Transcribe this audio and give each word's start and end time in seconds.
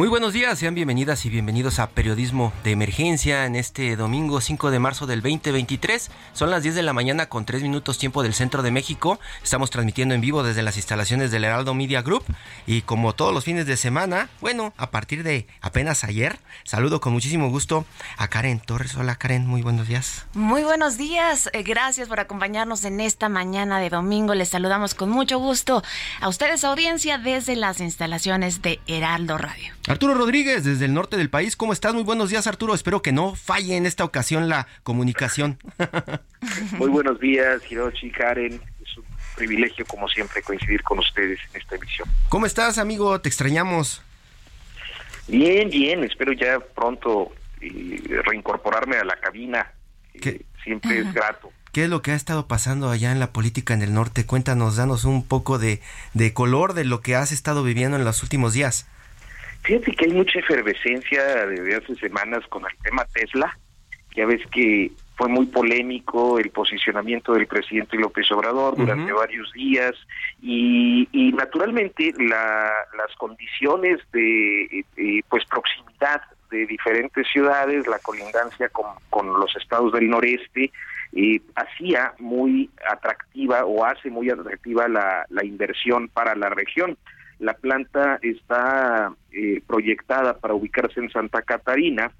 Muy 0.00 0.08
buenos 0.08 0.32
días, 0.32 0.58
sean 0.58 0.74
bienvenidas 0.74 1.26
y 1.26 1.28
bienvenidos 1.28 1.78
a 1.78 1.90
Periodismo 1.90 2.54
de 2.64 2.70
Emergencia 2.70 3.44
en 3.44 3.54
este 3.54 3.96
domingo 3.96 4.40
5 4.40 4.70
de 4.70 4.78
marzo 4.78 5.06
del 5.06 5.20
2023. 5.20 6.10
Son 6.32 6.50
las 6.50 6.62
10 6.62 6.74
de 6.76 6.82
la 6.82 6.94
mañana 6.94 7.26
con 7.26 7.44
3 7.44 7.60
minutos 7.60 7.98
tiempo 7.98 8.22
del 8.22 8.32
centro 8.32 8.62
de 8.62 8.70
México. 8.70 9.20
Estamos 9.44 9.68
transmitiendo 9.68 10.14
en 10.14 10.22
vivo 10.22 10.42
desde 10.42 10.62
las 10.62 10.78
instalaciones 10.78 11.30
del 11.30 11.44
Heraldo 11.44 11.74
Media 11.74 12.00
Group 12.00 12.24
y 12.66 12.80
como 12.80 13.12
todos 13.14 13.34
los 13.34 13.44
fines 13.44 13.66
de 13.66 13.76
semana, 13.76 14.30
bueno, 14.40 14.72
a 14.78 14.90
partir 14.90 15.22
de 15.22 15.46
apenas 15.60 16.02
ayer, 16.02 16.38
saludo 16.64 17.02
con 17.02 17.12
muchísimo 17.12 17.50
gusto 17.50 17.84
a 18.16 18.28
Karen 18.28 18.58
Torres. 18.58 18.96
Hola 18.96 19.16
Karen, 19.16 19.46
muy 19.46 19.60
buenos 19.60 19.86
días. 19.86 20.24
Muy 20.32 20.64
buenos 20.64 20.96
días, 20.96 21.50
eh, 21.52 21.62
gracias 21.62 22.08
por 22.08 22.20
acompañarnos 22.20 22.86
en 22.86 23.00
esta 23.00 23.28
mañana 23.28 23.78
de 23.78 23.90
domingo. 23.90 24.34
Les 24.34 24.48
saludamos 24.48 24.94
con 24.94 25.10
mucho 25.10 25.38
gusto 25.38 25.82
a 26.22 26.28
ustedes 26.30 26.64
audiencia 26.64 27.18
desde 27.18 27.54
las 27.54 27.80
instalaciones 27.80 28.62
de 28.62 28.80
Heraldo 28.86 29.36
Radio. 29.36 29.74
Arturo 29.90 30.14
Rodríguez, 30.14 30.62
desde 30.62 30.84
el 30.84 30.94
norte 30.94 31.16
del 31.16 31.30
país, 31.30 31.56
¿cómo 31.56 31.72
estás? 31.72 31.94
Muy 31.94 32.04
buenos 32.04 32.30
días, 32.30 32.46
Arturo. 32.46 32.74
Espero 32.74 33.02
que 33.02 33.10
no 33.10 33.34
falle 33.34 33.76
en 33.76 33.86
esta 33.86 34.04
ocasión 34.04 34.48
la 34.48 34.68
comunicación. 34.84 35.58
Muy 36.78 36.88
buenos 36.88 37.18
días, 37.18 37.60
Hiroshi, 37.68 38.12
Karen. 38.12 38.60
Es 38.80 38.96
un 38.96 39.04
privilegio, 39.34 39.84
como 39.86 40.08
siempre, 40.08 40.42
coincidir 40.42 40.84
con 40.84 41.00
ustedes 41.00 41.40
en 41.52 41.60
esta 41.60 41.74
emisión. 41.74 42.08
¿Cómo 42.28 42.46
estás, 42.46 42.78
amigo? 42.78 43.20
Te 43.20 43.28
extrañamos. 43.28 44.00
Bien, 45.26 45.68
bien. 45.68 46.04
Espero 46.04 46.32
ya 46.34 46.60
pronto 46.60 47.32
eh, 47.60 48.22
reincorporarme 48.24 48.96
a 48.96 49.04
la 49.04 49.16
cabina. 49.16 49.72
¿Qué? 50.22 50.44
siempre 50.62 51.00
es 51.00 51.12
grato. 51.12 51.50
¿Qué 51.72 51.84
es 51.84 51.90
lo 51.90 52.00
que 52.00 52.12
ha 52.12 52.14
estado 52.14 52.46
pasando 52.46 52.90
allá 52.90 53.10
en 53.10 53.18
la 53.18 53.32
política 53.32 53.74
en 53.74 53.82
el 53.82 53.92
norte? 53.92 54.24
Cuéntanos, 54.24 54.76
danos 54.76 55.04
un 55.04 55.26
poco 55.26 55.58
de, 55.58 55.80
de 56.14 56.32
color 56.32 56.74
de 56.74 56.84
lo 56.84 57.00
que 57.00 57.16
has 57.16 57.32
estado 57.32 57.64
viviendo 57.64 57.96
en 57.96 58.04
los 58.04 58.22
últimos 58.22 58.52
días. 58.52 58.86
Fíjate 59.62 59.92
que 59.92 60.06
hay 60.06 60.12
mucha 60.12 60.38
efervescencia 60.38 61.46
desde 61.46 61.76
hace 61.76 61.94
semanas 61.96 62.46
con 62.48 62.64
el 62.64 62.76
tema 62.82 63.04
Tesla. 63.12 63.56
Ya 64.16 64.26
ves 64.26 64.42
que 64.50 64.90
fue 65.16 65.28
muy 65.28 65.46
polémico 65.46 66.38
el 66.38 66.50
posicionamiento 66.50 67.34
del 67.34 67.46
presidente 67.46 67.96
López 67.96 68.30
Obrador 68.32 68.76
durante 68.76 69.12
varios 69.12 69.52
días 69.52 69.92
y, 70.42 71.08
y 71.12 71.32
naturalmente 71.32 72.12
la, 72.18 72.72
las 72.96 73.14
condiciones 73.16 74.00
de 74.12 74.84
pues 75.28 75.44
proximidad 75.44 76.22
de 76.50 76.66
diferentes 76.66 77.26
ciudades, 77.28 77.86
la 77.86 77.98
colindancia 78.00 78.68
con, 78.70 78.86
con 79.08 79.28
los 79.38 79.54
estados 79.56 79.92
del 79.92 80.10
noreste, 80.10 80.72
eh, 81.12 81.40
hacía 81.54 82.14
muy 82.18 82.70
atractiva 82.90 83.64
o 83.64 83.84
hace 83.84 84.10
muy 84.10 84.30
atractiva 84.30 84.88
la, 84.88 85.26
la 85.28 85.44
inversión 85.44 86.08
para 86.08 86.34
la 86.34 86.50
región. 86.50 86.96
La 87.40 87.54
planta 87.54 88.18
está 88.20 89.12
eh, 89.32 89.62
proyectada 89.66 90.38
para 90.38 90.54
ubicarse 90.54 91.00
en 91.00 91.10
Santa 91.10 91.40
Catarina, 91.40 92.12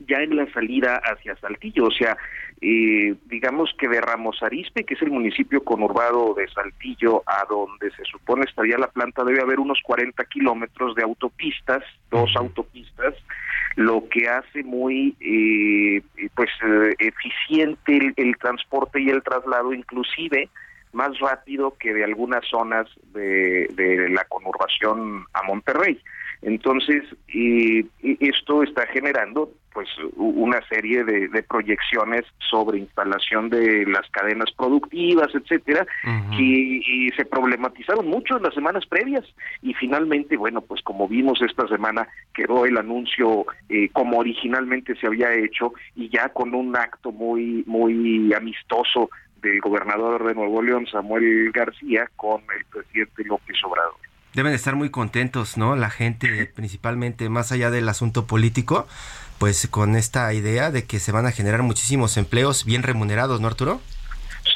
ya 0.00 0.18
en 0.18 0.34
la 0.36 0.50
salida 0.52 1.00
hacia 1.04 1.36
Saltillo, 1.36 1.86
o 1.86 1.90
sea, 1.92 2.16
eh, 2.60 3.14
digamos 3.26 3.70
que 3.78 3.88
de 3.88 4.00
Ramos 4.00 4.42
Arispe, 4.42 4.84
que 4.84 4.94
es 4.94 5.02
el 5.02 5.12
municipio 5.12 5.62
conurbado 5.62 6.34
de 6.34 6.48
Saltillo, 6.48 7.22
a 7.26 7.44
donde 7.48 7.90
se 7.92 8.04
supone 8.04 8.44
estaría 8.48 8.78
la 8.78 8.88
planta, 8.88 9.24
debe 9.24 9.42
haber 9.42 9.60
unos 9.60 9.78
40 9.84 10.24
kilómetros 10.24 10.96
de 10.96 11.04
autopistas, 11.04 11.84
dos 12.10 12.30
autopistas, 12.36 13.14
lo 13.76 14.08
que 14.08 14.28
hace 14.28 14.64
muy 14.64 15.16
eh, 15.20 16.02
pues 16.34 16.50
eficiente 16.98 17.96
el, 17.96 18.12
el 18.16 18.36
transporte 18.38 19.00
y 19.00 19.08
el 19.08 19.22
traslado, 19.22 19.72
inclusive 19.72 20.48
más 20.98 21.16
rápido 21.20 21.76
que 21.78 21.94
de 21.94 22.02
algunas 22.02 22.44
zonas 22.48 22.86
de, 23.14 23.68
de 23.74 24.08
la 24.10 24.24
conurbación 24.24 25.24
a 25.32 25.44
Monterrey. 25.44 26.00
Entonces, 26.42 27.02
y, 27.28 27.80
y 28.02 28.28
esto 28.28 28.62
está 28.64 28.86
generando 28.88 29.50
pues 29.72 29.88
una 30.16 30.60
serie 30.68 31.04
de, 31.04 31.28
de, 31.28 31.42
proyecciones 31.44 32.24
sobre 32.50 32.78
instalación 32.78 33.48
de 33.48 33.86
las 33.86 34.10
cadenas 34.10 34.50
productivas, 34.56 35.28
etcétera, 35.32 35.86
uh 36.04 36.08
-huh. 36.08 36.40
y, 36.40 36.82
y, 36.84 37.10
se 37.10 37.24
problematizaron 37.24 38.08
mucho 38.08 38.38
en 38.38 38.42
las 38.42 38.54
semanas 38.54 38.86
previas 38.86 39.24
y 39.62 39.74
finalmente, 39.74 40.36
bueno, 40.36 40.62
pues 40.62 40.82
como 40.82 41.06
vimos 41.06 41.40
esta 41.42 41.68
semana 41.68 42.08
quedó 42.34 42.64
el 42.66 42.76
anuncio 42.76 43.46
eh, 43.68 43.88
como 43.92 44.18
originalmente 44.18 44.96
se 44.96 45.06
había 45.06 45.32
hecho 45.34 45.74
y 45.94 46.08
ya 46.08 46.30
con 46.30 46.54
un 46.54 46.74
acto 46.76 47.12
muy 47.12 47.62
muy 47.66 48.32
amistoso 48.34 49.10
del 49.42 49.60
gobernador 49.60 50.26
de 50.26 50.34
Nuevo 50.34 50.62
León, 50.62 50.86
Samuel 50.90 51.50
García, 51.52 52.08
con 52.16 52.42
el 52.56 52.64
presidente 52.66 53.24
López 53.24 53.56
Obrador. 53.64 53.94
Deben 54.34 54.52
estar 54.52 54.76
muy 54.76 54.90
contentos, 54.90 55.56
¿no? 55.56 55.74
La 55.74 55.90
gente, 55.90 56.46
principalmente 56.54 57.28
más 57.28 57.50
allá 57.50 57.70
del 57.70 57.88
asunto 57.88 58.26
político, 58.26 58.86
pues 59.38 59.66
con 59.68 59.96
esta 59.96 60.32
idea 60.34 60.70
de 60.70 60.84
que 60.84 60.98
se 60.98 61.12
van 61.12 61.26
a 61.26 61.32
generar 61.32 61.62
muchísimos 61.62 62.16
empleos 62.16 62.64
bien 62.64 62.82
remunerados, 62.82 63.40
¿no, 63.40 63.48
Arturo? 63.48 63.80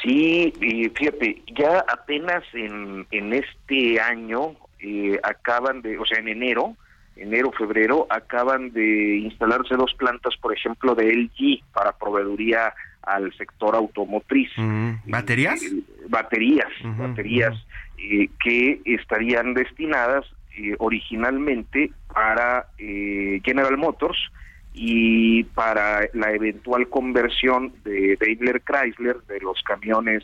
Sí, 0.01 0.53
y 0.59 0.89
fíjate, 0.89 1.41
ya 1.55 1.83
apenas 1.87 2.43
en, 2.53 3.05
en 3.11 3.33
este 3.33 3.99
año 3.99 4.55
eh, 4.79 5.19
acaban 5.23 5.81
de, 5.81 5.97
o 5.97 6.05
sea, 6.05 6.19
en 6.19 6.27
enero, 6.27 6.75
enero, 7.15 7.51
febrero, 7.51 8.07
acaban 8.09 8.71
de 8.73 9.17
instalarse 9.17 9.75
dos 9.75 9.93
plantas, 9.93 10.35
por 10.41 10.53
ejemplo, 10.53 10.95
de 10.95 11.13
LG 11.13 11.63
para 11.73 11.93
proveeduría 11.93 12.73
al 13.05 13.33
sector 13.37 13.75
automotriz. 13.75 14.49
¿Baterías? 15.05 15.61
Eh, 15.63 15.83
baterías, 16.09 16.71
uh 16.83 16.87
-huh, 16.87 16.97
baterías 16.97 17.53
uh 17.53 17.57
-huh. 17.57 18.23
eh, 18.23 18.29
que 18.43 18.81
estarían 18.85 19.53
destinadas 19.53 20.25
eh, 20.57 20.75
originalmente 20.79 21.91
para 22.13 22.67
eh, 22.77 23.39
General 23.43 23.77
Motors 23.77 24.17
y 24.73 25.43
para 25.55 26.01
la 26.13 26.31
eventual 26.31 26.87
conversión 26.89 27.73
de 27.83 28.17
Daimler 28.19 28.61
Chrysler 28.61 29.17
de 29.27 29.39
los 29.39 29.61
camiones 29.63 30.23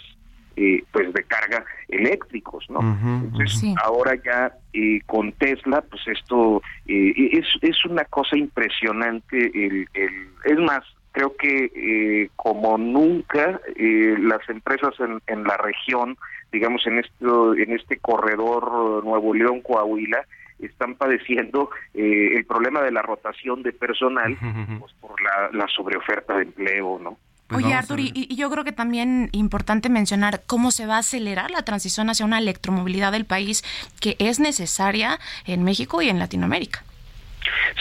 eh, 0.56 0.84
pues 0.92 1.14
de 1.14 1.24
carga 1.24 1.64
eléctricos, 1.88 2.66
¿no? 2.70 2.80
Uh 2.80 2.84
-huh, 2.84 3.24
Entonces 3.26 3.60
sí. 3.60 3.74
ahora 3.84 4.16
ya 4.16 4.52
eh, 4.74 5.00
con 5.06 5.32
Tesla, 5.34 5.82
pues 5.90 6.02
esto 6.08 6.62
eh, 6.86 7.14
es, 7.40 7.46
es 7.62 7.86
una 7.86 8.04
cosa 8.06 8.36
impresionante. 8.36 9.38
El, 9.38 9.88
el, 9.94 10.12
es 10.46 10.60
más, 10.60 10.84
creo 11.12 11.36
que 11.36 11.72
eh, 11.76 12.30
como 12.36 12.78
nunca 12.78 13.60
eh, 13.76 14.16
las 14.20 14.48
empresas 14.50 14.94
en, 15.00 15.22
en, 15.28 15.44
la 15.44 15.58
región, 15.58 16.18
digamos 16.52 16.86
en 16.88 17.00
esto, 17.00 17.56
en 17.56 17.74
este 17.74 17.98
corredor 17.98 19.04
Nuevo 19.04 19.34
León 19.34 19.62
Coahuila, 19.62 20.26
están 20.60 20.96
padeciendo 20.96 21.70
eh, 21.94 22.36
el 22.36 22.46
problema 22.46 22.82
de 22.82 22.92
la 22.92 23.02
rotación 23.02 23.64
de 23.64 23.72
personal 23.72 24.38
pues, 24.80 24.94
por 25.00 25.22
la, 25.22 25.50
la 25.54 25.68
sobreoferta 25.68 26.36
de 26.36 26.44
empleo, 26.44 27.00
¿no? 27.02 27.18
Pues 27.48 27.66
Oye, 27.66 27.74
Artur, 27.74 28.00
y, 28.00 28.12
y, 28.14 28.36
yo 28.36 28.48
creo 28.52 28.64
que 28.64 28.72
también 28.72 29.30
importante 29.32 29.90
mencionar 29.90 30.44
cómo 30.46 30.70
se 30.70 30.86
va 30.86 30.98
a 30.98 31.00
acelerar 31.00 31.50
la 31.50 31.64
transición 31.64 32.12
hacia 32.12 32.24
una 32.24 32.38
electromovilidad 32.38 33.12
del 33.12 33.26
país 33.26 33.64
que 34.00 34.16
es 34.20 34.40
necesaria 34.40 35.20
en 35.46 35.64
México 35.64 36.04
y 36.04 36.10
en 36.10 36.20
Latinoamérica. 36.20 36.84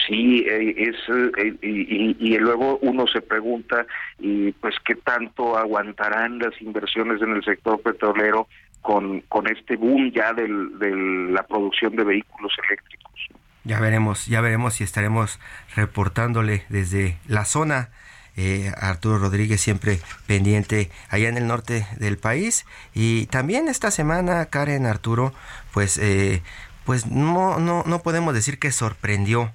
Sí, 0.06 0.46
eh, 0.48 0.74
es 0.76 0.96
eh, 1.36 1.54
y, 1.62 2.16
y, 2.18 2.38
luego 2.38 2.78
uno 2.82 3.06
se 3.06 3.20
pregunta 3.20 3.86
y 4.18 4.52
pues 4.52 4.74
qué 4.84 4.94
tanto 4.94 5.56
aguantarán 5.56 6.38
las 6.38 6.60
inversiones 6.60 7.20
en 7.22 7.32
el 7.32 7.44
sector 7.44 7.80
petrolero 7.80 8.48
con 8.80 9.20
con 9.22 9.46
este 9.48 9.76
boom 9.76 10.12
ya 10.12 10.32
del, 10.32 10.78
de 10.78 10.94
la 11.32 11.42
producción 11.42 11.96
de 11.96 12.04
vehículos 12.04 12.52
eléctricos. 12.66 13.12
Ya 13.64 13.80
veremos, 13.80 14.26
ya 14.26 14.40
veremos 14.40 14.74
si 14.74 14.84
estaremos 14.84 15.38
reportándole 15.74 16.64
desde 16.68 17.18
la 17.26 17.44
zona 17.44 17.90
eh, 18.40 18.72
Arturo 18.80 19.18
Rodríguez 19.18 19.60
siempre 19.60 19.98
pendiente 20.28 20.92
allá 21.10 21.28
en 21.28 21.36
el 21.36 21.48
norte 21.48 21.88
del 21.96 22.18
país. 22.18 22.66
Y 22.94 23.26
también 23.26 23.66
esta 23.66 23.90
semana, 23.90 24.46
Karen 24.46 24.86
Arturo, 24.86 25.34
pues, 25.72 25.98
eh, 25.98 26.40
pues 26.88 27.04
no, 27.04 27.58
no, 27.58 27.84
no 27.86 27.98
podemos 27.98 28.32
decir 28.32 28.58
que 28.58 28.72
sorprendió 28.72 29.52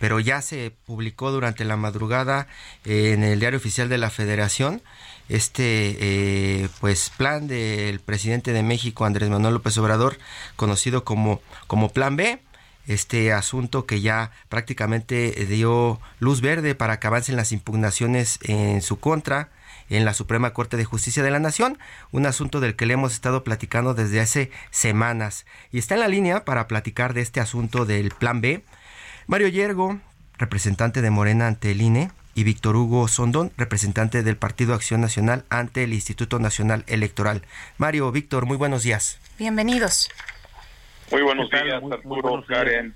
pero 0.00 0.18
ya 0.18 0.42
se 0.42 0.72
publicó 0.84 1.30
durante 1.30 1.64
la 1.64 1.76
madrugada 1.76 2.48
en 2.84 3.22
el 3.22 3.38
diario 3.38 3.56
oficial 3.56 3.88
de 3.88 3.98
la 3.98 4.10
Federación 4.10 4.82
este 5.28 5.96
eh, 6.00 6.68
pues 6.80 7.10
plan 7.10 7.46
del 7.46 8.00
presidente 8.00 8.52
de 8.52 8.64
México 8.64 9.04
Andrés 9.04 9.30
Manuel 9.30 9.54
López 9.54 9.78
Obrador 9.78 10.18
conocido 10.56 11.04
como 11.04 11.40
como 11.68 11.90
Plan 11.90 12.16
B 12.16 12.40
este 12.88 13.32
asunto 13.32 13.86
que 13.86 14.00
ya 14.00 14.32
prácticamente 14.48 15.30
dio 15.46 16.00
luz 16.18 16.40
verde 16.40 16.74
para 16.74 16.98
que 16.98 17.06
avancen 17.06 17.36
las 17.36 17.52
impugnaciones 17.52 18.40
en 18.42 18.82
su 18.82 18.98
contra 18.98 19.50
en 19.96 20.04
la 20.04 20.14
Suprema 20.14 20.52
Corte 20.52 20.76
de 20.76 20.84
Justicia 20.84 21.22
de 21.22 21.30
la 21.30 21.38
Nación, 21.38 21.78
un 22.10 22.26
asunto 22.26 22.60
del 22.60 22.76
que 22.76 22.86
le 22.86 22.94
hemos 22.94 23.12
estado 23.12 23.44
platicando 23.44 23.94
desde 23.94 24.20
hace 24.20 24.50
semanas. 24.70 25.46
Y 25.70 25.78
está 25.78 25.94
en 25.94 26.00
la 26.00 26.08
línea 26.08 26.44
para 26.44 26.68
platicar 26.68 27.14
de 27.14 27.20
este 27.20 27.40
asunto 27.40 27.84
del 27.84 28.10
Plan 28.10 28.40
B. 28.40 28.64
Mario 29.26 29.48
Yergo, 29.48 30.00
representante 30.38 31.02
de 31.02 31.10
Morena 31.10 31.46
ante 31.46 31.70
el 31.70 31.82
INE, 31.82 32.10
y 32.34 32.44
Víctor 32.44 32.76
Hugo 32.76 33.08
Sondón, 33.08 33.52
representante 33.58 34.22
del 34.22 34.36
Partido 34.36 34.74
Acción 34.74 35.00
Nacional 35.00 35.44
ante 35.50 35.84
el 35.84 35.92
Instituto 35.92 36.38
Nacional 36.38 36.84
Electoral. 36.86 37.42
Mario, 37.76 38.10
Víctor, 38.10 38.46
muy 38.46 38.56
buenos 38.56 38.82
días. 38.82 39.18
Bienvenidos. 39.38 40.08
Muy 41.10 41.22
buenos 41.22 41.50
días, 41.50 41.82
Arturo, 41.90 42.42
Karen. 42.48 42.94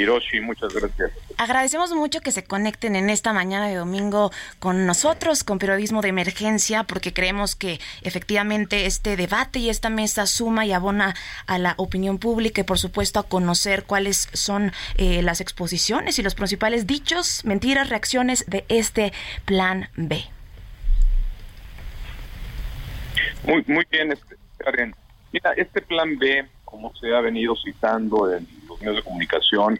Hiroshi, 0.00 0.40
muchas 0.40 0.72
gracias. 0.72 1.10
Agradecemos 1.36 1.92
mucho 1.92 2.20
que 2.20 2.32
se 2.32 2.42
conecten 2.42 2.96
en 2.96 3.10
esta 3.10 3.32
mañana 3.34 3.68
de 3.68 3.74
domingo 3.74 4.30
con 4.58 4.86
nosotros, 4.86 5.44
con 5.44 5.58
Periodismo 5.58 6.00
de 6.00 6.08
Emergencia, 6.08 6.84
porque 6.84 7.12
creemos 7.12 7.54
que 7.54 7.80
efectivamente 8.02 8.86
este 8.86 9.16
debate 9.16 9.58
y 9.58 9.68
esta 9.68 9.90
mesa 9.90 10.26
suma 10.26 10.64
y 10.64 10.72
abona 10.72 11.14
a 11.46 11.58
la 11.58 11.74
opinión 11.76 12.18
pública 12.18 12.62
y 12.62 12.64
por 12.64 12.78
supuesto 12.78 13.20
a 13.20 13.28
conocer 13.28 13.84
cuáles 13.84 14.28
son 14.32 14.72
eh, 14.96 15.22
las 15.22 15.40
exposiciones 15.40 16.18
y 16.18 16.22
los 16.22 16.34
principales 16.34 16.86
dichos, 16.86 17.44
mentiras, 17.44 17.90
reacciones 17.90 18.44
de 18.48 18.64
este 18.68 19.12
plan 19.44 19.88
B. 19.96 20.24
Muy, 23.44 23.64
muy 23.66 23.86
bien, 23.90 24.12
este, 24.12 24.36
Karen. 24.58 24.94
Mira, 25.32 25.52
este 25.56 25.82
plan 25.82 26.18
B, 26.18 26.46
como 26.64 26.94
se 26.96 27.14
ha 27.14 27.20
venido 27.20 27.54
citando 27.56 28.32
en 28.34 28.46
los 28.66 28.80
medios 28.80 28.96
de 28.96 29.02
comunicación, 29.02 29.78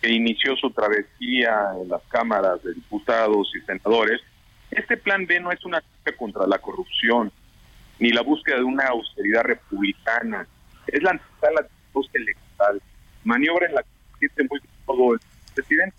que 0.00 0.10
inició 0.10 0.56
su 0.56 0.70
travesía 0.70 1.72
en 1.80 1.88
las 1.88 2.02
cámaras 2.08 2.62
de 2.62 2.74
diputados 2.74 3.50
y 3.54 3.60
senadores, 3.66 4.20
este 4.70 4.96
plan 4.96 5.26
B 5.26 5.40
no 5.40 5.50
es 5.50 5.64
una 5.64 5.78
lucha 5.78 6.16
contra 6.16 6.46
la 6.46 6.58
corrupción, 6.58 7.32
ni 7.98 8.10
la 8.10 8.22
búsqueda 8.22 8.56
de 8.56 8.64
una 8.64 8.86
austeridad 8.86 9.42
republicana, 9.42 10.46
es 10.86 11.02
la 11.02 11.10
antesala 11.10 11.62
de 11.62 11.68
electoral, 12.14 12.80
maniobra 13.24 13.66
en 13.66 13.74
la 13.74 13.82
que 13.82 13.88
siente 14.18 14.44
muy 14.48 14.60
todo 14.86 15.14
el 15.14 15.20
presidente, 15.54 15.96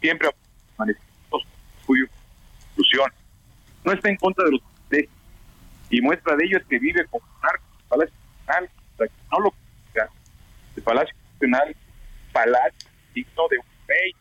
siempre 0.00 0.28
manifestó 0.76 1.38
su 1.84 1.96
inclusión, 1.96 3.10
no 3.84 3.92
está 3.92 4.08
en 4.10 4.16
contra 4.16 4.44
de 4.44 4.52
los 4.52 4.62
y 5.90 6.00
muestra 6.00 6.36
de 6.36 6.44
ello 6.44 6.58
es 6.58 6.64
que 6.66 6.78
vive 6.78 7.04
con 7.06 7.20
narco, 7.42 7.64
Palacio 7.88 8.14
Nacional, 8.46 8.70
para 8.96 9.08
que 9.08 9.14
no 9.32 9.40
lo 9.40 9.54
el 10.76 10.82
Palacio 10.82 11.14
Nacional, 11.32 11.76
Palacio 12.32 12.87
digno 13.18 13.48
de 13.50 13.58
un 13.58 13.66
rey, 13.86 14.12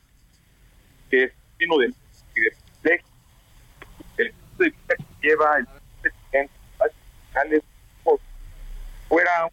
que 1.09 1.23
es 1.25 1.31
digno 1.59 1.77
de, 1.77 1.93
el 4.17 4.33
que 4.57 4.73
lleva 5.21 5.57
el 5.57 5.67
fuera 9.07 9.49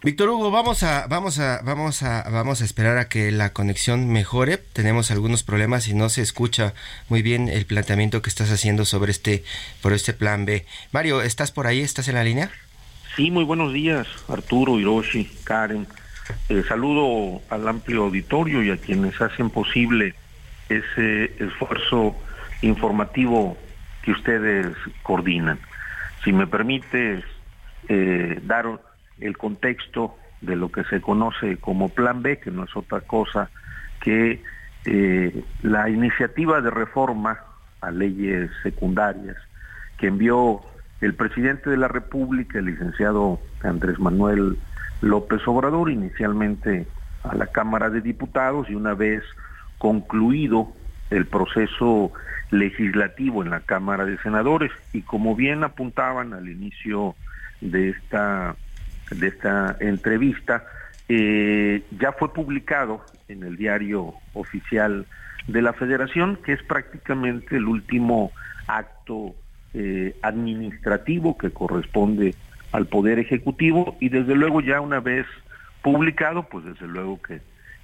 Víctor 0.00 0.28
Hugo, 0.28 0.50
vamos 0.50 0.84
a, 0.84 1.06
vamos 1.08 1.38
a, 1.38 1.60
vamos 1.62 2.02
a, 2.02 2.22
vamos 2.30 2.62
a 2.62 2.64
esperar 2.64 2.98
a 2.98 3.08
que 3.08 3.32
la 3.32 3.52
conexión 3.52 4.08
mejore. 4.08 4.56
Tenemos 4.56 5.10
algunos 5.10 5.42
problemas 5.42 5.88
y 5.88 5.94
no 5.94 6.08
se 6.08 6.22
escucha 6.22 6.72
muy 7.08 7.20
bien 7.20 7.48
el 7.48 7.66
planteamiento 7.66 8.22
que 8.22 8.30
estás 8.30 8.50
haciendo 8.50 8.84
sobre 8.84 9.10
este, 9.10 9.44
por 9.82 9.92
este 9.92 10.12
plan 10.12 10.44
B. 10.46 10.64
Mario, 10.92 11.20
¿estás 11.20 11.50
por 11.50 11.66
ahí? 11.66 11.80
¿Estás 11.80 12.08
en 12.08 12.14
la 12.14 12.24
línea? 12.24 12.50
Sí, 13.18 13.32
muy 13.32 13.42
buenos 13.42 13.72
días, 13.72 14.06
Arturo, 14.28 14.78
Hiroshi, 14.78 15.28
Karen. 15.42 15.88
Eh, 16.48 16.62
saludo 16.68 17.42
al 17.50 17.66
amplio 17.66 18.04
auditorio 18.04 18.62
y 18.62 18.70
a 18.70 18.76
quienes 18.76 19.20
hacen 19.20 19.50
posible 19.50 20.14
ese 20.68 21.24
esfuerzo 21.44 22.16
informativo 22.62 23.58
que 24.04 24.12
ustedes 24.12 24.72
coordinan. 25.02 25.58
Si 26.22 26.32
me 26.32 26.46
permite 26.46 27.24
eh, 27.88 28.40
dar 28.44 28.80
el 29.18 29.36
contexto 29.36 30.16
de 30.40 30.54
lo 30.54 30.70
que 30.70 30.84
se 30.84 31.00
conoce 31.00 31.56
como 31.56 31.88
Plan 31.88 32.22
B, 32.22 32.38
que 32.38 32.52
no 32.52 32.66
es 32.66 32.76
otra 32.76 33.00
cosa 33.00 33.50
que 34.00 34.44
eh, 34.84 35.44
la 35.62 35.90
iniciativa 35.90 36.60
de 36.60 36.70
reforma 36.70 37.40
a 37.80 37.90
leyes 37.90 38.48
secundarias 38.62 39.36
que 39.98 40.06
envió 40.06 40.67
el 41.00 41.14
presidente 41.14 41.70
de 41.70 41.76
la 41.76 41.88
República, 41.88 42.58
el 42.58 42.66
licenciado 42.66 43.40
Andrés 43.62 43.98
Manuel 43.98 44.58
López 45.00 45.46
Obrador, 45.46 45.90
inicialmente 45.90 46.86
a 47.22 47.34
la 47.34 47.46
Cámara 47.46 47.90
de 47.90 48.00
Diputados 48.00 48.68
y 48.68 48.74
una 48.74 48.94
vez 48.94 49.22
concluido 49.78 50.72
el 51.10 51.26
proceso 51.26 52.12
legislativo 52.50 53.42
en 53.42 53.50
la 53.50 53.60
Cámara 53.60 54.04
de 54.04 54.18
Senadores. 54.18 54.72
Y 54.92 55.02
como 55.02 55.36
bien 55.36 55.64
apuntaban 55.64 56.32
al 56.34 56.48
inicio 56.48 57.14
de 57.60 57.90
esta 57.90 58.56
de 59.10 59.28
esta 59.28 59.74
entrevista 59.80 60.64
eh, 61.08 61.82
ya 61.98 62.12
fue 62.12 62.32
publicado 62.34 63.04
en 63.28 63.42
el 63.42 63.56
diario 63.56 64.12
oficial 64.34 65.06
de 65.46 65.62
la 65.62 65.72
Federación 65.72 66.38
que 66.44 66.52
es 66.52 66.62
prácticamente 66.62 67.56
el 67.56 67.64
último 67.64 68.32
acto 68.66 69.34
eh, 69.74 70.16
administrativo 70.22 71.36
que 71.36 71.50
corresponde 71.50 72.34
al 72.72 72.86
Poder 72.86 73.18
Ejecutivo 73.18 73.96
y 74.00 74.08
desde 74.08 74.34
luego 74.34 74.60
ya 74.60 74.80
una 74.80 75.00
vez 75.00 75.26
publicado, 75.82 76.44
pues 76.44 76.64
desde 76.64 76.86
luego 76.86 77.20
que 77.22 77.40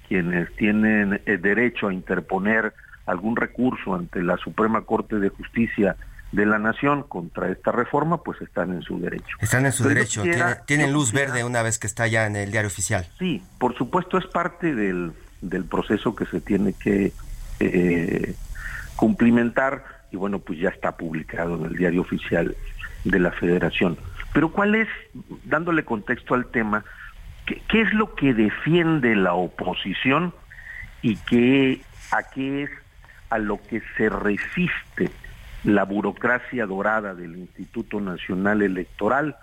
quienes 0.07 0.53
tienen 0.55 1.21
el 1.25 1.41
derecho 1.41 1.87
a 1.87 1.93
interponer 1.93 2.73
algún 3.05 3.35
recurso 3.35 3.95
ante 3.95 4.21
la 4.21 4.37
Suprema 4.37 4.81
Corte 4.81 5.19
de 5.19 5.29
Justicia 5.29 5.95
de 6.31 6.45
la 6.45 6.59
Nación 6.59 7.03
contra 7.03 7.49
esta 7.49 7.71
reforma, 7.71 8.21
pues 8.21 8.41
están 8.41 8.73
en 8.73 8.81
su 8.81 8.99
derecho. 8.99 9.37
Están 9.39 9.65
en 9.65 9.71
su 9.71 9.87
derecho, 9.87 10.23
tienen 10.65 10.91
luz 10.91 11.11
verde 11.11 11.43
una 11.43 11.61
vez 11.61 11.79
que 11.79 11.87
está 11.87 12.07
ya 12.07 12.25
en 12.25 12.35
el 12.35 12.51
diario 12.51 12.67
oficial. 12.67 13.07
Sí, 13.17 13.41
por 13.57 13.75
supuesto 13.75 14.17
es 14.17 14.25
parte 14.27 14.75
del, 14.75 15.13
del 15.41 15.65
proceso 15.65 16.15
que 16.15 16.25
se 16.25 16.41
tiene 16.41 16.73
que 16.73 17.13
eh, 17.59 18.35
cumplimentar 18.95 19.94
y 20.15 20.17
bueno, 20.17 20.39
pues 20.39 20.57
ya 20.59 20.69
está 20.69 20.95
publicado 20.95 21.55
en 21.55 21.65
el 21.65 21.75
diario 21.75 21.99
oficial 21.99 22.55
de 23.03 23.19
la 23.19 23.31
federación. 23.31 23.97
Pero 24.33 24.49
¿cuál 24.49 24.75
es, 24.75 24.87
dándole 25.43 25.83
contexto 25.83 26.33
al 26.33 26.45
tema, 26.45 26.85
qué, 27.45 27.81
es 27.81 27.93
lo 27.93 28.15
que 28.15 28.33
defiende 28.33 29.13
la 29.13 29.33
oposición 29.33 30.33
y 31.01 31.17
qué, 31.17 31.81
a 32.11 32.23
qué 32.23 32.63
es 32.63 32.69
a 33.29 33.39
lo 33.39 33.61
que 33.61 33.81
se 33.97 34.07
resiste 34.07 35.11
la 35.65 35.83
burocracia 35.83 36.65
dorada 36.65 37.13
del 37.13 37.35
Instituto 37.35 37.99
Nacional 37.99 38.61
Electoral, 38.61 39.35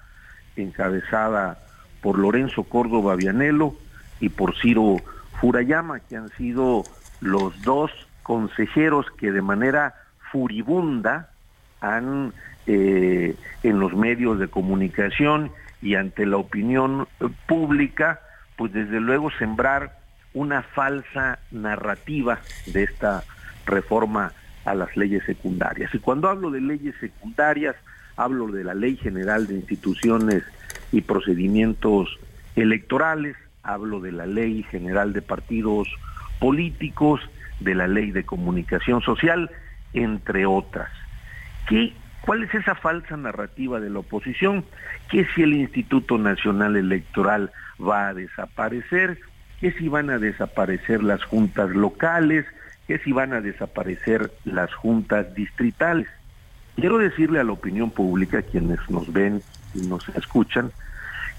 encabezada 0.56 1.58
por 2.00 2.18
Lorenzo 2.18 2.64
Córdoba 2.64 3.14
Vianelo 3.16 3.76
y 4.20 4.30
por 4.30 4.56
Ciro 4.58 4.96
Furayama, 5.38 6.00
que 6.00 6.16
han 6.16 6.30
sido 6.30 6.84
los 7.20 7.60
dos 7.60 7.90
consejeros 8.22 9.04
que 9.18 9.32
de 9.32 9.42
manera 9.42 9.96
furibunda 10.32 11.28
han 11.80 12.32
eh, 12.66 13.36
en 13.62 13.78
los 13.78 13.92
medios 13.92 14.38
de 14.38 14.48
comunicación 14.48 15.52
y 15.82 15.96
ante 15.96 16.24
la 16.26 16.38
opinión 16.38 17.06
pública, 17.46 18.20
pues 18.56 18.72
desde 18.72 19.00
luego 19.00 19.30
sembrar 19.32 19.98
una 20.32 20.62
falsa 20.62 21.38
narrativa 21.50 22.40
de 22.66 22.84
esta 22.84 23.24
reforma 23.66 24.32
a 24.64 24.74
las 24.74 24.96
leyes 24.96 25.24
secundarias. 25.24 25.94
Y 25.94 25.98
cuando 25.98 26.28
hablo 26.28 26.50
de 26.50 26.60
leyes 26.60 26.94
secundarias, 27.00 27.76
hablo 28.16 28.46
de 28.46 28.64
la 28.64 28.74
Ley 28.74 28.96
General 28.96 29.46
de 29.46 29.54
Instituciones 29.54 30.44
y 30.92 31.00
Procedimientos 31.02 32.18
Electorales, 32.54 33.36
hablo 33.62 34.00
de 34.00 34.12
la 34.12 34.26
Ley 34.26 34.62
General 34.70 35.12
de 35.12 35.22
Partidos 35.22 35.88
Políticos, 36.38 37.20
de 37.60 37.74
la 37.74 37.86
Ley 37.86 38.12
de 38.12 38.24
Comunicación 38.24 39.02
Social 39.02 39.50
entre 39.94 40.46
otras. 40.46 40.90
¿Qué, 41.68 41.92
¿Cuál 42.22 42.44
es 42.44 42.54
esa 42.54 42.74
falsa 42.74 43.16
narrativa 43.16 43.80
de 43.80 43.90
la 43.90 43.98
oposición? 43.98 44.64
Que 45.10 45.26
si 45.34 45.42
el 45.42 45.54
Instituto 45.54 46.18
Nacional 46.18 46.76
Electoral 46.76 47.50
va 47.80 48.08
a 48.08 48.14
desaparecer, 48.14 49.18
que 49.60 49.72
si 49.72 49.88
van 49.88 50.10
a 50.10 50.18
desaparecer 50.18 51.02
las 51.02 51.22
juntas 51.24 51.70
locales, 51.70 52.46
que 52.86 52.98
si 52.98 53.12
van 53.12 53.32
a 53.32 53.40
desaparecer 53.40 54.32
las 54.44 54.72
juntas 54.74 55.34
distritales. 55.34 56.08
Quiero 56.76 56.98
decirle 56.98 57.40
a 57.40 57.44
la 57.44 57.52
opinión 57.52 57.90
pública, 57.90 58.42
quienes 58.42 58.78
nos 58.88 59.12
ven 59.12 59.42
y 59.74 59.82
nos 59.86 60.08
escuchan, 60.10 60.72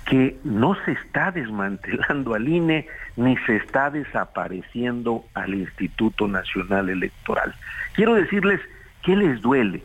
que 0.05 0.37
no 0.43 0.75
se 0.85 0.91
está 0.91 1.31
desmantelando 1.31 2.33
al 2.33 2.47
INE 2.47 2.87
ni 3.15 3.37
se 3.45 3.55
está 3.57 3.89
desapareciendo 3.89 5.25
al 5.33 5.53
Instituto 5.53 6.27
Nacional 6.27 6.89
Electoral. 6.89 7.55
Quiero 7.93 8.15
decirles 8.15 8.59
qué 9.01 9.15
les 9.15 9.41
duele 9.41 9.83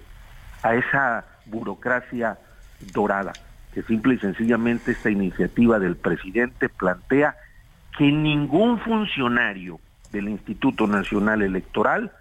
a 0.63 0.75
esa 0.75 1.25
burocracia 1.47 2.39
dorada, 2.93 3.33
que 3.73 3.83
simple 3.83 4.15
y 4.15 4.19
sencillamente 4.19 4.93
esta 4.93 5.11
iniciativa 5.11 5.79
del 5.79 5.97
presidente 5.97 6.69
plantea 6.69 7.37
que 7.97 8.11
ningún 8.11 8.79
funcionario 8.81 9.81
del 10.13 10.29
Instituto 10.29 10.87
Nacional 10.87 11.43
Electoral 11.43 12.13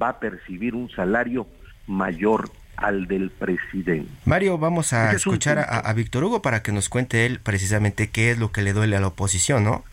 va 0.00 0.10
a 0.10 0.18
percibir 0.18 0.74
un 0.74 0.90
salario 0.90 1.46
mayor 1.86 2.50
al 2.76 3.06
del 3.06 3.30
presidente. 3.30 4.10
Mario, 4.24 4.58
vamos 4.58 4.92
a 4.92 5.12
escuchar 5.12 5.58
a, 5.58 5.92
Víctor 5.92 6.24
Hugo 6.24 6.42
para 6.42 6.62
que 6.62 6.72
nos 6.72 6.88
cuente 6.88 7.26
él 7.26 7.40
precisamente 7.40 8.10
qué 8.10 8.30
es 8.30 8.38
lo 8.38 8.52
que 8.52 8.62
le 8.62 8.72
duele 8.72 8.96
a 8.96 9.00
la 9.00 9.08
oposición, 9.08 9.64
¿no? 9.64 9.84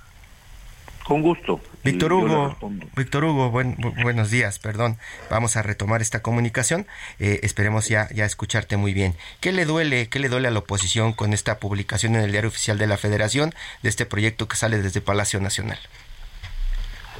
Con 1.06 1.24
gusto. 1.24 1.60
Víctor 1.84 2.14
Hugo, 2.14 2.56
Víctor 2.96 3.26
Hugo, 3.26 3.50
buenos 3.50 4.30
días, 4.30 4.60
perdón. 4.60 4.98
Vamos 5.30 5.58
a 5.58 5.64
retomar 5.64 6.02
esta 6.02 6.22
comunicación. 6.22 6.86
Eh, 7.20 7.40
esperemos 7.44 7.90
ya, 7.90 8.08
ya 8.14 8.26
escucharte 8.26 8.78
muy 8.78 8.94
bien. 8.94 9.16
¿Qué 9.40 9.52
le 9.52 9.66
duele, 9.66 10.08
qué 10.10 10.20
le 10.20 10.30
duele 10.30 10.48
a 10.48 10.52
la 10.52 10.60
oposición 10.60 11.14
con 11.14 11.34
esta 11.34 11.60
publicación 11.60 12.16
en 12.16 12.22
el 12.22 12.32
diario 12.32 12.50
oficial 12.50 12.78
de 12.78 12.88
la 12.88 12.98
Federación 12.98 13.52
de 13.82 13.90
este 13.90 14.06
proyecto 14.06 14.48
que 14.48 14.56
sale 14.56 14.82
desde 14.82 15.02
Palacio 15.02 15.40
Nacional? 15.42 15.80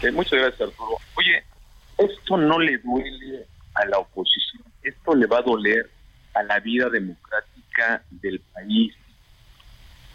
Eh, 0.02 0.12
muchas 0.12 0.40
gracias, 0.40 0.62
Arturo. 0.62 0.98
Oye, 1.16 1.44
esto 1.98 2.38
no 2.38 2.60
le 2.60 2.78
duele 2.78 3.46
a 3.74 3.86
la 3.86 3.98
oposición 3.98 4.61
esto 4.84 5.16
le 5.16 5.28
va 5.28 5.40
a 5.40 5.44
doler 5.44 5.90
a 6.34 6.44
la 6.44 6.60
vida 6.60 6.90
democrática 6.90 8.04
del 8.10 8.40
país. 8.54 8.94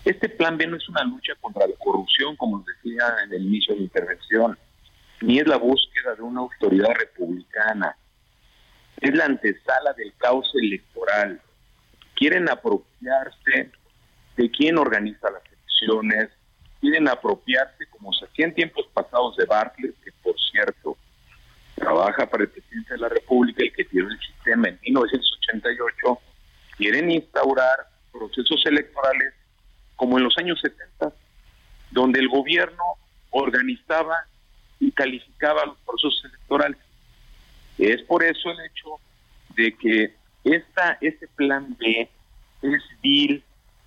Este 0.05 0.29
plan 0.29 0.57
B 0.57 0.67
no 0.67 0.77
es 0.77 0.89
una 0.89 1.05
lucha 1.05 1.35
contra 1.41 1.67
la 1.67 1.75
corrupción, 1.79 2.37
como 2.37 2.65
decía 2.65 3.05
en 3.25 3.33
el 3.33 3.43
inicio 3.43 3.75
de 3.75 3.81
la 3.81 3.85
intervención, 3.85 4.59
ni 5.21 5.39
es 5.39 5.47
la 5.47 5.57
búsqueda 5.57 6.15
de 6.15 6.23
una 6.23 6.41
autoridad 6.41 6.95
republicana. 6.95 7.97
Es 9.01 9.15
la 9.15 9.25
antesala 9.25 9.93
del 9.95 10.13
caos 10.17 10.51
electoral. 10.55 11.41
Quieren 12.15 12.49
apropiarse 12.49 13.71
de 14.37 14.51
quién 14.51 14.79
organiza 14.79 15.31
las 15.31 15.43
elecciones, 15.45 16.31
quieren 16.81 17.09
apropiarse, 17.09 17.87
como 17.91 18.13
se 18.13 18.27
hacía 18.27 18.47
en 18.47 18.55
tiempos 18.55 18.87
pasados 18.95 19.37
de 19.37 19.45
Bartlett, 19.45 19.95
que 20.03 20.13
por 20.23 20.35
cierto, 20.39 20.97
trabaja 21.77 22.27
para 22.27 22.45
el 22.45 22.51
presidente 22.51 22.95
de 22.95 22.99
la 23.01 23.09
República, 23.09 23.63
el 23.63 23.73
que 23.73 23.85
tiene 23.85 24.09
el 24.09 24.19
sistema 24.19 24.69
en 24.69 24.79
1988, 24.83 26.19
quieren 26.77 27.11
instaurar 27.11 27.87
procesos 28.13 28.65
electorales 28.67 29.35
como 29.95 30.19
en 30.19 30.25
los 30.25 30.37
años 30.39 30.61
70, 30.61 31.13
donde 31.91 32.21
el 32.21 32.29
gobierno 32.29 32.83
organizaba 33.31 34.27
y 34.81 34.91
calificaba 34.93 35.67
los 35.67 35.79
procesos 35.79 36.25
electorales. 36.25 36.79
Es 37.79 38.03
por 38.03 38.25
eso 38.25 38.51
el 38.51 38.61
hecho 38.61 38.89
de 39.55 39.77
que 39.77 40.15
esta, 40.45 40.99
este 41.01 41.29
plan 41.29 41.77
B 41.79 42.09
es 42.63 42.83
vil, 43.03 43.43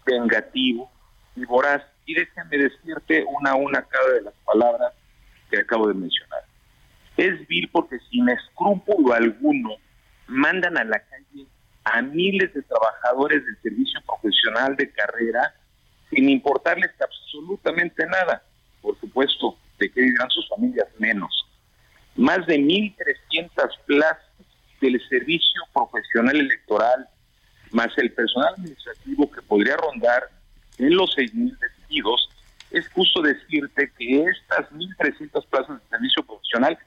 vengativo 0.05 0.89
y 1.36 1.46
voraz. 1.46 1.84
Y 2.05 2.15
déjame 2.15 2.58
decirte 2.58 3.24
una 3.24 3.51
a 3.51 3.55
una 3.55 3.81
cada 3.84 4.13
de 4.13 4.22
las 4.24 4.34
palabras 4.46 4.93
que 5.50 5.60
acabo 5.60 5.88
de 5.88 5.93
mencionar. 5.93 6.49
Es 7.20 7.46
vil 7.50 7.68
porque 7.70 7.98
sin 8.10 8.30
escrúpulo 8.30 9.14
alguno 9.14 9.72
mandan 10.28 10.78
a 10.78 10.86
la 10.86 11.00
calle 11.00 11.48
a 11.84 12.02
miles 12.02 12.54
de 12.54 12.62
trabajadores 12.62 13.44
del 13.46 13.58
servicio 13.62 14.00
profesional 14.06 14.78
de 14.78 14.90
carrera 14.90 15.54
sin 16.10 16.30
importarles 16.30 16.92
absolutamente 17.02 18.06
nada. 18.06 18.42
Por 18.82 18.98
supuesto, 19.02 19.58
de 19.80 19.92
qué 19.92 20.00
dirán 20.00 20.30
sus 20.30 20.48
familias 20.48 20.88
menos. 20.98 21.46
Más 22.16 22.48
de 22.48 22.58
1.300 22.58 23.52
plazas 23.86 24.24
del 24.80 25.02
servicio 25.10 25.62
profesional 25.74 26.38
electoral, 26.38 27.06
más 27.72 27.90
el 27.98 28.14
personal 28.14 28.54
administrativo 28.54 29.30
que 29.30 29.42
podría 29.42 29.76
rondar 29.76 30.24
en 30.78 30.96
los 30.96 31.18
6.000 31.18 31.58
despidos, 31.60 32.30
es 32.72 32.88
justo 32.90 33.22
decirte 33.22 33.92
que 33.98 34.24
estas 34.24 34.72
1.300 34.72 35.46
plazas 35.48 35.82
de 35.82 35.90
servicio 35.90 36.24
profesional 36.24 36.78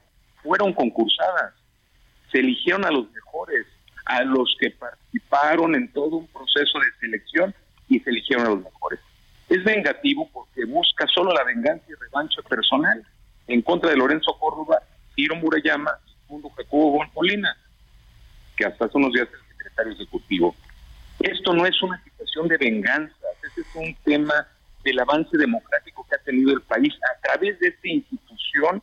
fueron 0.43 0.73
concursadas. 0.73 1.53
Se 2.31 2.39
eligieron 2.39 2.85
a 2.85 2.91
los 2.91 3.09
mejores, 3.11 3.65
a 4.05 4.23
los 4.23 4.55
que 4.59 4.71
participaron 4.71 5.75
en 5.75 5.91
todo 5.91 6.17
un 6.17 6.27
proceso 6.27 6.79
de 6.79 6.85
selección 6.99 7.55
y 7.87 7.99
se 7.99 8.09
eligieron 8.09 8.45
a 8.45 8.49
los 8.49 8.63
mejores. 8.63 8.99
Es 9.49 9.63
vengativo 9.63 10.29
porque 10.33 10.65
busca 10.65 11.07
solo 11.07 11.33
la 11.33 11.43
venganza 11.43 11.85
y 11.89 11.93
revancha 11.93 12.41
personal 12.43 13.05
en 13.47 13.61
contra 13.61 13.89
de 13.89 13.97
Lorenzo 13.97 14.37
Córdoba, 14.39 14.79
Ciro 15.15 15.35
Murayama 15.35 15.91
y 16.07 16.31
Mundo 16.31 16.49
Jacobo 16.55 17.03
Molina, 17.13 17.55
que 18.55 18.65
hasta 18.65 18.85
hace 18.85 18.97
unos 18.97 19.13
días 19.13 19.27
es 19.27 19.33
el 19.33 19.57
secretario 19.57 19.93
ejecutivo. 19.93 20.55
Esto 21.19 21.53
no 21.53 21.65
es 21.65 21.81
una 21.81 22.01
situación 22.03 22.47
de 22.47 22.57
venganza, 22.57 23.15
este 23.43 23.61
es 23.61 23.75
un 23.75 23.95
tema 24.03 24.47
del 24.83 24.99
avance 24.99 25.37
democrático 25.37 26.05
que 26.09 26.15
ha 26.15 26.23
tenido 26.23 26.51
el 26.51 26.61
país 26.61 26.93
a 27.15 27.21
través 27.21 27.59
de 27.59 27.67
esta 27.67 27.87
institución, 27.87 28.81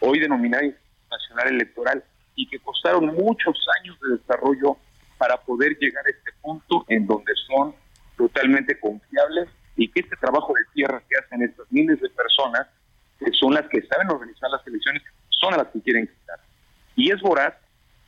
hoy 0.00 0.18
denominada 0.18 0.64
Nacional 1.10 1.48
Electoral 1.48 2.04
y 2.34 2.46
que 2.48 2.58
costaron 2.60 3.06
muchos 3.06 3.56
años 3.80 3.98
de 4.00 4.16
desarrollo 4.16 4.76
para 5.16 5.36
poder 5.36 5.76
llegar 5.78 6.06
a 6.06 6.10
este 6.10 6.30
punto 6.40 6.84
en 6.88 7.06
donde 7.06 7.32
son 7.46 7.74
totalmente 8.16 8.78
confiables 8.78 9.48
y 9.76 9.88
que 9.88 10.00
este 10.00 10.16
trabajo 10.16 10.52
de 10.54 10.62
tierra 10.72 11.02
que 11.08 11.16
hacen 11.16 11.42
estas 11.42 11.66
miles 11.70 12.00
de 12.00 12.08
personas, 12.10 12.66
que 13.18 13.32
son 13.32 13.54
las 13.54 13.66
que 13.68 13.82
saben 13.82 14.10
organizar 14.10 14.50
las 14.50 14.66
elecciones, 14.66 15.02
son 15.30 15.54
a 15.54 15.58
las 15.58 15.68
que 15.68 15.80
quieren 15.80 16.06
quitar. 16.06 16.38
Y 16.96 17.12
es 17.12 17.20
voraz 17.20 17.54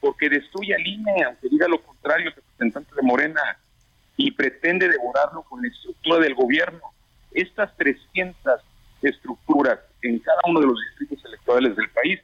porque 0.01 0.29
destruye 0.29 0.75
al 0.75 0.87
INE, 0.87 1.25
aunque 1.25 1.49
diga 1.49 1.69
lo 1.69 1.83
contrario 1.83 2.29
el 2.29 2.35
representante 2.35 2.95
de 2.95 3.03
Morena, 3.03 3.41
y 4.17 4.31
pretende 4.33 4.89
devorarlo 4.89 5.43
con 5.43 5.63
la 5.63 5.69
estructura 5.69 6.19
del 6.19 6.35
gobierno. 6.35 6.81
Estas 7.33 7.75
300 7.77 8.61
estructuras 9.03 9.79
en 10.03 10.19
cada 10.19 10.41
uno 10.47 10.61
de 10.61 10.67
los 10.67 10.79
distritos 10.89 11.25
electorales 11.25 11.77
del 11.77 11.89
país 11.91 12.21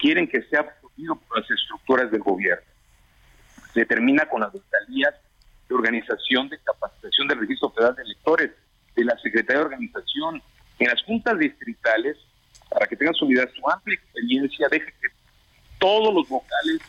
quieren 0.00 0.26
que 0.26 0.42
sea 0.44 0.60
absorbido 0.60 1.14
por 1.16 1.38
las 1.38 1.50
estructuras 1.50 2.10
del 2.10 2.22
gobierno. 2.22 2.64
Se 3.74 3.84
termina 3.84 4.26
con 4.26 4.40
las 4.40 4.52
vocalías 4.52 5.14
de 5.68 5.74
organización 5.74 6.48
de 6.48 6.58
capacitación 6.58 7.28
del 7.28 7.40
Registro 7.40 7.70
Federal 7.70 7.94
de 7.94 8.02
Electores, 8.02 8.50
de 8.96 9.04
la 9.04 9.16
Secretaría 9.18 9.60
de 9.60 9.66
Organización, 9.66 10.42
en 10.78 10.88
las 10.88 11.02
juntas 11.02 11.38
distritales, 11.38 12.16
para 12.70 12.86
que 12.86 12.96
tengan 12.96 13.14
su 13.14 13.26
unidad, 13.26 13.48
su 13.54 13.70
amplia 13.70 13.94
experiencia, 13.94 14.68
deje 14.70 14.86
que 14.86 15.08
todos 15.78 16.14
los 16.14 16.28
vocales, 16.28 16.80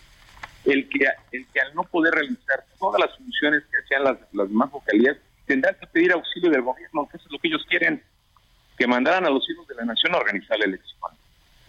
el 0.65 0.87
que, 0.89 1.05
el 1.31 1.45
que 1.47 1.59
al 1.59 1.75
no 1.75 1.83
poder 1.83 2.13
realizar 2.13 2.63
todas 2.79 3.01
las 3.01 3.15
funciones 3.17 3.63
que 3.69 3.77
hacían 3.77 4.03
las, 4.03 4.17
las 4.31 4.47
demás 4.47 4.71
vocalías, 4.71 5.17
tendrán 5.45 5.75
que 5.79 5.87
pedir 5.87 6.13
auxilio 6.13 6.49
del 6.49 6.61
gobierno, 6.61 7.07
que 7.09 7.17
eso 7.17 7.25
es 7.25 7.31
lo 7.31 7.39
que 7.39 7.47
ellos 7.49 7.65
quieren, 7.67 8.01
que 8.77 8.87
mandaran 8.87 9.25
a 9.25 9.29
los 9.29 9.47
hijos 9.49 9.67
de 9.67 9.75
la 9.75 9.85
nación 9.85 10.15
a 10.15 10.19
organizar 10.19 10.57
la 10.57 10.65
elección. 10.65 11.11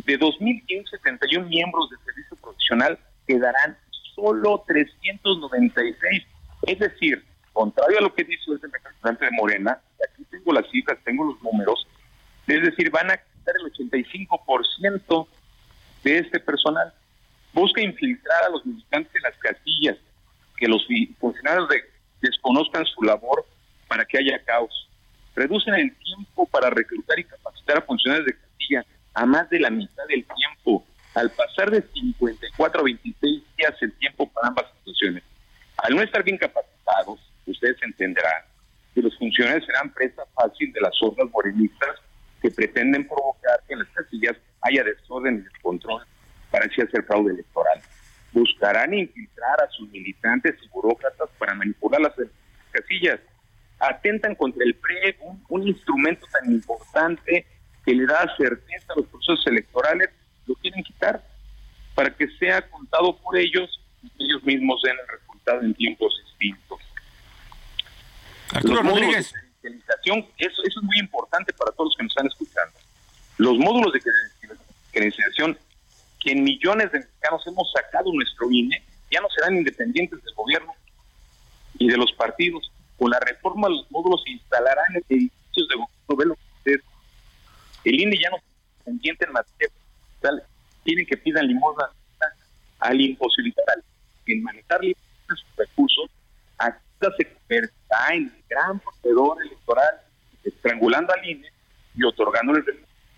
De 0.04 0.18
2.571 0.18 1.46
miembros 1.46 1.90
del 1.90 1.98
servicio 2.00 2.36
profesional 2.36 2.98
quedarán 3.26 3.76
solo 4.14 4.64
396. 4.66 6.22
Es 6.62 6.78
decir, 6.78 7.24
contrario 7.52 7.98
a 7.98 8.02
lo 8.02 8.14
que 8.14 8.24
dice 8.24 8.42
el 8.50 8.60
representante 8.60 9.26
de 9.26 9.30
Morena, 9.32 9.80
aquí 10.08 10.24
tengo 10.30 10.52
las 10.52 10.68
cifras, 10.70 10.98
tengo 11.04 11.24
los 11.24 11.40
números, 11.42 11.86
es 12.46 12.62
decir, 12.62 12.90
van 12.90 13.10
a 13.10 13.16
quitar 13.16 13.54
el 13.60 13.72
85% 13.72 15.26
de 16.02 16.18
este 16.18 16.40
personal. 16.40 16.92
Busca 17.52 17.80
infiltrar 17.80 18.44
a 18.44 18.50
los 18.50 18.64
militantes 18.66 19.14
en 19.14 19.22
las 19.22 19.36
casillas, 19.38 19.96
que 20.56 20.66
los 20.66 20.86
funcionarios 21.18 21.68
desconozcan 22.20 22.84
su 22.86 23.02
labor 23.02 23.46
para 23.88 24.04
que 24.04 24.18
haya 24.18 24.42
caos. 24.44 24.88
Reducen 25.34 25.74
el 25.74 25.94
tiempo 25.96 26.46
para 26.46 26.70
reclutar 26.70 27.18
y 27.18 27.24
capacitar 27.24 27.78
a 27.78 27.82
funcionarios 27.82 28.26
de 28.26 28.36
casilla 28.36 28.84
a 29.14 29.26
más 29.26 29.48
de 29.50 29.60
la 29.60 29.70
mitad 29.70 30.04
del 30.08 30.24
tiempo, 30.24 30.84
al 31.14 31.30
pasar 31.30 31.70
de 31.70 31.82
54 31.82 32.80
a 32.80 32.84
26 32.84 33.42
días 33.56 33.74
el 33.80 33.92
tiempo 33.98 34.30
para 34.30 34.48
ambas 34.48 34.66
situaciones. 34.78 35.22
Al 35.78 35.94
no 35.94 36.02
estar 36.02 36.22
bien 36.22 36.38
capacitados, 36.38 37.20
ustedes 37.46 37.76
entenderán 37.82 38.42
que 38.94 39.02
los 39.02 39.16
funcionarios 39.18 39.64
serán 39.66 39.92
presa 39.92 40.22
fácil 40.34 40.72
de 40.72 40.80
las 40.80 40.94
hordas 41.02 41.28
morenistas 41.30 41.96
que 42.40 42.50
pretenden 42.50 43.06
provocar 43.06 43.60
que 43.66 43.74
en 43.74 43.80
las 43.80 43.88
casillas 43.88 44.36
haya 44.62 44.84
desorden 44.84 45.38
y 45.38 45.40
descontrol 45.42 46.02
para 46.50 46.66
así 46.66 46.80
hacer 46.80 47.04
fraude 47.04 47.32
electoral. 47.32 47.80
Buscarán 48.32 48.94
infiltrar 48.94 49.62
a 49.62 49.68
sus 49.70 49.90
militantes 49.90 50.54
y 50.62 50.68
burócratas 50.68 51.28
para 51.38 51.54
manipular 51.54 52.00
las 52.00 52.14
casillas. 52.70 53.20
Atentan 53.78 54.34
contra 54.34 54.64
el 54.64 54.74
PRE, 54.74 55.16
un 55.48 55.66
instrumento 55.66 56.26
tan 56.32 56.52
importante 56.52 57.46
que 57.84 57.94
le 57.94 58.06
da 58.06 58.34
certeza 58.36 58.92
a 58.92 58.96
los 58.96 59.06
procesos 59.06 59.46
electorales, 59.46 60.10
lo 60.46 60.54
quieren 60.56 60.82
quitar 60.84 61.22
para 61.94 62.14
que 62.14 62.28
sea 62.38 62.62
contado 62.70 63.16
por 63.16 63.36
ellos 63.36 63.80
y 64.02 64.08
que 64.10 64.24
ellos 64.24 64.42
mismos 64.44 64.80
den 64.82 64.96
el 64.98 65.18
resultado 65.18 65.60
en 65.62 65.74
tiempos 65.74 66.14
distintos. 66.24 66.80
Arturo 68.52 68.82
Rodríguez. 68.82 69.32
eso, 69.62 70.62
eso 70.64 70.80
es 70.80 70.82
muy 70.82 70.98
importante 70.98 71.52
para 71.52 71.72
todos 71.72 71.88
los 71.88 71.96
que 71.96 72.02
nos 72.04 72.12
están 72.12 72.26
escuchando. 72.26 72.78
Los 73.38 73.58
módulos 73.58 73.92
de 73.92 74.00
credencialización 74.92 75.58
que 76.20 76.32
en 76.32 76.44
millones 76.44 76.92
de 76.92 77.00
mexicanos 77.00 77.46
hemos 77.46 77.72
sacado 77.72 78.12
nuestro 78.12 78.50
INE 78.50 78.82
ya 79.10 79.20
no 79.20 79.28
serán 79.30 79.56
independientes 79.56 80.22
del 80.22 80.34
gobierno 80.34 80.72
y 81.78 81.88
de 81.88 81.96
los 81.96 82.12
partidos. 82.12 82.70
Con 82.96 83.10
la 83.10 83.18
reforma 83.20 83.68
los 83.68 83.90
módulos 83.90 84.22
se 84.24 84.30
instalarán 84.30 84.94
en 84.94 85.04
edificios 85.08 85.68
de 85.68 85.74
gobierno. 86.06 86.36
El 87.84 88.00
INE 88.00 88.16
ya 88.22 88.30
no 88.30 88.36
es 88.36 88.42
independiente 88.78 89.24
en 89.26 89.32
materia 89.32 89.68
fiscal. 90.12 90.42
Tienen 90.84 91.06
que 91.06 91.16
pidan 91.16 91.46
limosna 91.46 91.88
al 92.80 93.00
imposibilitar 93.00 93.82
en 94.26 94.42
manejar 94.42 94.80
sus 95.28 95.44
recursos, 95.56 96.10
aquí 96.58 96.78
se 97.00 97.24
convertirá 97.24 98.14
en 98.14 98.32
gran 98.48 98.80
proveedor 98.80 99.42
electoral, 99.42 100.00
estrangulando 100.44 101.12
al 101.12 101.28
INE 101.28 101.48
y 101.94 102.04
otorgándole 102.04 102.62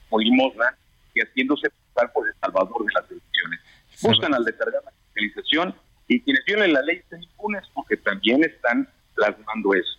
como 0.09 0.23
limosna 0.23 0.77
y 1.15 1.21
haciéndose 1.21 1.69
pasar 1.93 2.13
por 2.13 2.27
el 2.27 2.35
salvador 2.41 2.85
de 2.87 2.93
las 2.95 3.11
elecciones. 3.11 3.61
Buscan 4.03 4.35
al 4.35 4.45
descargar 4.45 4.83
la 4.85 4.93
fiscalización 4.93 5.75
y 6.09 6.21
quienes 6.21 6.45
violen 6.45 6.73
la 6.73 6.83
ley 6.83 6.97
están 6.97 7.23
impunes 7.23 7.63
porque 7.73 7.97
también 7.97 8.45
están 8.45 8.89
plasmando 9.15 9.75
eso. 9.75 9.99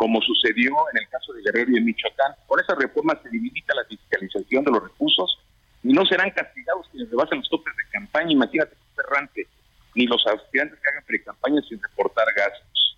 Como 0.00 0.18
sucedió 0.22 0.72
en 0.94 1.02
el 1.02 1.08
caso 1.10 1.30
de 1.34 1.42
Guerrero 1.42 1.72
y 1.72 1.74
de 1.74 1.80
Michoacán, 1.82 2.32
por 2.48 2.58
esa 2.58 2.74
reforma 2.74 3.20
se 3.22 3.28
limita 3.28 3.74
la 3.74 3.84
fiscalización 3.84 4.64
de 4.64 4.70
los 4.70 4.82
recursos 4.82 5.38
y 5.82 5.92
no 5.92 6.06
serán 6.06 6.30
castigados 6.30 6.88
quienes 6.90 7.10
rebasen 7.10 7.40
los 7.40 7.50
topes 7.50 7.76
de 7.76 7.84
campaña. 7.92 8.32
Imagínate, 8.32 8.74
errante, 8.96 9.46
ni 9.94 10.06
los 10.06 10.26
aspirantes 10.26 10.78
que 10.80 10.88
hagan 10.88 11.04
pre-campaña 11.04 11.60
sin 11.68 11.82
reportar 11.82 12.24
gastos. 12.34 12.96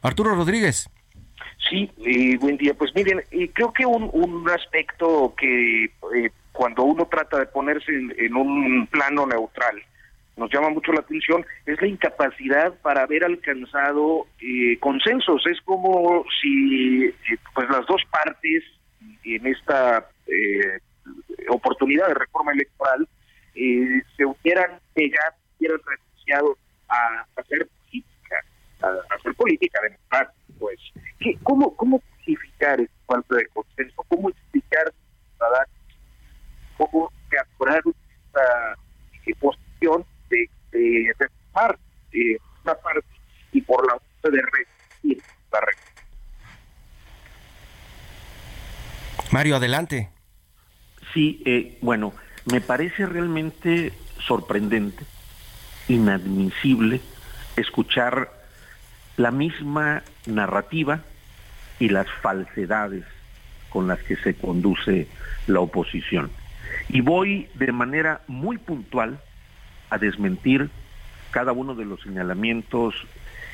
Arturo 0.00 0.34
Rodríguez. 0.36 0.88
Sí, 1.68 1.90
eh, 1.98 2.38
buen 2.38 2.56
día. 2.56 2.72
Pues 2.72 2.94
miren, 2.94 3.22
eh, 3.30 3.50
creo 3.52 3.70
que 3.70 3.84
un, 3.84 4.08
un 4.10 4.48
aspecto 4.48 5.34
que 5.36 5.84
eh, 5.84 6.30
cuando 6.52 6.84
uno 6.84 7.06
trata 7.10 7.40
de 7.40 7.46
ponerse 7.46 7.92
en, 7.92 8.34
un 8.34 8.86
plano 8.86 9.26
neutral, 9.26 9.82
nos 10.38 10.52
llama 10.52 10.70
mucho 10.70 10.92
la 10.92 11.00
atención 11.00 11.44
es 11.66 11.80
la 11.80 11.88
incapacidad 11.88 12.72
para 12.80 13.02
haber 13.02 13.24
alcanzado 13.24 14.26
consensos. 14.80 15.46
Es 15.46 15.60
como 15.62 16.24
si 16.40 17.12
pues 17.54 17.68
las 17.70 17.86
dos 17.86 18.02
partes 18.10 18.64
en 19.24 19.46
esta 19.46 20.08
oportunidad 21.48 22.08
de 22.08 22.14
reforma 22.14 22.52
electoral 22.52 23.08
se 23.54 24.24
hubieran 24.24 24.78
pegado, 24.94 25.34
hubieran 25.58 25.80
renunciado 25.84 26.56
a 26.88 27.26
hacer 27.36 27.66
política, 27.66 28.36
a 28.82 29.14
hacer 29.14 29.34
política 29.34 29.80
democrática 29.82 30.38
pues. 30.58 30.78
¿Cómo, 31.42 31.74
¿Cómo 31.76 32.00
justificar 32.16 32.80
esta 32.80 32.94
falta 33.06 33.36
de 33.36 33.46
consenso? 33.48 34.04
¿Cómo 34.08 34.30
explicar 34.30 34.92
cómo 36.78 37.10
capturar 37.28 37.82
esta 37.86 38.72
eh, 38.72 38.74
posición 38.74 38.87
reformar 41.18 41.78
eh, 42.12 42.38
una 42.64 42.74
parte 42.74 43.06
y 43.52 43.60
por 43.62 43.86
la 43.86 43.94
otra 43.94 44.30
de 44.30 44.42
resistir 44.52 45.22
la 45.52 45.60
reforma? 45.60 45.88
Mario, 49.30 49.56
adelante. 49.56 50.10
Sí, 51.12 51.42
eh, 51.44 51.78
bueno, 51.82 52.12
me 52.50 52.60
parece 52.60 53.06
realmente 53.06 53.92
sorprendente, 54.20 55.04
inadmisible, 55.88 57.00
escuchar 57.56 58.32
la 59.16 59.30
misma 59.30 60.02
narrativa 60.26 61.02
y 61.78 61.88
las 61.88 62.06
falsedades 62.22 63.04
con 63.68 63.88
las 63.88 63.98
que 64.00 64.16
se 64.16 64.34
conduce 64.34 65.08
la 65.46 65.60
oposición. 65.60 66.30
Y 66.88 67.00
voy 67.00 67.48
de 67.54 67.72
manera 67.72 68.22
muy 68.28 68.58
puntual 68.58 69.20
a 69.90 69.98
desmentir 69.98 70.70
cada 71.30 71.52
uno 71.52 71.74
de 71.74 71.84
los 71.84 72.00
señalamientos 72.02 72.94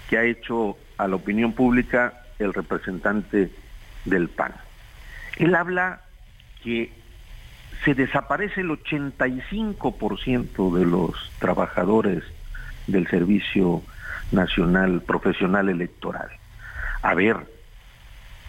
que 0.08 0.18
ha 0.18 0.24
hecho 0.24 0.76
a 0.98 1.08
la 1.08 1.16
opinión 1.16 1.52
pública 1.52 2.22
el 2.38 2.52
representante 2.52 3.50
del 4.04 4.28
PAN. 4.28 4.54
Él 5.36 5.54
habla 5.54 6.02
que 6.62 6.92
se 7.84 7.94
desaparece 7.94 8.62
el 8.62 8.70
85% 8.70 10.78
de 10.78 10.86
los 10.86 11.32
trabajadores 11.38 12.24
del 12.86 13.06
servicio 13.08 13.82
nacional 14.32 15.02
profesional 15.02 15.68
electoral. 15.68 16.28
A 17.02 17.14
ver, 17.14 17.36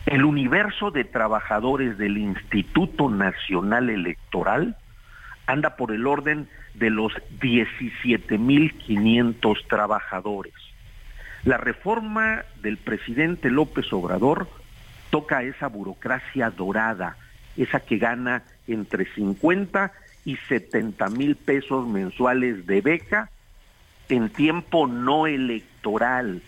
el 0.05 0.23
universo 0.23 0.91
de 0.91 1.03
trabajadores 1.03 1.97
del 1.97 2.17
Instituto 2.17 3.09
Nacional 3.09 3.89
Electoral 3.89 4.77
anda 5.45 5.75
por 5.75 5.91
el 5.91 6.07
orden 6.07 6.47
de 6.73 6.89
los 6.89 7.13
17.500 7.39 9.67
trabajadores. 9.67 10.53
La 11.43 11.57
reforma 11.57 12.45
del 12.61 12.77
presidente 12.77 13.51
López 13.51 13.91
Obrador 13.93 14.49
toca 15.11 15.43
esa 15.43 15.67
burocracia 15.67 16.49
dorada, 16.49 17.17
esa 17.55 17.79
que 17.79 17.97
gana 17.97 18.41
entre 18.67 19.05
50 19.05 19.91
y 20.25 20.35
70 20.37 21.07
mil 21.09 21.35
pesos 21.35 21.87
mensuales 21.87 22.65
de 22.65 22.81
beca 22.81 23.29
en 24.09 24.29
tiempo 24.29 24.87
no 24.87 25.27
electoral. 25.27 26.41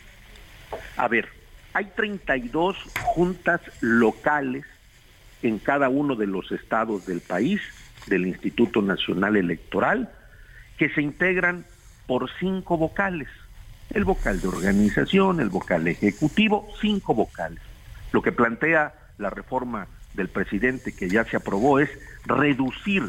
A 0.97 1.07
ver, 1.07 1.29
hay 1.73 1.85
32 1.95 2.75
juntas 2.95 3.61
locales 3.81 4.65
en 5.43 5.59
cada 5.59 5.89
uno 5.89 6.15
de 6.15 6.27
los 6.27 6.51
estados 6.51 7.05
del 7.05 7.21
país, 7.21 7.61
del 8.07 8.27
Instituto 8.27 8.81
Nacional 8.81 9.35
Electoral, 9.35 10.09
que 10.77 10.89
se 10.89 11.01
integran 11.01 11.65
por 12.05 12.29
cinco 12.39 12.77
vocales. 12.77 13.27
El 13.93 14.03
vocal 14.03 14.41
de 14.41 14.47
organización, 14.47 15.39
el 15.39 15.49
vocal 15.49 15.87
ejecutivo, 15.87 16.67
cinco 16.81 17.13
vocales. 17.13 17.61
Lo 18.11 18.21
que 18.21 18.31
plantea 18.31 18.93
la 19.17 19.29
reforma 19.29 19.87
del 20.13 20.29
presidente 20.29 20.95
que 20.95 21.09
ya 21.09 21.23
se 21.25 21.37
aprobó 21.37 21.79
es 21.79 21.89
reducir 22.25 23.03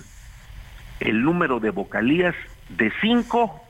el 1.01 1.23
número 1.23 1.61
de 1.61 1.71
vocalías 1.71 2.35
de 2.69 2.93
cinco 3.01 3.63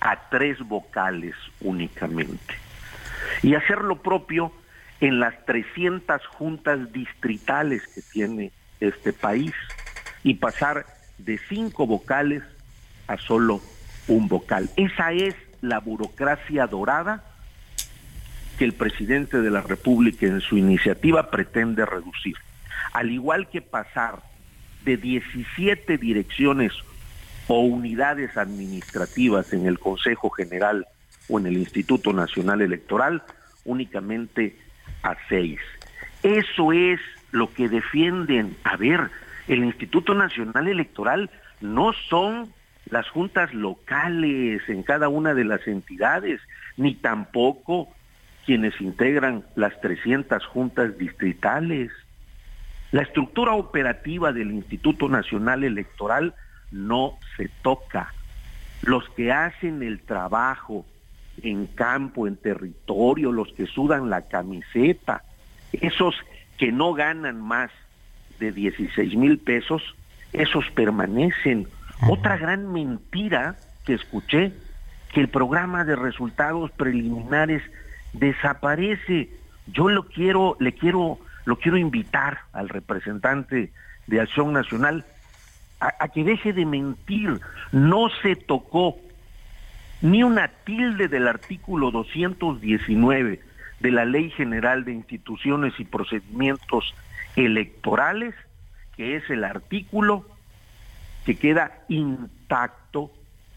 a 0.00 0.28
tres 0.28 0.58
vocales 0.60 1.34
únicamente. 1.60 2.54
Y 3.42 3.54
hacer 3.54 3.78
lo 3.78 4.02
propio 4.02 4.52
en 5.00 5.20
las 5.20 5.44
300 5.46 6.24
juntas 6.26 6.92
distritales 6.92 7.86
que 7.88 8.02
tiene 8.02 8.52
este 8.80 9.12
país 9.12 9.52
y 10.24 10.34
pasar 10.34 10.86
de 11.18 11.38
cinco 11.48 11.86
vocales 11.86 12.42
a 13.06 13.16
solo 13.18 13.60
un 14.08 14.26
vocal. 14.26 14.68
Esa 14.76 15.12
es 15.12 15.36
la 15.60 15.78
burocracia 15.78 16.66
dorada 16.66 17.22
que 18.58 18.64
el 18.64 18.72
presidente 18.72 19.40
de 19.40 19.50
la 19.50 19.60
República 19.60 20.26
en 20.26 20.40
su 20.40 20.56
iniciativa 20.56 21.30
pretende 21.30 21.86
reducir. 21.86 22.36
Al 22.92 23.10
igual 23.10 23.48
que 23.48 23.60
pasar 23.60 24.22
de 24.84 24.96
17 24.96 25.98
direcciones 25.98 26.72
o 27.48 27.60
unidades 27.60 28.36
administrativas 28.36 29.52
en 29.52 29.66
el 29.66 29.78
Consejo 29.78 30.30
General 30.30 30.86
o 31.28 31.38
en 31.38 31.46
el 31.46 31.56
Instituto 31.56 32.12
Nacional 32.12 32.62
Electoral 32.62 33.22
únicamente 33.64 34.56
a 35.02 35.16
seis. 35.28 35.58
Eso 36.22 36.72
es 36.72 37.00
lo 37.32 37.52
que 37.52 37.68
defienden. 37.68 38.56
A 38.64 38.76
ver, 38.76 39.10
el 39.48 39.64
Instituto 39.64 40.14
Nacional 40.14 40.68
Electoral 40.68 41.30
no 41.60 41.92
son 41.92 42.52
las 42.90 43.08
juntas 43.08 43.52
locales 43.54 44.62
en 44.68 44.82
cada 44.82 45.08
una 45.08 45.34
de 45.34 45.44
las 45.44 45.66
entidades, 45.66 46.40
ni 46.76 46.94
tampoco 46.94 47.88
quienes 48.44 48.78
integran 48.80 49.44
las 49.54 49.80
300 49.80 50.44
juntas 50.46 50.98
distritales. 50.98 51.90
La 52.92 53.02
estructura 53.02 53.52
operativa 53.54 54.32
del 54.32 54.52
Instituto 54.52 55.08
Nacional 55.08 55.64
Electoral 55.64 56.34
no 56.70 57.18
se 57.36 57.48
toca. 57.62 58.12
Los 58.82 59.08
que 59.10 59.32
hacen 59.32 59.82
el 59.82 60.00
trabajo 60.00 60.84
en 61.42 61.66
campo, 61.66 62.26
en 62.26 62.36
territorio, 62.36 63.32
los 63.32 63.52
que 63.54 63.66
sudan 63.66 64.10
la 64.10 64.22
camiseta, 64.28 65.22
esos 65.72 66.14
que 66.58 66.70
no 66.70 66.92
ganan 66.92 67.40
más 67.40 67.70
de 68.38 68.52
16 68.52 69.14
mil 69.16 69.38
pesos, 69.38 69.82
esos 70.32 70.70
permanecen. 70.70 71.68
Otra 72.08 72.36
gran 72.36 72.72
mentira 72.72 73.56
que 73.84 73.94
escuché, 73.94 74.52
que 75.12 75.20
el 75.20 75.28
programa 75.28 75.84
de 75.84 75.96
resultados 75.96 76.70
preliminares 76.72 77.62
desaparece. 78.12 79.30
Yo 79.66 79.88
lo 79.88 80.04
quiero, 80.04 80.56
le 80.60 80.72
quiero, 80.72 81.18
lo 81.44 81.56
quiero 81.56 81.76
invitar 81.76 82.40
al 82.52 82.68
representante 82.68 83.72
de 84.06 84.20
Acción 84.20 84.52
Nacional 84.52 85.04
a, 85.80 86.08
que 86.08 86.24
deje 86.24 86.52
de 86.52 86.66
mentir. 86.66 87.40
No 87.72 88.08
se 88.22 88.36
tocó 88.36 88.96
ni 90.00 90.22
una 90.22 90.48
tilde 90.48 91.08
del 91.08 91.28
artículo 91.28 91.90
219 91.90 93.40
de 93.80 93.90
la 93.90 94.04
Ley 94.04 94.30
General 94.30 94.84
de 94.84 94.92
Instituciones 94.92 95.74
y 95.78 95.84
Procedimientos 95.84 96.94
Electorales, 97.36 98.34
que 98.96 99.16
es 99.16 99.28
el 99.30 99.44
artículo 99.44 100.26
que 101.24 101.36
queda 101.36 101.72
intacto 101.88 103.10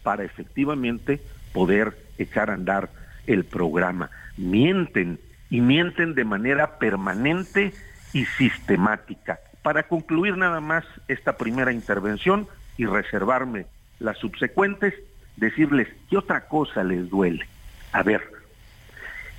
para 0.03 0.23
efectivamente 0.23 1.21
poder 1.53 1.97
echar 2.17 2.49
a 2.49 2.53
andar 2.53 2.89
el 3.27 3.43
programa. 3.43 4.09
Mienten 4.37 5.19
y 5.49 5.61
mienten 5.61 6.15
de 6.15 6.23
manera 6.23 6.77
permanente 6.79 7.73
y 8.13 8.25
sistemática. 8.25 9.39
Para 9.61 9.83
concluir 9.83 10.37
nada 10.37 10.61
más 10.61 10.85
esta 11.07 11.37
primera 11.37 11.71
intervención 11.71 12.47
y 12.77 12.85
reservarme 12.85 13.65
las 13.99 14.17
subsecuentes, 14.17 14.93
decirles 15.35 15.87
qué 16.09 16.17
otra 16.17 16.47
cosa 16.47 16.83
les 16.83 17.09
duele. 17.09 17.45
A 17.91 18.03
ver, 18.03 18.21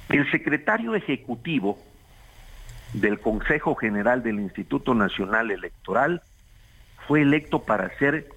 el 0.08 0.30
secretario 0.30 0.94
ejecutivo 0.94 1.78
del 2.92 3.20
Consejo 3.20 3.74
General 3.74 4.22
del 4.22 4.40
Instituto 4.40 4.94
Nacional 4.94 5.50
Electoral 5.50 6.22
fue 7.06 7.22
electo 7.22 7.64
para 7.64 7.96
ser 7.98 8.28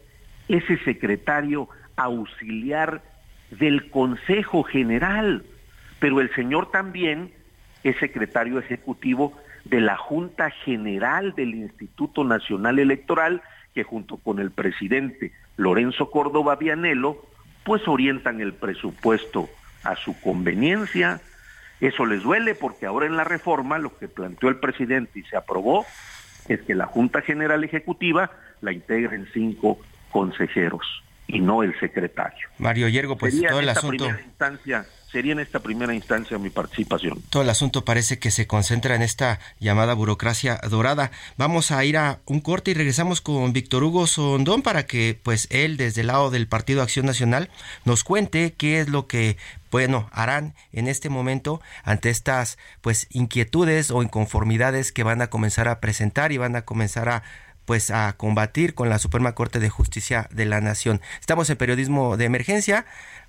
ese 0.48 0.78
secretario 0.80 1.70
auxiliar 1.96 3.02
del 3.52 3.90
Consejo 3.90 4.64
General, 4.64 5.44
pero 6.00 6.22
el 6.22 6.34
señor 6.34 6.72
también 6.72 7.32
es 7.84 7.98
secretario 7.98 8.60
ejecutivo 8.60 9.34
de 9.66 9.82
la 9.82 9.98
Junta 9.98 10.50
General 10.50 11.34
del 11.36 11.56
Instituto 11.56 12.24
Nacional 12.24 12.80
Electoral, 12.80 13.42
que 13.74 13.84
junto 13.84 14.18
con 14.18 14.40
el 14.40 14.52
presidente 14.52 15.32
Lorenzo 15.58 16.10
Córdoba 16.10 16.56
Vianelo, 16.56 17.26
pues 17.64 17.88
orientan 17.88 18.42
el 18.42 18.54
presupuesto 18.54 19.50
a 19.84 19.96
su 19.96 20.20
conveniencia. 20.20 21.22
Eso 21.82 22.06
les 22.06 22.22
duele 22.22 22.54
porque 22.56 22.86
ahora 22.86 23.08
en 23.08 23.17
la 23.17 23.24
reforma 23.24 23.80
lo 23.80 23.98
que 23.98 24.08
planteó 24.08 24.50
el 24.50 24.58
presidente 24.58 25.20
y 25.20 25.24
se 25.24 25.36
aprobó 25.36 25.86
es 26.48 26.62
que 26.62 26.76
la 26.76 26.86
Junta 26.86 27.22
General 27.22 27.63
Ejecutiva 27.63 28.32
la 28.62 28.72
integren 28.72 29.28
cinco 29.34 29.80
consejeros 30.12 30.86
y 31.28 31.39
no 31.39 31.63
el 31.63 31.78
secretario. 31.80 32.48
Mario 32.60 32.88
Yergo, 32.88 33.17
pues 33.17 33.41
todo 33.41 33.60
el 33.60 33.70
asunto. 33.70 34.08
Instancia, 34.08 34.86
sería 35.12 35.34
en 35.34 35.39
esta 35.39 35.60
primera 35.60 35.93
instancia 35.93 36.38
mi 36.38 36.50
participación. 36.50 37.21
Todo 37.30 37.43
el 37.43 37.50
asunto 37.50 37.84
parece 37.84 38.19
que 38.19 38.32
se 38.32 38.47
concentra 38.47 38.95
en 38.95 39.02
esta 39.02 39.39
llamada 39.60 39.93
burocracia 39.93 40.60
dorada. 40.69 41.12
Vamos 41.38 41.71
a 41.71 41.84
ir 41.84 41.97
a 41.97 42.19
un 42.26 42.39
corte 42.39 42.71
y 42.71 42.74
regresamos 42.74 43.21
con 43.21 43.54
Víctor 43.54 43.84
Hugo 43.84 44.08
Sondón 44.08 44.62
para 44.62 44.86
que 44.86 45.19
pues 45.21 45.47
él 45.52 45.78
desde 45.78 46.02
el 46.02 46.08
lado 46.08 46.32
del 46.32 46.47
Partido 46.47 46.82
Acción 46.82 47.06
Nacional 47.06 47.50
nos 47.86 48.04
cuente 48.04 48.54
qué 48.54 48.80
es 48.80 48.89
lo 48.89 49.08
que 49.08 49.38
bueno, 49.71 50.10
harán 50.12 50.54
en 50.74 50.88
este 50.88 51.10
momento 51.10 51.62
ante 51.84 52.10
estas 52.10 52.58
pues 52.82 53.08
inquietudes 53.10 53.89
o 53.89 54.04
inconformidades 54.04 54.91
que 54.91 55.04
van 55.04 55.21
a 55.21 55.28
comenzar 55.28 55.69
a 55.69 55.80
presentar 55.80 56.32
y 56.32 56.38
van 56.38 56.58
a 56.58 56.63
comenzar 56.63 57.08
a 57.08 57.24
pues 57.65 57.91
a 57.91 58.12
combatir 58.13 58.74
con 58.74 58.89
la 58.89 59.00
Suprema 59.00 59.34
Corte 59.34 59.60
de 59.60 59.69
Justicia 59.69 60.28
de 60.32 60.45
la 60.45 60.62
Nación. 60.62 61.00
Estamos 61.19 61.50
en 61.50 61.58
periodismo 61.58 62.17
de 62.17 62.26
emergencia, 62.26 62.86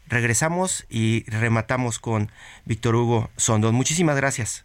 regresamos 0.07 0.87
y 0.89 1.25
rematamos 1.31 1.99
con 1.99 2.31
Víctor 2.65 2.97
Hugo 2.97 3.31
Sondón. 3.37 3.75
Muchísimas 3.75 4.17
gracias. 4.17 4.65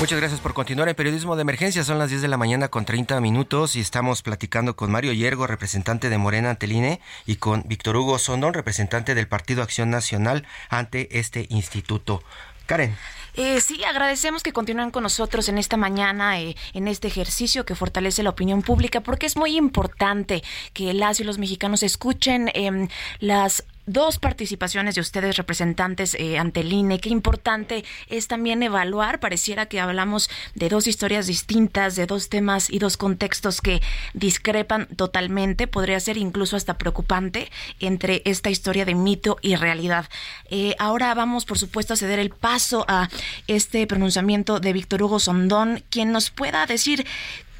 Muchas 0.00 0.20
gracias 0.20 0.40
por 0.40 0.54
continuar 0.54 0.88
en 0.88 0.94
Periodismo 0.94 1.34
de 1.34 1.42
Emergencia. 1.42 1.82
Son 1.82 1.98
las 1.98 2.10
10 2.10 2.22
de 2.22 2.28
la 2.28 2.36
mañana 2.36 2.68
con 2.68 2.84
30 2.84 3.20
minutos 3.20 3.74
y 3.74 3.80
estamos 3.80 4.22
platicando 4.22 4.76
con 4.76 4.92
Mario 4.92 5.12
Yergo, 5.12 5.48
representante 5.48 6.08
de 6.08 6.18
Morena 6.18 6.50
Anteline, 6.50 7.00
y 7.26 7.36
con 7.36 7.64
Víctor 7.66 7.96
Hugo 7.96 8.16
Sondón, 8.20 8.54
representante 8.54 9.16
del 9.16 9.26
Partido 9.26 9.60
Acción 9.60 9.90
Nacional 9.90 10.46
ante 10.68 11.18
este 11.18 11.46
instituto. 11.50 12.22
Karen. 12.66 12.96
Eh, 13.34 13.60
sí, 13.60 13.82
agradecemos 13.82 14.44
que 14.44 14.52
continúen 14.52 14.92
con 14.92 15.02
nosotros 15.02 15.48
en 15.48 15.58
esta 15.58 15.76
mañana, 15.76 16.40
eh, 16.40 16.54
en 16.74 16.86
este 16.86 17.08
ejercicio 17.08 17.64
que 17.64 17.74
fortalece 17.74 18.22
la 18.22 18.30
opinión 18.30 18.62
pública, 18.62 19.00
porque 19.00 19.26
es 19.26 19.36
muy 19.36 19.56
importante 19.56 20.44
que 20.74 20.94
las 20.94 21.18
y 21.18 21.24
los 21.24 21.38
mexicanos 21.38 21.82
escuchen 21.82 22.50
eh, 22.54 22.88
las 23.18 23.64
dos 23.88 24.18
participaciones 24.18 24.94
de 24.94 25.00
ustedes 25.00 25.36
representantes 25.36 26.14
eh, 26.14 26.38
ante 26.38 26.60
el 26.60 26.72
INE. 26.72 27.00
Qué 27.00 27.08
importante 27.08 27.84
es 28.08 28.28
también 28.28 28.62
evaluar. 28.62 29.20
Pareciera 29.20 29.66
que 29.66 29.80
hablamos 29.80 30.30
de 30.54 30.68
dos 30.68 30.86
historias 30.86 31.26
distintas, 31.26 31.96
de 31.96 32.06
dos 32.06 32.28
temas 32.28 32.70
y 32.70 32.78
dos 32.78 32.96
contextos 32.96 33.60
que 33.60 33.80
discrepan 34.14 34.86
totalmente. 34.96 35.66
Podría 35.66 35.98
ser 36.00 36.16
incluso 36.16 36.56
hasta 36.56 36.78
preocupante 36.78 37.50
entre 37.80 38.22
esta 38.24 38.50
historia 38.50 38.84
de 38.84 38.94
mito 38.94 39.38
y 39.42 39.56
realidad. 39.56 40.08
Eh, 40.50 40.76
ahora 40.78 41.14
vamos, 41.14 41.44
por 41.44 41.58
supuesto, 41.58 41.94
a 41.94 41.96
ceder 41.96 42.18
el 42.18 42.30
paso 42.30 42.84
a 42.88 43.08
este 43.46 43.86
pronunciamiento 43.86 44.60
de 44.60 44.72
Víctor 44.72 45.02
Hugo 45.02 45.18
Sondón, 45.18 45.82
quien 45.90 46.12
nos 46.12 46.30
pueda 46.30 46.66
decir 46.66 47.06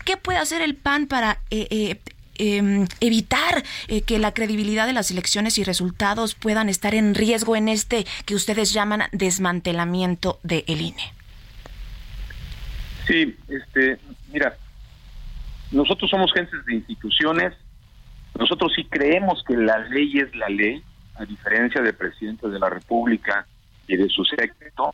qué 0.05 0.17
puede 0.17 0.38
hacer 0.38 0.62
el 0.62 0.75
PAN 0.75 1.07
para 1.07 1.41
eh, 1.51 2.01
Em, 2.38 2.87
evitar 3.01 3.64
eh, 3.88 4.03
que 4.03 4.20
la 4.20 4.33
credibilidad 4.33 4.87
de 4.87 4.92
las 4.92 5.11
elecciones 5.11 5.59
y 5.59 5.64
resultados 5.64 6.37
puedan 6.37 6.68
estar 6.68 6.94
en 6.94 7.16
riesgo 7.16 7.57
en 7.57 7.68
este 7.68 8.07
que 8.27 8.37
ustedes 8.37 8.72
llaman 8.72 9.03
desmantelamiento 9.11 10.38
del 10.44 10.62
el 10.68 10.81
INE? 10.81 11.12
Sí, 13.09 13.37
este, 13.48 13.98
mira, 14.33 14.57
nosotros 15.72 16.09
somos 16.09 16.33
gentes 16.33 16.64
de 16.64 16.74
instituciones, 16.74 17.55
nosotros 18.38 18.72
sí 18.77 18.85
creemos 18.85 19.42
que 19.44 19.57
la 19.57 19.79
ley 19.79 20.18
es 20.18 20.33
la 20.37 20.48
ley, 20.48 20.81
a 21.16 21.24
diferencia 21.24 21.83
del 21.83 21.94
presidente 21.94 22.48
de 22.48 22.59
la 22.61 22.70
República 22.70 23.46
y 23.88 23.96
de 23.96 24.09
su 24.09 24.24
secreto. 24.24 24.92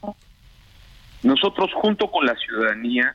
Nosotros 1.22 1.70
junto 1.74 2.10
con 2.10 2.24
la 2.24 2.34
ciudadanía 2.36 3.14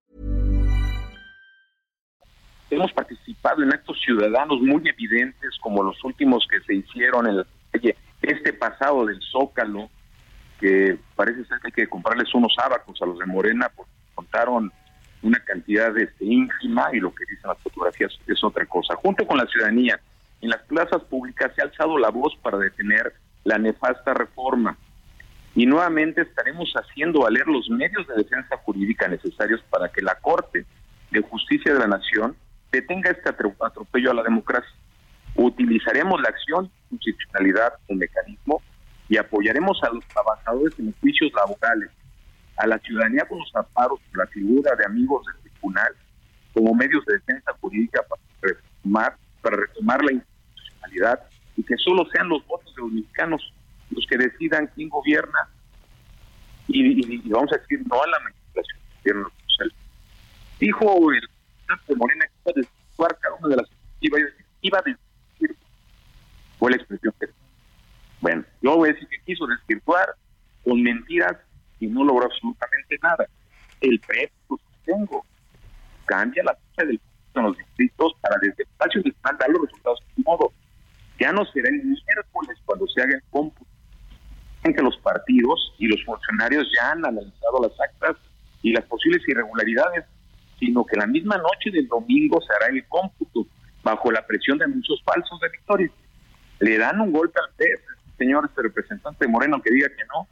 Hemos 2.75 2.91
participado 2.93 3.61
en 3.63 3.73
actos 3.73 3.99
ciudadanos 4.01 4.61
muy 4.61 4.87
evidentes 4.87 5.57
como 5.59 5.83
los 5.83 6.01
últimos 6.03 6.47
que 6.49 6.59
se 6.61 6.75
hicieron 6.75 7.27
en 7.27 7.37
la 7.37 7.45
calle, 7.71 7.95
este 8.21 8.53
pasado 8.53 9.05
del 9.05 9.19
Zócalo, 9.21 9.89
que 10.59 10.97
parece 11.15 11.43
ser 11.45 11.59
que 11.59 11.67
hay 11.67 11.71
que 11.71 11.87
comprarles 11.87 12.33
unos 12.33 12.53
ábacos 12.63 13.01
a 13.01 13.05
los 13.05 13.19
de 13.19 13.25
Morena 13.25 13.69
porque 13.75 13.91
contaron 14.15 14.71
una 15.21 15.39
cantidad 15.39 15.95
este, 15.97 16.25
ínfima 16.25 16.89
y 16.93 16.99
lo 16.99 17.13
que 17.13 17.25
dicen 17.29 17.49
las 17.49 17.57
fotografías 17.59 18.11
es 18.27 18.43
otra 18.43 18.65
cosa. 18.65 18.95
Junto 18.95 19.25
con 19.25 19.37
la 19.37 19.45
ciudadanía, 19.47 19.99
en 20.41 20.49
las 20.49 20.61
plazas 20.63 21.03
públicas 21.03 21.51
se 21.55 21.61
ha 21.61 21.65
alzado 21.65 21.97
la 21.97 22.09
voz 22.09 22.35
para 22.41 22.57
detener 22.57 23.13
la 23.43 23.57
nefasta 23.57 24.13
reforma 24.13 24.77
y 25.55 25.65
nuevamente 25.65 26.21
estaremos 26.21 26.71
haciendo 26.73 27.21
valer 27.21 27.47
los 27.47 27.69
medios 27.69 28.07
de 28.07 28.15
defensa 28.15 28.57
jurídica 28.57 29.07
necesarios 29.07 29.61
para 29.69 29.89
que 29.89 30.01
la 30.01 30.15
Corte 30.15 30.65
de 31.11 31.21
Justicia 31.21 31.73
de 31.73 31.79
la 31.79 31.87
Nación 31.87 32.35
detenga 32.71 33.11
este 33.11 33.29
atropello 33.29 34.11
a 34.11 34.13
la 34.15 34.23
democracia. 34.23 34.71
Utilizaremos 35.35 36.21
la 36.21 36.29
acción 36.29 36.71
constitucionalidad 36.89 37.73
como 37.87 37.99
mecanismo 37.99 38.61
y 39.09 39.17
apoyaremos 39.17 39.81
a 39.83 39.89
los 39.93 40.05
trabajadores 40.07 40.77
en 40.79 40.93
juicios 41.01 41.31
laborales, 41.33 41.89
a 42.57 42.67
la 42.67 42.79
ciudadanía 42.79 43.25
con 43.27 43.39
los 43.39 43.55
amparos 43.55 43.99
la 44.13 44.27
figura 44.27 44.75
de 44.75 44.85
amigos 44.85 45.25
del 45.25 45.51
tribunal 45.51 45.93
como 46.53 46.73
medios 46.73 47.05
de 47.05 47.13
defensa 47.13 47.51
jurídica 47.59 48.01
para 48.09 48.21
retomar, 48.41 49.17
para 49.41 49.57
retomar 49.57 50.03
la 50.03 50.11
institucionalidad 50.13 51.19
y 51.55 51.63
que 51.63 51.75
solo 51.77 52.05
sean 52.13 52.29
los 52.29 52.45
votos 52.45 52.73
de 52.75 52.81
los 52.81 52.91
mexicanos 52.91 53.53
los 53.89 54.05
que 54.07 54.17
decidan 54.17 54.69
quién 54.75 54.89
gobierna 54.89 55.49
y, 56.67 57.29
vamos 57.29 57.51
a 57.51 57.57
decir 57.57 57.81
no 57.87 58.01
a 58.01 58.07
la 58.07 58.19
manipulación 58.19 58.79
del 59.03 59.13
gobierno 59.13 59.31
Dijo 60.59 61.11
el 61.11 61.27
presidente 61.77 61.99
Morena 61.99 62.25
que 62.25 62.33
iba 62.43 62.51
a 62.51 62.59
desvirtuar 62.59 63.17
cada 63.19 63.35
una 63.35 63.47
de 63.49 63.55
las 63.57 63.69
iba, 64.01 64.17
iba 64.61 64.79
a 64.79 64.81
desvirtuar 64.81 65.11
fue 66.59 66.69
la 66.69 66.77
expresión 66.77 67.13
que 67.19 67.27
bueno, 68.21 68.45
yo 68.61 68.77
voy 68.77 68.89
a 68.89 68.93
decir 68.93 69.07
que 69.07 69.17
quiso 69.25 69.47
desvirtuar 69.47 70.13
con 70.63 70.81
mentiras 70.81 71.35
y 71.79 71.87
no 71.87 72.03
logró 72.03 72.25
absolutamente 72.25 72.99
nada. 73.01 73.25
El 73.81 73.99
PREP, 73.99 74.31
pues 74.47 74.61
tengo, 74.85 75.25
cambia 76.05 76.43
la 76.43 76.55
fecha 76.55 76.85
del 76.85 77.01
en 77.33 77.43
los 77.43 77.57
distritos 77.57 78.13
para 78.21 78.35
desde 78.41 78.63
espacios 78.63 79.03
de 79.03 79.13
dar 79.23 79.49
los 79.49 79.61
resultados 79.63 79.99
de 80.15 80.23
modo. 80.23 80.51
Ya 81.19 81.31
no 81.31 81.45
será 81.45 81.69
el 81.69 81.83
miércoles 81.83 82.57
cuando 82.65 82.85
se 82.87 83.01
haga 83.01 83.15
el 83.15 83.23
cómputo 83.29 83.69
en 84.63 84.73
que 84.75 84.81
los 84.83 84.97
partidos 84.97 85.73
y 85.79 85.87
los 85.87 86.03
funcionarios 86.05 86.67
ya 86.75 86.91
han 86.91 87.05
analizado 87.05 87.59
las 87.61 87.71
actas 87.79 88.17
y 88.61 88.73
las 88.73 88.85
posibles 88.85 89.27
irregularidades, 89.27 90.05
sino 90.61 90.85
que 90.85 90.95
la 90.95 91.07
misma 91.07 91.37
noche 91.37 91.71
del 91.71 91.87
domingo 91.87 92.39
se 92.39 92.53
hará 92.53 92.67
el 92.71 92.85
cómputo 92.87 93.47
bajo 93.83 94.11
la 94.11 94.25
presión 94.27 94.59
de 94.59 94.65
anuncios 94.65 95.01
falsos 95.03 95.39
de 95.39 95.49
victoria. 95.49 95.89
Le 96.59 96.77
dan 96.77 97.01
un 97.01 97.11
golpe 97.11 97.39
al 97.39 97.51
PES, 97.55 97.81
señor 98.19 98.45
este 98.47 98.61
representante 98.61 99.27
Moreno, 99.27 99.59
que 99.59 99.71
diga 99.71 99.89
que 99.89 100.05
no, 100.13 100.27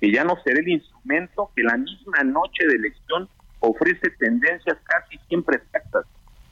que 0.00 0.12
ya 0.12 0.22
no 0.22 0.36
será 0.44 0.60
el 0.60 0.68
instrumento 0.68 1.50
que 1.56 1.64
la 1.64 1.76
misma 1.76 2.22
noche 2.22 2.64
de 2.64 2.76
elección 2.76 3.28
ofrece 3.58 4.08
tendencias 4.20 4.78
casi 4.84 5.18
siempre 5.26 5.56
exactas, 5.56 6.06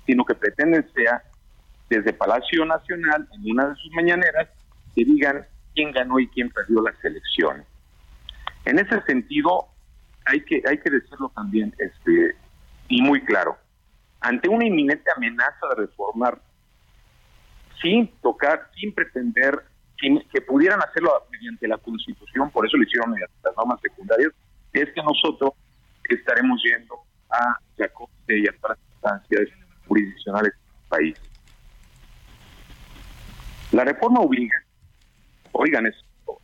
sino 0.07 0.25
que 0.25 0.35
pretenden 0.35 0.85
sea 0.93 1.23
desde 1.89 2.13
Palacio 2.13 2.65
Nacional, 2.67 3.29
en 3.33 3.53
una 3.53 3.69
de 3.69 3.77
sus 3.77 3.93
mañaneras, 3.93 4.49
que 4.97 5.05
digan 5.05 5.47
quién 5.73 5.93
ganó 5.93 6.19
y 6.19 6.27
quién 6.27 6.51
perdió 6.51 6.83
las 6.83 7.05
elecciones. 7.05 7.65
En 8.65 8.81
ese 8.81 9.01
sentido, 9.03 9.69
hay 10.25 10.41
que, 10.41 10.63
hay 10.69 10.79
que 10.79 10.91
decirlo 10.91 11.31
también 11.35 11.73
este, 11.79 12.35
y 12.91 13.01
muy 13.01 13.25
claro, 13.25 13.57
ante 14.21 14.49
una 14.49 14.67
inminente 14.67 15.11
amenaza 15.17 15.69
de 15.71 15.87
reformar, 15.87 16.39
sin 17.81 18.09
tocar, 18.21 18.69
sin 18.79 18.93
pretender 18.93 19.65
que 19.97 20.41
pudieran 20.41 20.81
hacerlo 20.83 21.13
mediante 21.31 21.69
la 21.69 21.79
Constitución, 21.79 22.51
por 22.51 22.67
eso 22.67 22.77
lo 22.77 22.83
hicieron 22.83 23.15
las 23.19 23.57
normas 23.57 23.81
secundarias, 23.81 24.33
es 24.73 24.91
que 24.93 25.03
nosotros 25.03 25.53
estaremos 26.09 26.61
yendo 26.63 26.97
a 27.31 27.59
la 27.77 27.89
Corte 27.89 28.39
y 28.39 28.47
a 28.47 28.51
otras 28.59 28.79
instancias 28.93 29.49
jurisdiccionales 29.87 30.53
del 30.53 30.89
país. 30.89 31.19
La 33.73 33.85
reforma 33.85 34.21
obliga 34.21 34.57
Oigan 35.53 35.87
esto, 35.87 36.41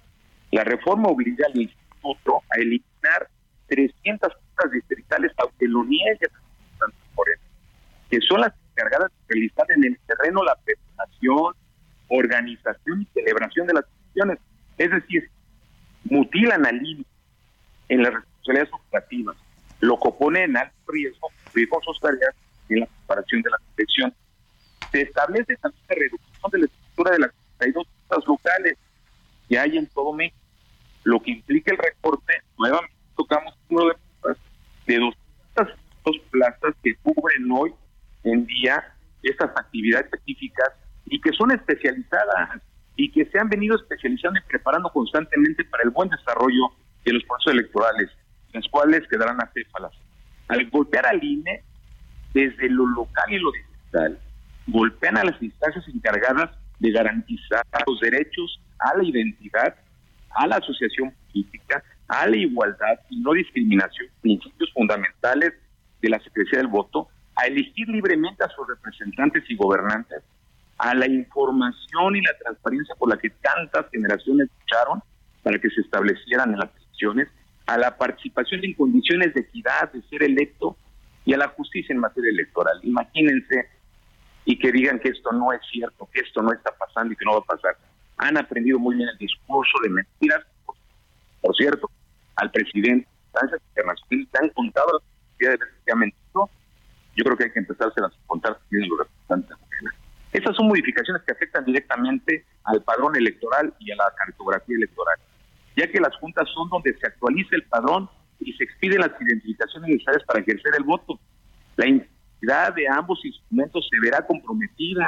la 0.50 0.64
reforma 0.64 1.08
obliga 1.08 1.46
al 1.46 1.60
instituto 1.60 2.42
a 2.50 2.56
eliminar 2.56 3.28
300 3.68 4.32
juntas 4.56 4.72
distritales, 4.72 5.32
aunque 5.38 5.66
lo 5.68 5.84
niegue 5.84 6.28
que 8.10 8.20
son 8.20 8.40
las 8.40 8.52
encargadas 8.70 9.10
de 9.10 9.34
realizar 9.34 9.66
en 9.70 9.84
el 9.84 9.98
terreno 10.06 10.44
la 10.44 10.54
preparación, 10.64 11.54
organización 12.08 13.02
y 13.02 13.06
celebración 13.06 13.66
de 13.66 13.74
las 13.74 13.84
elecciones. 13.84 14.38
Es 14.78 14.90
decir, 14.90 15.28
mutilan 16.04 16.64
al 16.64 16.86
INE 16.86 17.04
en 17.88 18.02
las 18.04 18.14
responsabilidades 18.14 18.72
operativas, 18.72 19.36
lo 19.80 19.98
que 19.98 20.10
pone 20.12 20.44
en 20.44 20.56
alto 20.56 20.76
riesgo, 20.86 21.28
riesgo 21.52 21.80
sus 21.82 21.98
tareas 21.98 22.34
en 22.68 22.80
la 22.80 22.86
preparación 22.86 23.42
de 23.42 23.50
la 23.50 23.56
elección. 23.76 24.14
Se 24.92 25.02
establece 25.02 25.56
también 25.56 25.84
la 25.88 25.94
reducción 25.96 26.50
de 26.52 26.58
la 26.58 26.64
estructura 26.66 27.10
de 27.10 27.18
las 27.18 27.30
32 27.58 27.86
juntas 27.88 28.28
locales 28.28 28.78
que 29.48 29.58
hay 29.58 29.78
en 29.78 29.86
todo 29.88 30.12
México, 30.12 30.38
lo 31.02 31.20
que 31.20 31.32
implica 31.32 31.72
el 31.72 31.78
recorte, 31.78 32.34
nuevamente 32.56 32.94
tocamos 33.16 33.54
uno 33.68 33.86
de 33.86 33.94
de 34.86 34.98
200 34.98 36.18
plazas 36.30 36.74
que 36.82 36.94
cubren 36.96 37.50
hoy 37.50 37.74
en 38.24 38.46
día 38.46 38.82
estas 39.22 39.50
actividades 39.56 40.06
específicas 40.06 40.70
y 41.06 41.20
que 41.20 41.32
son 41.32 41.50
especializadas 41.50 42.60
y 42.96 43.10
que 43.10 43.25
se 43.36 43.40
han 43.40 43.50
venido 43.50 43.76
especializando 43.76 44.40
y 44.40 44.48
preparando 44.48 44.88
constantemente 44.88 45.62
para 45.64 45.82
el 45.84 45.90
buen 45.90 46.08
desarrollo 46.08 46.72
de 47.04 47.12
los 47.12 47.22
procesos 47.24 47.52
electorales, 47.52 48.08
las 48.54 48.66
cuales 48.68 49.06
quedarán 49.10 49.36
acéfalas. 49.42 49.92
Al 50.48 50.70
golpear 50.70 51.04
al 51.04 51.22
INE, 51.22 51.62
desde 52.32 52.70
lo 52.70 52.86
local 52.86 53.30
y 53.30 53.38
lo 53.38 53.52
digital, 53.52 54.18
golpean 54.68 55.18
a 55.18 55.24
las 55.24 55.42
instancias 55.42 55.86
encargadas 55.88 56.50
de 56.78 56.90
garantizar 56.90 57.62
los 57.86 58.00
derechos 58.00 58.58
a 58.78 58.96
la 58.96 59.04
identidad, 59.04 59.74
a 60.30 60.46
la 60.46 60.56
asociación 60.56 61.12
política, 61.26 61.84
a 62.08 62.26
la 62.26 62.36
igualdad 62.38 62.98
y 63.10 63.20
no 63.20 63.32
discriminación, 63.32 64.08
principios 64.22 64.72
fundamentales 64.72 65.52
de 66.00 66.08
la 66.08 66.18
Secretaría 66.20 66.60
del 66.60 66.68
Voto, 66.68 67.08
a 67.36 67.48
elegir 67.48 67.86
libremente 67.88 68.42
a 68.42 68.48
sus 68.48 68.66
representantes 68.66 69.44
y 69.46 69.56
gobernantes, 69.56 70.22
a 70.78 70.94
la 70.94 71.06
información 71.06 72.16
y 72.16 72.20
la 72.20 72.36
transparencia 72.42 72.94
por 72.96 73.10
la 73.10 73.18
que 73.18 73.30
tantas 73.30 73.86
generaciones 73.90 74.48
lucharon 74.60 75.02
para 75.42 75.58
que 75.58 75.70
se 75.70 75.80
establecieran 75.80 76.52
en 76.52 76.58
las 76.58 76.70
elecciones, 76.76 77.28
a 77.66 77.78
la 77.78 77.96
participación 77.96 78.64
en 78.64 78.74
condiciones 78.74 79.32
de 79.34 79.40
equidad, 79.40 79.92
de 79.92 80.02
ser 80.02 80.22
electo, 80.22 80.76
y 81.26 81.34
a 81.34 81.38
la 81.38 81.48
justicia 81.48 81.92
en 81.92 82.00
materia 82.00 82.30
electoral. 82.30 82.78
Imagínense 82.82 83.68
y 84.44 84.58
que 84.58 84.70
digan 84.70 85.00
que 85.00 85.08
esto 85.08 85.32
no 85.32 85.52
es 85.52 85.60
cierto, 85.70 86.08
que 86.12 86.20
esto 86.20 86.40
no 86.40 86.52
está 86.52 86.72
pasando 86.78 87.12
y 87.12 87.16
que 87.16 87.24
no 87.24 87.32
va 87.32 87.38
a 87.38 87.56
pasar. 87.56 87.76
Han 88.18 88.38
aprendido 88.38 88.78
muy 88.78 88.94
bien 88.94 89.08
el 89.08 89.18
discurso 89.18 89.72
de 89.82 89.90
mentiras. 89.90 90.44
Por 91.42 91.54
cierto, 91.56 91.90
al 92.36 92.50
presidente 92.52 93.08
de 93.08 93.50
internacionales 93.66 94.02
le 94.10 94.38
han 94.40 94.48
contado 94.50 94.86
las 94.92 95.02
cantidades 95.28 95.60
que 95.84 95.92
ha 95.92 95.96
mentido. 95.96 96.50
Yo 97.16 97.24
creo 97.24 97.36
que 97.36 97.44
hay 97.44 97.52
que 97.52 97.58
empezarse 97.58 98.00
a 98.00 98.10
contar 98.26 98.56
también 98.58 98.88
los 98.88 98.98
representantes. 99.00 99.56
Esas 100.36 100.54
son 100.54 100.68
modificaciones 100.68 101.22
que 101.22 101.32
afectan 101.32 101.64
directamente 101.64 102.44
al 102.64 102.82
padrón 102.82 103.16
electoral 103.16 103.72
y 103.78 103.90
a 103.90 103.96
la 103.96 104.12
cartografía 104.18 104.76
electoral, 104.76 105.16
ya 105.74 105.90
que 105.90 105.98
las 105.98 106.14
juntas 106.16 106.46
son 106.52 106.68
donde 106.68 106.92
se 106.98 107.06
actualiza 107.06 107.56
el 107.56 107.62
padrón 107.62 108.10
y 108.40 108.52
se 108.52 108.64
expiden 108.64 109.00
las 109.00 109.12
identificaciones 109.18 109.88
necesarias 109.88 110.22
para 110.26 110.40
ejercer 110.40 110.74
el 110.76 110.84
voto. 110.84 111.18
La 112.42 112.70
de 112.70 112.86
ambos 112.86 113.24
instrumentos 113.24 113.88
se 113.90 113.98
verá 113.98 114.26
comprometida, 114.26 115.06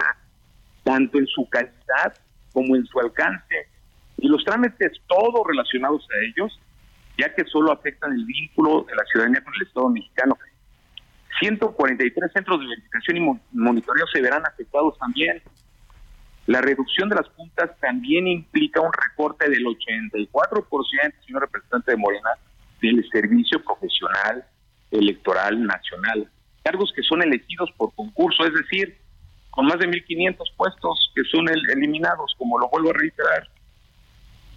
tanto 0.82 1.18
en 1.18 1.26
su 1.26 1.46
calidad 1.50 2.14
como 2.54 2.74
en 2.74 2.86
su 2.86 2.98
alcance. 2.98 3.68
Y 4.16 4.28
los 4.28 4.42
trámites 4.44 4.92
todos 5.08 5.46
relacionados 5.46 6.08
a 6.10 6.24
ellos, 6.24 6.58
ya 7.18 7.34
que 7.34 7.44
solo 7.44 7.70
afectan 7.70 8.12
el 8.12 8.24
vínculo 8.24 8.86
de 8.88 8.96
la 8.96 9.04
ciudadanía 9.04 9.44
con 9.44 9.52
el 9.56 9.66
Estado 9.66 9.90
mexicano. 9.90 10.38
143 11.40 12.33
centros 12.33 12.61
de 12.61 12.66
verificación 12.66 13.16
y 13.16 13.40
monitoreo 13.53 14.07
se 14.12 14.20
verán 14.20 14.42
afectados 14.46 14.98
también. 14.98 15.42
La 16.46 16.61
reducción 16.61 17.09
de 17.09 17.16
las 17.16 17.29
juntas 17.29 17.70
también 17.81 18.27
implica 18.27 18.81
un 18.81 18.92
recorte 18.92 19.48
del 19.51 19.64
84%, 19.64 20.31
señor 21.27 21.42
representante 21.42 21.90
de 21.90 21.96
Morena, 21.96 22.31
del 22.81 23.07
servicio 23.11 23.62
profesional 23.62 24.44
electoral 24.90 25.62
nacional 25.62 26.31
cargos 26.68 26.92
que 26.94 27.03
son 27.03 27.22
elegidos 27.22 27.70
por 27.77 27.94
concurso, 27.94 28.44
es 28.44 28.53
decir, 28.53 28.98
con 29.51 29.66
más 29.66 29.79
de 29.79 29.88
1.500 29.88 30.37
puestos 30.57 31.12
que 31.14 31.22
son 31.24 31.48
eliminados, 31.48 32.35
como 32.37 32.59
lo 32.59 32.68
vuelvo 32.68 32.90
a 32.90 32.92
reiterar. 32.92 33.48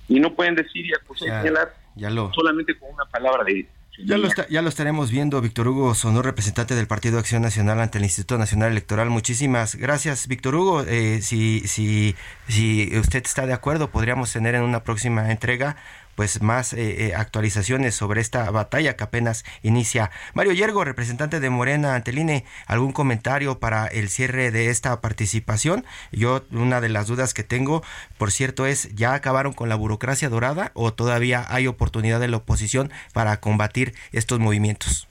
Y 0.10 0.20
no 0.20 0.34
pueden 0.34 0.56
decir 0.56 0.86
y 0.86 0.94
acusar 0.94 1.74
ya 1.96 2.10
lo, 2.10 2.32
solamente 2.34 2.78
con 2.78 2.94
una 2.94 3.06
palabra 3.06 3.44
de... 3.46 3.68
Ya 3.98 4.18
lo, 4.18 4.30
ya 4.50 4.62
lo 4.62 4.70
estaremos 4.70 5.12
viendo, 5.12 5.42
Víctor 5.42 5.68
Hugo 5.68 5.94
Sonó, 5.96 6.22
representante 6.22 6.76
del 6.76 6.88
Partido 6.88 7.20
Acción 7.20 7.42
Nacional 7.42 7.82
ante 7.82 7.98
el 7.98 8.06
Instituto 8.06 8.38
Nacional 8.38 8.72
Electoral. 8.72 9.10
Muchísimas 9.10 9.76
gracias, 9.76 10.28
Víctor 10.28 10.56
Hugo. 10.56 10.84
Eh, 10.84 11.22
si, 11.22 11.60
si, 11.68 12.16
si 12.48 12.98
usted 12.98 13.24
está 13.26 13.46
de 13.46 13.54
acuerdo, 13.54 13.92
podríamos 13.92 14.32
tener 14.32 14.56
en 14.56 14.64
una 14.64 14.84
próxima 14.84 15.30
entrega 15.30 15.76
pues 16.16 16.42
más 16.42 16.74
eh, 16.74 17.08
eh, 17.08 17.16
actualizaciones 17.16 17.96
sobre 17.96 18.22
esta 18.22 18.50
batalla 18.52 18.96
que 18.96 19.04
apenas 19.04 19.46
inicia. 19.64 20.12
Mario 20.34 20.54
Yergo, 20.54 20.84
representante 20.84 21.40
de 21.40 21.50
Morena 21.50 21.96
Anteline, 21.96 22.44
¿algún 22.68 22.92
comentario 22.92 23.60
para 23.60 23.88
el 23.88 24.10
cierre 24.10 24.52
de 24.52 24.70
esta 24.70 25.00
participación? 25.02 25.86
Yo, 26.12 26.44
una 26.52 26.82
de 26.82 26.90
las 26.90 27.08
dudas 27.08 27.34
que 27.34 27.44
tengo, 27.44 27.84
por 28.18 28.32
cierto, 28.32 28.66
es, 28.66 28.94
¿ya 28.96 29.14
acabaron 29.14 29.54
con 29.54 29.70
la 29.70 29.76
burocracia 29.76 30.30
dorada 30.30 30.72
o 30.74 30.94
todavía 30.94 31.46
hay 31.50 31.68
oportunidad 31.68 32.20
de 32.20 32.28
la 32.28 32.38
oposición 32.38 32.92
para 33.14 33.38
combatir 33.40 33.94
estos 34.12 34.40
movimientos? 34.40 35.08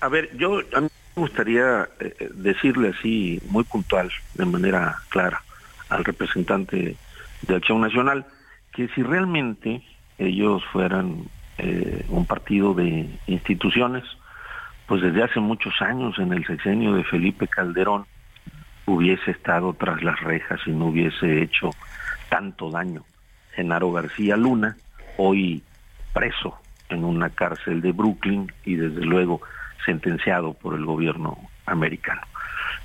A 0.00 0.08
ver, 0.08 0.36
yo 0.36 0.60
a 0.74 0.80
mí 0.80 0.88
me 1.16 1.20
gustaría 1.20 1.88
eh, 2.00 2.30
decirle 2.34 2.94
así 2.98 3.40
muy 3.48 3.64
puntual, 3.64 4.10
de 4.34 4.44
manera 4.44 4.96
clara, 5.10 5.42
al 5.88 6.04
representante 6.04 6.96
de 7.42 7.54
Acción 7.54 7.80
Nacional, 7.80 8.26
que 8.72 8.88
si 8.88 9.02
realmente 9.02 9.82
ellos 10.26 10.62
fueran 10.72 11.24
eh, 11.58 12.04
un 12.08 12.26
partido 12.26 12.74
de 12.74 13.08
instituciones, 13.26 14.04
pues 14.86 15.02
desde 15.02 15.22
hace 15.22 15.40
muchos 15.40 15.80
años, 15.80 16.18
en 16.18 16.32
el 16.32 16.46
sexenio 16.46 16.94
de 16.94 17.04
Felipe 17.04 17.48
Calderón, 17.48 18.06
hubiese 18.86 19.30
estado 19.30 19.74
tras 19.74 20.02
las 20.02 20.20
rejas 20.20 20.60
y 20.66 20.70
no 20.70 20.86
hubiese 20.86 21.42
hecho 21.42 21.70
tanto 22.28 22.70
daño. 22.70 23.04
Genaro 23.54 23.92
García 23.92 24.36
Luna, 24.36 24.76
hoy 25.18 25.62
preso 26.12 26.58
en 26.88 27.04
una 27.04 27.30
cárcel 27.30 27.80
de 27.80 27.92
Brooklyn 27.92 28.52
y 28.64 28.76
desde 28.76 29.04
luego 29.04 29.40
sentenciado 29.84 30.54
por 30.54 30.74
el 30.74 30.84
gobierno 30.84 31.38
americano. 31.66 32.22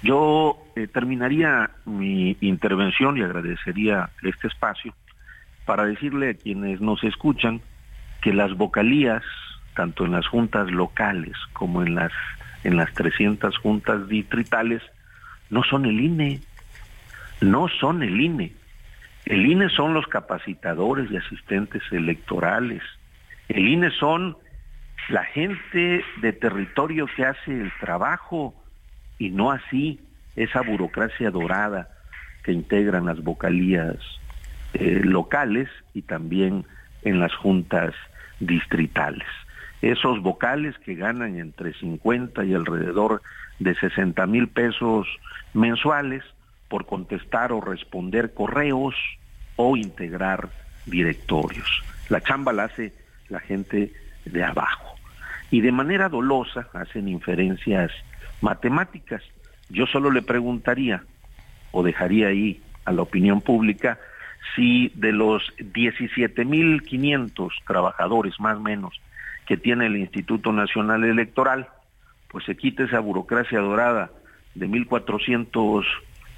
Yo 0.04 0.58
eh, 0.76 0.88
terminaría 0.88 1.70
mi 1.86 2.38
intervención 2.42 3.18
y 3.18 3.22
agradecería 3.22 4.10
este 4.24 4.48
espacio 4.48 4.94
para 5.68 5.86
decirle 5.86 6.30
a 6.32 6.34
quienes 6.34 6.82
nos 6.82 7.04
escuchan 7.04 7.62
que 8.22 8.34
las 8.34 8.56
vocalías, 8.58 9.22
tanto 9.76 10.06
en 10.06 10.14
las 10.14 10.26
juntas 10.26 10.72
locales 10.72 11.36
como 11.54 11.84
en 11.84 11.94
las 11.94 12.12
en 12.64 12.76
las 12.76 12.92
300 12.94 13.56
juntas 13.60 14.08
distritales, 14.08 14.82
no 15.50 15.64
son 15.64 15.86
el 15.86 16.00
INE, 16.00 16.42
no 17.40 17.68
son 17.68 18.02
el 18.02 18.20
INE. 18.20 18.54
El 19.26 19.46
INE 19.46 19.70
son 19.70 19.94
los 19.94 20.08
capacitadores 20.08 21.12
y 21.12 21.18
asistentes 21.18 21.84
electorales. 21.92 22.82
El 23.48 23.68
INE 23.68 23.92
son 23.92 24.38
la 25.10 25.24
gente 25.24 26.04
de 26.22 26.34
territorio 26.34 27.08
que 27.16 27.26
hace 27.26 27.52
el 27.52 27.72
trabajo 27.80 28.56
y 29.20 29.30
no 29.30 29.52
así 29.52 30.00
esa 30.36 30.62
burocracia 30.62 31.30
dorada 31.30 31.90
que 32.44 32.52
integran 32.52 33.06
las 33.06 33.22
vocalías 33.22 33.98
eh, 34.80 35.02
locales 35.04 35.70
y 35.94 36.04
también 36.04 36.66
en 37.04 37.20
las 37.20 37.34
juntas 37.34 37.94
distritales. 38.40 39.28
Esos 39.82 40.22
vocales 40.22 40.78
que 40.80 40.94
ganan 40.94 41.40
entre 41.40 41.74
50 41.74 42.46
y 42.46 42.54
alrededor 42.54 43.22
de 43.60 43.74
60 43.74 44.26
mil 44.28 44.48
pesos 44.48 45.08
mensuales 45.54 46.24
por 46.68 46.86
contestar 46.86 47.52
o 47.52 47.62
responder 47.62 48.36
correos 48.36 48.96
o 49.56 49.78
integrar 49.78 50.50
directorios. 50.86 51.84
La 52.10 52.22
chamba 52.22 52.54
la 52.54 52.66
hace 52.66 52.94
la 53.30 53.40
gente 53.40 53.92
de 54.26 54.44
abajo. 54.44 54.96
Y 55.50 55.62
de 55.62 55.72
manera 55.72 56.08
dolosa 56.08 56.68
hacen 56.74 57.08
inferencias 57.08 57.92
matemáticas. 58.42 59.24
Yo 59.70 59.88
solo 59.88 60.12
le 60.12 60.22
preguntaría, 60.22 61.04
o 61.72 61.82
dejaría 61.82 62.28
ahí 62.28 62.62
a 62.86 62.92
la 62.92 63.02
opinión 63.02 63.42
pública, 63.42 63.98
si 64.56 64.92
de 64.96 65.12
los 65.12 65.44
17.500 65.58 67.50
trabajadores 67.66 68.40
más 68.40 68.58
o 68.58 68.62
menos 68.62 69.00
que 69.46 69.58
tiene 69.58 69.88
el 69.88 69.98
Instituto 69.98 70.52
Nacional 70.52 71.04
Electoral, 71.04 71.68
pues 72.28 72.46
se 72.46 72.56
quita 72.56 72.84
esa 72.84 73.00
burocracia 73.00 73.60
dorada 73.60 74.12
de 74.56 74.68
1.400 74.68 75.86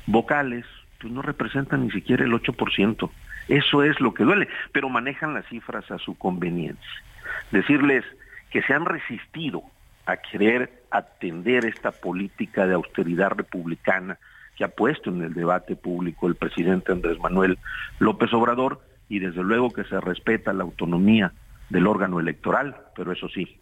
vocales, 0.05 0.65
pues 0.99 1.11
no 1.13 1.21
representan 1.21 1.83
ni 1.85 1.91
siquiera 1.91 2.23
el 2.23 2.33
8%. 2.33 3.09
Eso 3.47 3.83
es 3.83 3.99
lo 3.99 4.13
que 4.13 4.23
duele, 4.23 4.47
pero 4.71 4.89
manejan 4.89 5.33
las 5.33 5.47
cifras 5.47 5.89
a 5.89 5.97
su 5.97 6.15
conveniencia. 6.17 7.03
Decirles 7.51 8.05
que 8.51 8.61
se 8.61 8.73
han 8.73 8.85
resistido 8.85 9.63
a 10.05 10.17
querer 10.17 10.83
atender 10.91 11.65
esta 11.65 11.91
política 11.91 12.67
de 12.67 12.75
austeridad 12.75 13.31
republicana 13.31 14.17
que 14.59 14.65
ha 14.65 14.67
puesto 14.67 15.09
en 15.09 15.23
el 15.23 15.33
debate 15.33 15.77
público 15.77 16.27
el 16.27 16.35
presidente 16.35 16.91
Andrés 16.91 17.17
Manuel 17.17 17.57
López 17.99 18.33
Obrador 18.33 18.81
y 19.07 19.19
desde 19.19 19.41
luego 19.41 19.71
que 19.71 19.85
se 19.85 20.01
respeta 20.01 20.51
la 20.51 20.63
autonomía 20.63 21.31
del 21.69 21.87
órgano 21.87 22.19
electoral, 22.19 22.75
pero 22.93 23.13
eso 23.13 23.29
sí, 23.29 23.57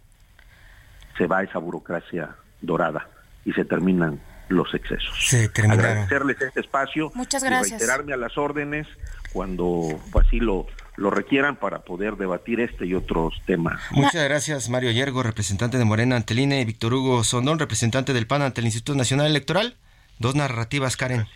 se 1.15 1.27
va 1.27 1.43
esa 1.43 1.59
burocracia 1.59 2.35
dorada 2.61 3.07
y 3.45 3.53
se 3.53 3.63
terminan 3.63 4.19
los 4.49 4.73
excesos. 4.73 5.13
Se 5.23 5.49
terminaron. 5.49 5.85
Agradecerles 5.85 6.41
este 6.41 6.61
espacio 6.61 7.11
Muchas 7.13 7.43
y 7.43 7.45
gracias. 7.45 7.79
reiterarme 7.79 8.13
a 8.13 8.17
las 8.17 8.35
órdenes 8.35 8.87
cuando 9.31 9.99
así 10.19 10.39
lo, 10.39 10.65
lo 10.95 11.11
requieran 11.11 11.57
para 11.57 11.83
poder 11.83 12.15
debatir 12.15 12.59
este 12.59 12.87
y 12.87 12.95
otros 12.95 13.35
temas. 13.45 13.79
Muchas 13.91 14.23
gracias, 14.23 14.67
Mario 14.67 14.89
Yergo, 14.89 15.21
representante 15.21 15.77
de 15.77 15.85
Morena 15.85 16.15
ante 16.15 16.33
el 16.33 16.39
INE, 16.39 16.61
y 16.61 16.65
Víctor 16.65 16.95
Hugo 16.95 17.23
Sondón, 17.23 17.59
representante 17.59 18.13
del 18.13 18.25
PAN 18.25 18.41
ante 18.41 18.61
el 18.61 18.65
Instituto 18.65 18.97
Nacional 18.97 19.27
Electoral. 19.27 19.77
Dos 20.19 20.35
narrativas, 20.35 20.97
Karen. 20.97 21.27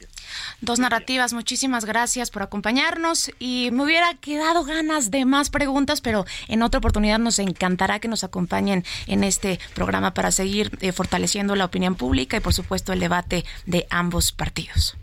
Dos 0.62 0.80
narrativas, 0.80 1.34
muchísimas 1.34 1.86
gracias 1.86 2.32
por 2.32 2.42
acompañarnos 2.42 3.32
y 3.40 3.70
me 3.72 3.84
hubiera 3.84 4.14
quedado 4.16 4.64
ganas 4.64 5.12
de 5.12 5.26
más 5.26 5.50
preguntas, 5.50 6.02
pero 6.02 6.26
en 6.48 6.64
otra 6.64 6.80
oportunidad 6.80 7.20
nos 7.20 7.40
encantará 7.40 8.00
que 8.00 8.08
nos 8.08 8.24
acompañen 8.24 8.86
en 9.08 9.24
este 9.24 9.60
programa 9.74 10.14
para 10.14 10.32
seguir 10.32 10.78
eh, 10.82 10.92
fortaleciendo 10.92 11.56
la 11.56 11.66
opinión 11.66 11.96
pública 11.96 12.38
y 12.38 12.40
por 12.40 12.54
supuesto 12.54 12.94
el 12.94 13.00
debate 13.00 13.46
de 13.66 13.88
ambos 13.90 14.32
partidos. 14.32 14.96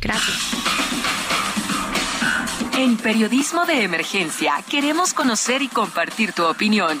Gracias. 0.00 0.38
En 2.76 2.96
Periodismo 2.96 3.64
de 3.64 3.82
Emergencia 3.82 4.54
queremos 4.70 5.14
conocer 5.14 5.62
y 5.62 5.68
compartir 5.68 6.32
tu 6.32 6.44
opinión. 6.44 7.00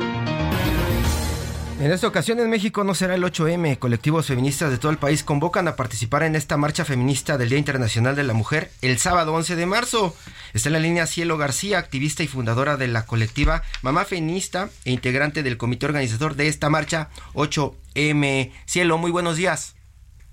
En 1.81 1.91
esta 1.91 2.07
ocasión 2.07 2.39
en 2.39 2.47
México 2.47 2.83
no 2.83 2.93
será 2.93 3.15
el 3.15 3.23
8M. 3.23 3.79
Colectivos 3.79 4.27
feministas 4.27 4.69
de 4.69 4.77
todo 4.77 4.91
el 4.91 4.99
país 4.99 5.23
convocan 5.23 5.67
a 5.67 5.75
participar 5.75 6.21
en 6.21 6.35
esta 6.35 6.55
marcha 6.55 6.85
feminista 6.85 7.39
del 7.39 7.49
Día 7.49 7.57
Internacional 7.57 8.15
de 8.15 8.23
la 8.23 8.35
Mujer 8.35 8.69
el 8.83 8.99
sábado 8.99 9.33
11 9.33 9.55
de 9.55 9.65
marzo. 9.65 10.15
Está 10.53 10.69
en 10.69 10.73
la 10.73 10.79
línea 10.79 11.07
Cielo 11.07 11.39
García, 11.39 11.79
activista 11.79 12.21
y 12.21 12.27
fundadora 12.27 12.77
de 12.77 12.87
la 12.87 13.07
colectiva 13.07 13.63
Mamá 13.81 14.05
Feminista 14.05 14.69
e 14.85 14.91
integrante 14.91 15.41
del 15.41 15.57
comité 15.57 15.87
organizador 15.87 16.35
de 16.35 16.49
esta 16.49 16.69
marcha 16.69 17.09
8M. 17.33 18.51
Cielo, 18.65 18.99
muy 18.99 19.09
buenos 19.09 19.37
días. 19.37 19.75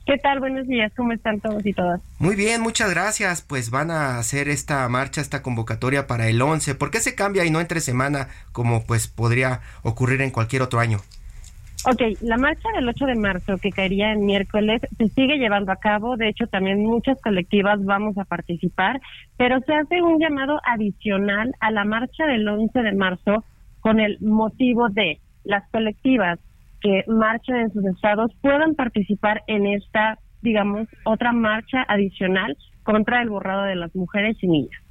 ¿Qué 0.04 0.18
tal? 0.18 0.40
Buenos 0.40 0.66
días, 0.66 0.92
¿cómo 0.94 1.12
están 1.12 1.40
todos 1.40 1.64
y 1.64 1.72
todas? 1.72 2.02
Muy 2.18 2.36
bien, 2.36 2.60
muchas 2.60 2.90
gracias. 2.90 3.40
Pues 3.40 3.70
van 3.70 3.90
a 3.90 4.18
hacer 4.18 4.50
esta 4.50 4.86
marcha, 4.90 5.22
esta 5.22 5.40
convocatoria 5.40 6.06
para 6.06 6.28
el 6.28 6.42
11. 6.42 6.74
¿Por 6.74 6.90
qué 6.90 7.00
se 7.00 7.14
cambia 7.14 7.46
y 7.46 7.50
no 7.50 7.62
entre 7.62 7.80
semana 7.80 8.28
como 8.52 8.84
pues 8.84 9.08
podría 9.08 9.62
ocurrir 9.82 10.20
en 10.20 10.30
cualquier 10.30 10.60
otro 10.60 10.80
año? 10.80 11.00
Ok, 11.84 12.02
la 12.22 12.36
marcha 12.36 12.68
del 12.74 12.88
8 12.88 13.06
de 13.06 13.14
marzo, 13.14 13.56
que 13.58 13.70
caería 13.70 14.12
en 14.12 14.26
miércoles, 14.26 14.82
se 14.96 15.08
sigue 15.08 15.38
llevando 15.38 15.70
a 15.70 15.76
cabo. 15.76 16.16
De 16.16 16.28
hecho, 16.28 16.46
también 16.48 16.82
muchas 16.82 17.20
colectivas 17.22 17.84
vamos 17.84 18.18
a 18.18 18.24
participar, 18.24 19.00
pero 19.36 19.60
se 19.60 19.74
hace 19.74 20.02
un 20.02 20.18
llamado 20.18 20.60
adicional 20.64 21.54
a 21.60 21.70
la 21.70 21.84
marcha 21.84 22.26
del 22.26 22.48
11 22.48 22.82
de 22.82 22.92
marzo 22.92 23.44
con 23.80 24.00
el 24.00 24.18
motivo 24.20 24.88
de 24.88 25.20
las 25.44 25.68
colectivas 25.70 26.40
que 26.80 27.04
marchan 27.06 27.60
en 27.60 27.72
sus 27.72 27.84
estados 27.86 28.32
puedan 28.40 28.74
participar 28.74 29.42
en 29.46 29.66
esta, 29.66 30.18
digamos, 30.42 30.88
otra 31.04 31.32
marcha 31.32 31.84
adicional 31.88 32.56
contra 32.82 33.22
el 33.22 33.30
borrado 33.30 33.62
de 33.62 33.76
las 33.76 33.94
mujeres 33.94 34.36
y 34.42 34.48
niñas. 34.48 34.82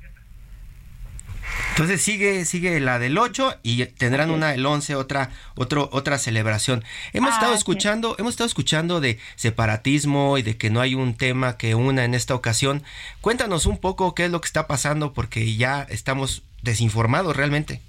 Entonces 1.72 2.02
sigue 2.02 2.44
sigue 2.46 2.80
la 2.80 2.98
del 3.00 3.18
8 3.18 3.58
y 3.64 3.86
tendrán 3.86 4.32
una 4.32 4.50
del 4.50 4.66
11, 4.66 4.96
otra 4.96 5.30
otro 5.56 5.90
otra 5.92 6.18
celebración. 6.18 6.84
Hemos 7.14 7.32
Ah, 7.32 7.34
estado 7.36 7.52
sí. 7.54 7.58
escuchando, 7.60 8.16
hemos 8.18 8.34
estado 8.34 8.48
escuchando 8.48 9.00
de 9.00 9.20
separatismo 9.36 10.38
y 10.38 10.42
de 10.42 10.58
que 10.58 10.70
no 10.70 10.82
hay 10.82 10.96
un 10.96 11.16
tema 11.16 11.58
que 11.58 11.76
una 11.76 12.04
en 12.06 12.14
esta 12.14 12.34
ocasión. 12.36 12.84
Cuéntanos 13.22 13.66
un 13.66 13.78
poco 13.78 14.16
qué 14.16 14.26
es 14.26 14.32
lo 14.32 14.42
que 14.42 14.48
está 14.48 14.66
pasando 14.68 15.14
porque 15.14 15.56
ya 15.56 15.84
estamos 15.90 16.44
desinformados 16.64 17.36
realmente. 17.36 17.82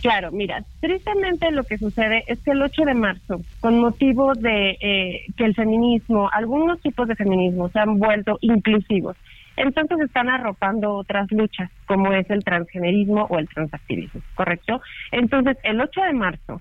Claro, 0.00 0.30
mira, 0.30 0.62
tristemente 0.80 1.50
lo 1.50 1.64
que 1.64 1.76
sucede 1.76 2.22
es 2.28 2.38
que 2.44 2.52
el 2.52 2.62
8 2.62 2.82
de 2.84 2.94
marzo, 2.94 3.40
con 3.60 3.80
motivo 3.80 4.32
de 4.34 4.78
eh, 4.80 5.26
que 5.36 5.44
el 5.44 5.54
feminismo, 5.56 6.30
algunos 6.32 6.80
tipos 6.80 7.08
de 7.08 7.16
feminismo 7.16 7.68
se 7.70 7.80
han 7.80 7.98
vuelto 7.98 8.38
inclusivos 8.40 9.16
entonces 9.58 10.00
están 10.00 10.28
arropando 10.28 10.94
otras 10.94 11.30
luchas, 11.30 11.70
como 11.86 12.12
es 12.12 12.28
el 12.30 12.44
transgenerismo 12.44 13.26
o 13.28 13.38
el 13.38 13.48
transactivismo, 13.48 14.20
¿correcto? 14.34 14.80
Entonces, 15.12 15.56
el 15.62 15.80
8 15.80 16.00
de 16.00 16.12
marzo, 16.12 16.60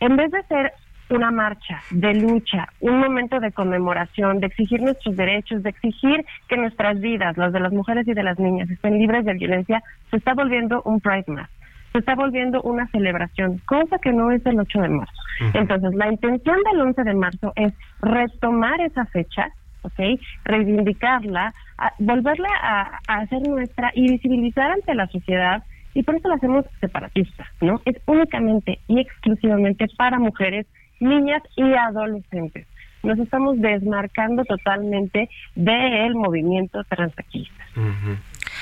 en 0.00 0.16
vez 0.16 0.30
de 0.30 0.42
ser 0.44 0.72
una 1.10 1.30
marcha 1.30 1.80
de 1.90 2.14
lucha, 2.14 2.68
un 2.80 2.98
momento 2.98 3.40
de 3.40 3.52
conmemoración, 3.52 4.40
de 4.40 4.46
exigir 4.46 4.82
nuestros 4.82 5.16
derechos, 5.16 5.62
de 5.62 5.70
exigir 5.70 6.24
que 6.48 6.56
nuestras 6.56 7.00
vidas, 7.00 7.36
las 7.36 7.52
de 7.52 7.60
las 7.60 7.72
mujeres 7.72 8.06
y 8.08 8.14
de 8.14 8.22
las 8.22 8.38
niñas, 8.38 8.70
estén 8.70 8.98
libres 8.98 9.24
de 9.24 9.34
violencia, 9.34 9.82
se 10.10 10.16
está 10.16 10.34
volviendo 10.34 10.82
un 10.84 11.00
Pride 11.00 11.24
Mass, 11.28 11.50
se 11.92 11.98
está 11.98 12.14
volviendo 12.14 12.62
una 12.62 12.86
celebración, 12.88 13.58
cosa 13.66 13.98
que 13.98 14.12
no 14.12 14.30
es 14.30 14.44
el 14.46 14.58
8 14.58 14.80
de 14.80 14.88
marzo. 14.88 15.22
Entonces, 15.52 15.94
la 15.94 16.10
intención 16.10 16.56
del 16.70 16.80
11 16.80 17.04
de 17.04 17.14
marzo 17.14 17.52
es 17.56 17.72
retomar 18.00 18.80
esa 18.80 19.04
fecha, 19.06 19.48
¿ok? 19.84 20.20
Reivindicarla, 20.44 21.52
volverla 21.98 22.48
a, 22.62 23.00
a 23.06 23.20
hacer 23.20 23.46
nuestra 23.46 23.92
y 23.94 24.10
visibilizar 24.10 24.70
ante 24.70 24.94
la 24.94 25.06
sociedad 25.08 25.62
y 25.94 26.02
por 26.02 26.16
eso 26.16 26.28
la 26.28 26.34
hacemos 26.34 26.64
separatista, 26.80 27.46
¿no? 27.60 27.80
Es 27.84 27.96
únicamente 28.06 28.80
y 28.88 29.00
exclusivamente 29.00 29.86
para 29.96 30.18
mujeres 30.18 30.66
niñas 31.00 31.42
y 31.56 31.62
adolescentes. 31.62 32.66
Nos 33.02 33.18
estamos 33.18 33.60
desmarcando 33.60 34.44
totalmente 34.44 35.28
del 35.54 36.14
movimiento 36.14 36.82
transactivista. 36.84 37.64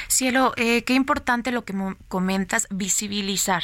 Cielo, 0.09 0.53
eh, 0.57 0.83
qué 0.83 0.95
importante 0.95 1.53
lo 1.53 1.65
que 1.65 1.75
comentas, 2.09 2.67
visibilizar, 2.71 3.63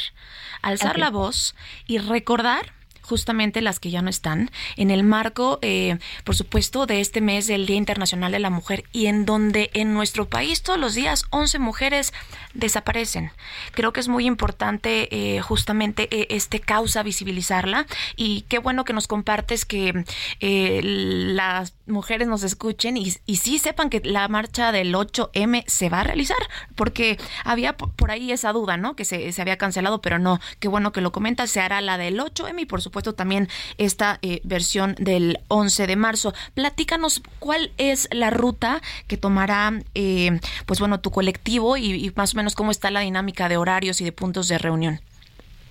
alzar 0.61 0.97
la 0.97 1.09
voz 1.09 1.55
y 1.85 1.97
recordar 1.97 2.73
justamente 3.01 3.61
las 3.61 3.79
que 3.79 3.89
ya 3.89 4.01
no 4.01 4.09
están, 4.09 4.51
en 4.77 4.91
el 4.91 5.03
marco, 5.03 5.59
eh, 5.61 5.97
por 6.23 6.35
supuesto, 6.35 6.85
de 6.85 7.01
este 7.01 7.21
mes 7.21 7.47
del 7.47 7.65
Día 7.65 7.75
Internacional 7.75 8.31
de 8.31 8.39
la 8.39 8.49
Mujer 8.49 8.83
y 8.91 9.07
en 9.07 9.25
donde 9.25 9.71
en 9.73 9.93
nuestro 9.93 10.29
país 10.29 10.61
todos 10.61 10.79
los 10.79 10.93
días 10.93 11.25
11 11.31 11.59
mujeres 11.59 12.13
desaparecen. 12.53 13.31
Creo 13.71 13.93
que 13.93 13.99
es 13.99 14.07
muy 14.07 14.25
importante 14.25 15.07
eh, 15.11 15.41
justamente 15.41 16.07
eh, 16.11 16.27
este 16.29 16.59
causa 16.59 17.03
visibilizarla 17.03 17.87
y 18.15 18.41
qué 18.43 18.59
bueno 18.59 18.85
que 18.85 18.93
nos 18.93 19.07
compartes 19.07 19.65
que 19.65 20.05
las 20.39 21.73
mujeres 21.87 22.27
nos 22.27 22.43
escuchen 22.43 22.97
y, 22.97 23.13
y 23.25 23.37
sí 23.37 23.59
sepan 23.59 23.89
que 23.89 24.01
la 24.03 24.27
marcha 24.27 24.71
del 24.71 24.93
8M 24.93 25.63
se 25.67 25.89
va 25.89 26.01
a 26.01 26.03
realizar, 26.03 26.37
porque 26.75 27.17
había 27.43 27.75
por 27.75 28.11
ahí 28.11 28.31
esa 28.31 28.53
duda, 28.53 28.77
¿no? 28.77 28.95
Que 28.95 29.05
se, 29.05 29.31
se 29.31 29.41
había 29.41 29.57
cancelado, 29.57 30.01
pero 30.01 30.19
no, 30.19 30.39
qué 30.59 30.67
bueno 30.67 30.91
que 30.91 31.01
lo 31.01 31.11
comentas, 31.11 31.49
se 31.49 31.59
hará 31.59 31.81
la 31.81 31.97
del 31.97 32.19
8M 32.19 32.61
y 32.61 32.65
por 32.65 32.81
supuesto 32.81 32.98
también 33.01 33.47
esta 33.77 34.19
eh, 34.21 34.41
versión 34.43 34.95
del 34.99 35.39
11 35.47 35.87
de 35.87 35.95
marzo. 35.95 36.33
Platícanos 36.53 37.21
cuál 37.39 37.71
es 37.77 38.07
la 38.11 38.29
ruta 38.29 38.81
que 39.07 39.17
tomará, 39.17 39.71
eh, 39.95 40.39
pues 40.65 40.79
bueno, 40.79 40.99
tu 40.99 41.11
colectivo 41.11 41.77
y, 41.77 42.11
más 42.15 42.33
o 42.33 42.37
menos 42.37 42.55
cómo 42.55 42.71
está 42.71 42.91
la 42.91 43.01
dinámica 43.01 43.49
de 43.49 43.57
horarios 43.57 44.01
y 44.01 44.05
de 44.05 44.11
puntos 44.11 44.47
de 44.47 44.57
reunión. 44.57 44.99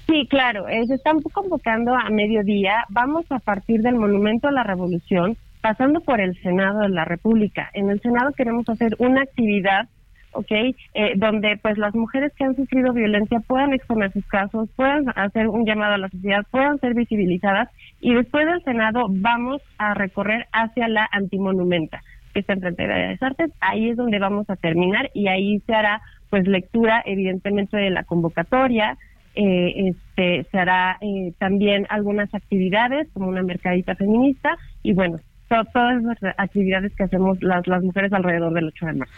Sí, 0.06 0.26
claro, 0.28 0.68
eh, 0.68 0.86
se 0.86 0.94
están 0.94 1.20
convocando 1.20 1.94
a 1.94 2.08
mediodía. 2.08 2.84
Vamos 2.88 3.26
a 3.30 3.38
partir 3.40 3.82
del 3.82 3.96
Monumento 3.96 4.48
a 4.48 4.52
la 4.52 4.62
Revolución, 4.62 5.36
pasando 5.60 6.00
por 6.00 6.20
el 6.20 6.40
Senado 6.40 6.80
de 6.80 6.88
la 6.88 7.04
República. 7.04 7.70
En 7.74 7.90
el 7.90 8.00
Senado 8.00 8.32
queremos 8.32 8.66
hacer 8.68 8.96
una 8.98 9.22
actividad 9.22 9.88
¿ok? 10.32 10.50
Eh, 10.50 10.74
donde 11.16 11.58
pues 11.60 11.78
las 11.78 11.94
mujeres 11.94 12.32
que 12.34 12.44
han 12.44 12.56
sufrido 12.56 12.92
violencia 12.92 13.40
puedan 13.40 13.72
exponer 13.72 14.12
sus 14.12 14.26
casos, 14.26 14.68
puedan 14.76 15.04
hacer 15.16 15.48
un 15.48 15.64
llamado 15.64 15.94
a 15.94 15.98
la 15.98 16.08
sociedad, 16.08 16.46
puedan 16.50 16.78
ser 16.80 16.94
visibilizadas 16.94 17.68
y 18.00 18.14
después 18.14 18.46
del 18.46 18.62
Senado 18.62 19.06
vamos 19.08 19.62
a 19.78 19.94
recorrer 19.94 20.46
hacia 20.52 20.88
la 20.88 21.08
antimonumenta 21.10 22.02
que 22.32 22.40
está 22.40 22.52
enfrente 22.52 22.86
de 22.86 23.08
las 23.08 23.22
artes, 23.22 23.50
ahí 23.60 23.90
es 23.90 23.96
donde 23.96 24.18
vamos 24.18 24.48
a 24.50 24.56
terminar 24.56 25.10
y 25.14 25.28
ahí 25.28 25.60
se 25.60 25.74
hará 25.74 26.02
pues 26.30 26.46
lectura 26.46 27.02
evidentemente 27.06 27.76
de 27.76 27.90
la 27.90 28.04
convocatoria, 28.04 28.98
eh, 29.34 29.90
este, 29.90 30.46
se 30.50 30.58
hará 30.58 30.98
eh, 31.00 31.32
también 31.38 31.86
algunas 31.88 32.32
actividades 32.34 33.08
como 33.14 33.28
una 33.28 33.42
mercadita 33.42 33.94
feminista 33.94 34.58
y 34.82 34.92
bueno, 34.92 35.20
todas 35.48 36.02
las 36.02 36.18
actividades 36.36 36.94
que 36.94 37.04
hacemos 37.04 37.42
las, 37.42 37.66
las 37.66 37.82
mujeres 37.82 38.12
alrededor 38.12 38.52
del 38.52 38.66
8 38.66 38.86
de 38.86 38.92
marzo. 38.94 39.14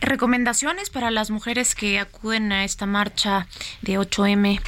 ¿Recomendaciones 0.00 0.90
para 0.90 1.10
las 1.10 1.30
mujeres 1.30 1.74
que 1.74 1.98
acuden 1.98 2.52
a 2.52 2.64
esta 2.64 2.86
marcha 2.86 3.46
de 3.82 3.98
8M? 3.98 4.60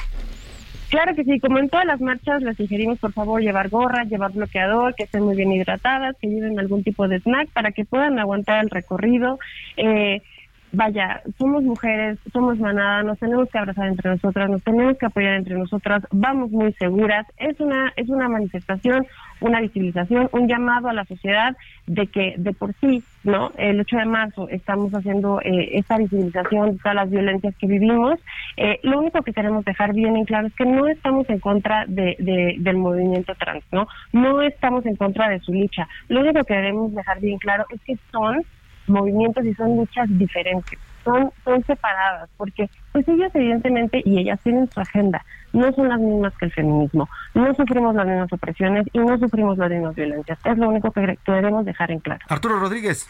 Claro 0.89 1.15
que 1.15 1.25
sí, 1.25 1.39
como 1.39 1.59
en 1.59 1.67
todas 1.69 1.85
las 1.85 1.99
marchas, 1.99 2.41
les 2.41 2.55
sugerimos 2.55 2.97
por 2.99 3.11
favor 3.11 3.41
llevar 3.41 3.67
gorra, 3.67 4.05
llevar 4.05 4.31
bloqueador, 4.31 4.95
que 4.95 5.03
estén 5.03 5.23
muy 5.23 5.35
bien 5.35 5.51
hidratadas, 5.51 6.15
que 6.21 6.27
lleven 6.27 6.59
algún 6.59 6.83
tipo 6.83 7.07
de 7.09 7.19
snack 7.19 7.49
para 7.49 7.71
que 7.71 7.83
puedan 7.83 8.19
aguantar 8.19 8.63
el 8.63 8.69
recorrido. 8.69 9.37
Eh, 9.75 10.21
vaya, 10.71 11.21
somos 11.37 11.63
mujeres, 11.63 12.17
somos 12.31 12.59
manada, 12.59 13.03
nos 13.03 13.19
tenemos 13.19 13.49
que 13.49 13.57
abrazar 13.57 13.87
entre 13.87 14.11
nosotras, 14.11 14.49
nos 14.49 14.63
tenemos 14.63 14.97
que 14.97 15.05
apoyar 15.05 15.35
entre 15.35 15.55
nosotras, 15.57 16.03
vamos 16.11 16.51
muy 16.51 16.73
seguras. 16.73 17.25
Es 17.37 17.59
una 17.59 17.93
es 17.95 18.09
una 18.09 18.27
manifestación, 18.27 19.05
una 19.39 19.61
visibilización, 19.61 20.29
un 20.31 20.47
llamado 20.47 20.89
a 20.89 20.93
la 20.93 21.05
sociedad 21.05 21.55
de 21.85 22.07
que 22.07 22.35
de 22.37 22.53
por 22.53 22.73
sí, 22.81 23.03
¿no? 23.23 23.51
El 23.57 23.79
8 23.79 23.97
de 23.97 24.05
marzo 24.05 24.49
estamos 24.49 24.91
haciendo 24.93 25.39
eh, 25.41 25.77
esta 25.77 25.97
visibilización 25.97 26.71
de 26.71 26.77
todas 26.77 26.95
las 26.95 27.09
violencias 27.09 27.55
que 27.57 27.67
vivimos. 27.67 28.19
Eh, 28.57 28.79
lo 28.83 28.99
único 28.99 29.21
que 29.21 29.33
queremos 29.33 29.63
dejar 29.65 29.93
bien 29.93 30.17
en 30.17 30.25
claro 30.25 30.47
es 30.47 30.53
que 30.53 30.65
no 30.65 30.87
estamos 30.87 31.29
en 31.29 31.39
contra 31.39 31.85
de, 31.87 32.15
de, 32.19 32.55
del 32.59 32.77
movimiento 32.77 33.33
trans, 33.35 33.63
¿no? 33.71 33.87
No 34.11 34.41
estamos 34.41 34.85
en 34.85 34.95
contra 34.95 35.29
de 35.29 35.39
su 35.39 35.53
lucha. 35.53 35.87
Lo 36.09 36.21
único 36.21 36.39
que 36.43 36.53
queremos 36.53 36.93
dejar 36.93 37.19
bien 37.19 37.37
claro 37.37 37.65
es 37.69 37.81
que 37.81 37.97
son 38.11 38.43
movimientos 38.89 39.45
y 39.45 39.53
son 39.53 39.77
luchas 39.77 40.07
diferentes, 40.09 40.79
son, 41.03 41.31
son 41.43 41.63
separadas, 41.65 42.29
porque 42.37 42.69
pues 42.91 43.07
ellas 43.07 43.31
evidentemente 43.33 44.01
y 44.05 44.19
ellas 44.19 44.39
tienen 44.43 44.69
su 44.71 44.79
agenda, 44.79 45.23
no 45.53 45.71
son 45.73 45.89
las 45.89 45.99
mismas 45.99 46.33
que 46.37 46.45
el 46.45 46.51
feminismo, 46.51 47.09
no 47.33 47.53
sufrimos 47.55 47.95
las 47.95 48.05
mismas 48.05 48.31
opresiones 48.31 48.85
y 48.93 48.99
no 48.99 49.17
sufrimos 49.17 49.57
las 49.57 49.69
mismas 49.69 49.95
violencias, 49.95 50.39
es 50.43 50.57
lo 50.57 50.69
único 50.69 50.91
que 50.91 51.17
debemos 51.25 51.65
dejar 51.65 51.91
en 51.91 51.99
claro. 51.99 52.25
Arturo 52.29 52.59
Rodríguez. 52.59 53.09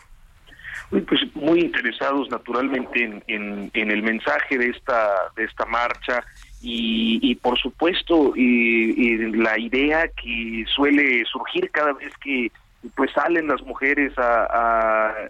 Pues 0.89 1.35
muy 1.35 1.59
interesados 1.59 2.29
naturalmente 2.29 3.03
en, 3.03 3.69
en, 3.73 3.91
el 3.91 4.03
mensaje 4.03 4.57
de 4.57 4.69
esta 4.69 5.09
de 5.35 5.43
esta 5.43 5.65
marcha 5.65 6.23
y, 6.61 7.19
y 7.21 7.35
por 7.35 7.59
supuesto 7.59 8.31
y 8.37 9.17
la 9.33 9.59
idea 9.59 10.07
que 10.07 10.63
suele 10.73 11.25
surgir 11.25 11.69
cada 11.71 11.91
vez 11.91 12.13
que 12.23 12.51
pues 12.95 13.11
salen 13.11 13.47
las 13.47 13.61
mujeres 13.63 14.13
a, 14.17 15.29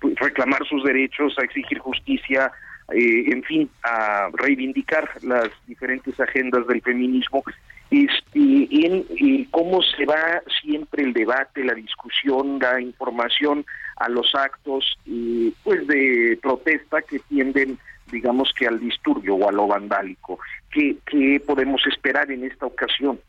pues, 0.00 0.14
reclamar 0.16 0.66
sus 0.66 0.84
derechos, 0.84 1.38
a 1.38 1.44
exigir 1.44 1.78
justicia, 1.78 2.52
eh, 2.92 3.24
en 3.32 3.42
fin, 3.44 3.70
a 3.82 4.28
reivindicar 4.32 5.08
las 5.22 5.48
diferentes 5.66 6.18
agendas 6.18 6.66
del 6.66 6.82
feminismo 6.82 7.42
y, 7.90 8.08
y, 8.32 9.44
cómo 9.46 9.82
se 9.82 10.04
va 10.04 10.42
siempre 10.62 11.02
el 11.02 11.12
debate, 11.12 11.64
la 11.64 11.74
discusión, 11.74 12.58
la 12.60 12.80
información 12.80 13.64
a 13.96 14.08
los 14.08 14.34
actos 14.34 14.96
pues 15.64 15.86
de 15.88 16.38
protesta 16.40 17.02
que 17.02 17.18
tienden 17.18 17.78
digamos 18.10 18.52
que 18.58 18.66
al 18.66 18.80
disturbio 18.80 19.36
o 19.36 19.48
a 19.48 19.52
lo 19.52 19.66
vandálico. 19.66 20.38
¿Qué, 20.70 20.96
qué 21.06 21.40
podemos 21.44 21.80
esperar 21.86 22.30
en 22.30 22.44
esta 22.44 22.66
ocasión? 22.66 23.20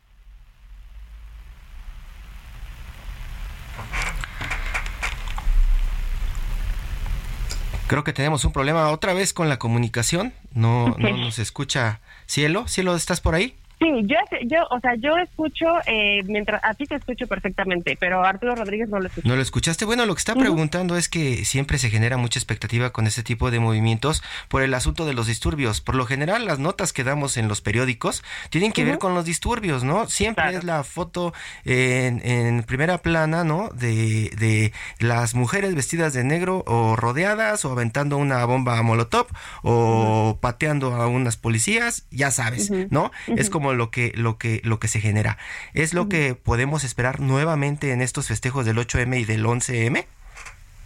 Creo 7.92 8.04
que 8.04 8.14
tenemos 8.14 8.46
un 8.46 8.52
problema 8.52 8.88
otra 8.88 9.12
vez 9.12 9.34
con 9.34 9.50
la 9.50 9.58
comunicación. 9.58 10.32
No, 10.54 10.96
no 10.98 11.14
nos 11.14 11.38
escucha 11.38 12.00
Cielo. 12.24 12.66
Cielo, 12.66 12.96
¿estás 12.96 13.20
por 13.20 13.34
ahí? 13.34 13.54
Sí, 13.82 14.06
yo, 14.06 14.16
yo, 14.46 14.58
o 14.70 14.78
sea, 14.78 14.94
yo 14.94 15.16
escucho, 15.16 15.66
eh, 15.86 16.22
mientras 16.26 16.62
a 16.62 16.74
ti 16.74 16.86
te 16.86 16.94
escucho 16.94 17.26
perfectamente, 17.26 17.96
pero 17.98 18.24
a 18.24 18.28
Arturo 18.28 18.54
Rodríguez 18.54 18.88
no 18.88 19.00
lo 19.00 19.08
escucho. 19.08 19.26
¿No 19.26 19.34
lo 19.34 19.42
escuchaste? 19.42 19.84
Bueno, 19.84 20.06
lo 20.06 20.14
que 20.14 20.20
está 20.20 20.36
preguntando 20.36 20.96
es 20.96 21.08
que 21.08 21.44
siempre 21.44 21.78
se 21.78 21.90
genera 21.90 22.16
mucha 22.16 22.38
expectativa 22.38 22.90
con 22.90 23.08
este 23.08 23.24
tipo 23.24 23.50
de 23.50 23.58
movimientos 23.58 24.22
por 24.48 24.62
el 24.62 24.72
asunto 24.74 25.04
de 25.04 25.14
los 25.14 25.26
disturbios. 25.26 25.80
Por 25.80 25.96
lo 25.96 26.06
general, 26.06 26.44
las 26.46 26.60
notas 26.60 26.92
que 26.92 27.02
damos 27.02 27.36
en 27.36 27.48
los 27.48 27.60
periódicos 27.60 28.22
tienen 28.50 28.70
que 28.70 28.84
ver 28.84 28.98
con 28.98 29.14
los 29.14 29.24
disturbios, 29.24 29.82
¿no? 29.82 30.06
Siempre 30.06 30.54
es 30.54 30.62
la 30.62 30.84
foto 30.84 31.32
en, 31.64 32.62
primera 32.62 32.98
plana, 32.98 33.42
¿no? 33.42 33.68
De, 33.70 34.30
de 34.38 34.72
las 35.00 35.34
mujeres 35.34 35.74
vestidas 35.74 36.12
de 36.12 36.22
negro 36.22 36.62
o 36.68 36.94
rodeadas 36.94 37.64
o 37.64 37.72
aventando 37.72 38.16
una 38.16 38.44
bomba 38.44 38.78
a 38.78 38.82
molotov 38.82 39.26
o 39.62 40.38
pateando 40.40 40.94
a 40.94 41.08
unas 41.08 41.36
policías, 41.36 42.06
ya 42.12 42.30
sabes, 42.30 42.70
¿no? 42.90 43.10
Es 43.26 43.50
como 43.50 43.71
lo 43.74 43.90
que, 43.90 44.12
lo 44.14 44.38
que, 44.38 44.60
lo 44.64 44.78
que 44.78 44.88
se 44.88 45.00
genera. 45.00 45.38
¿Es 45.74 45.94
lo 45.94 46.08
que 46.08 46.34
podemos 46.34 46.84
esperar 46.84 47.20
nuevamente 47.20 47.92
en 47.92 48.00
estos 48.00 48.28
festejos 48.28 48.66
del 48.66 48.76
8M 48.76 49.20
y 49.20 49.24
del 49.24 49.44
11M? 49.44 50.04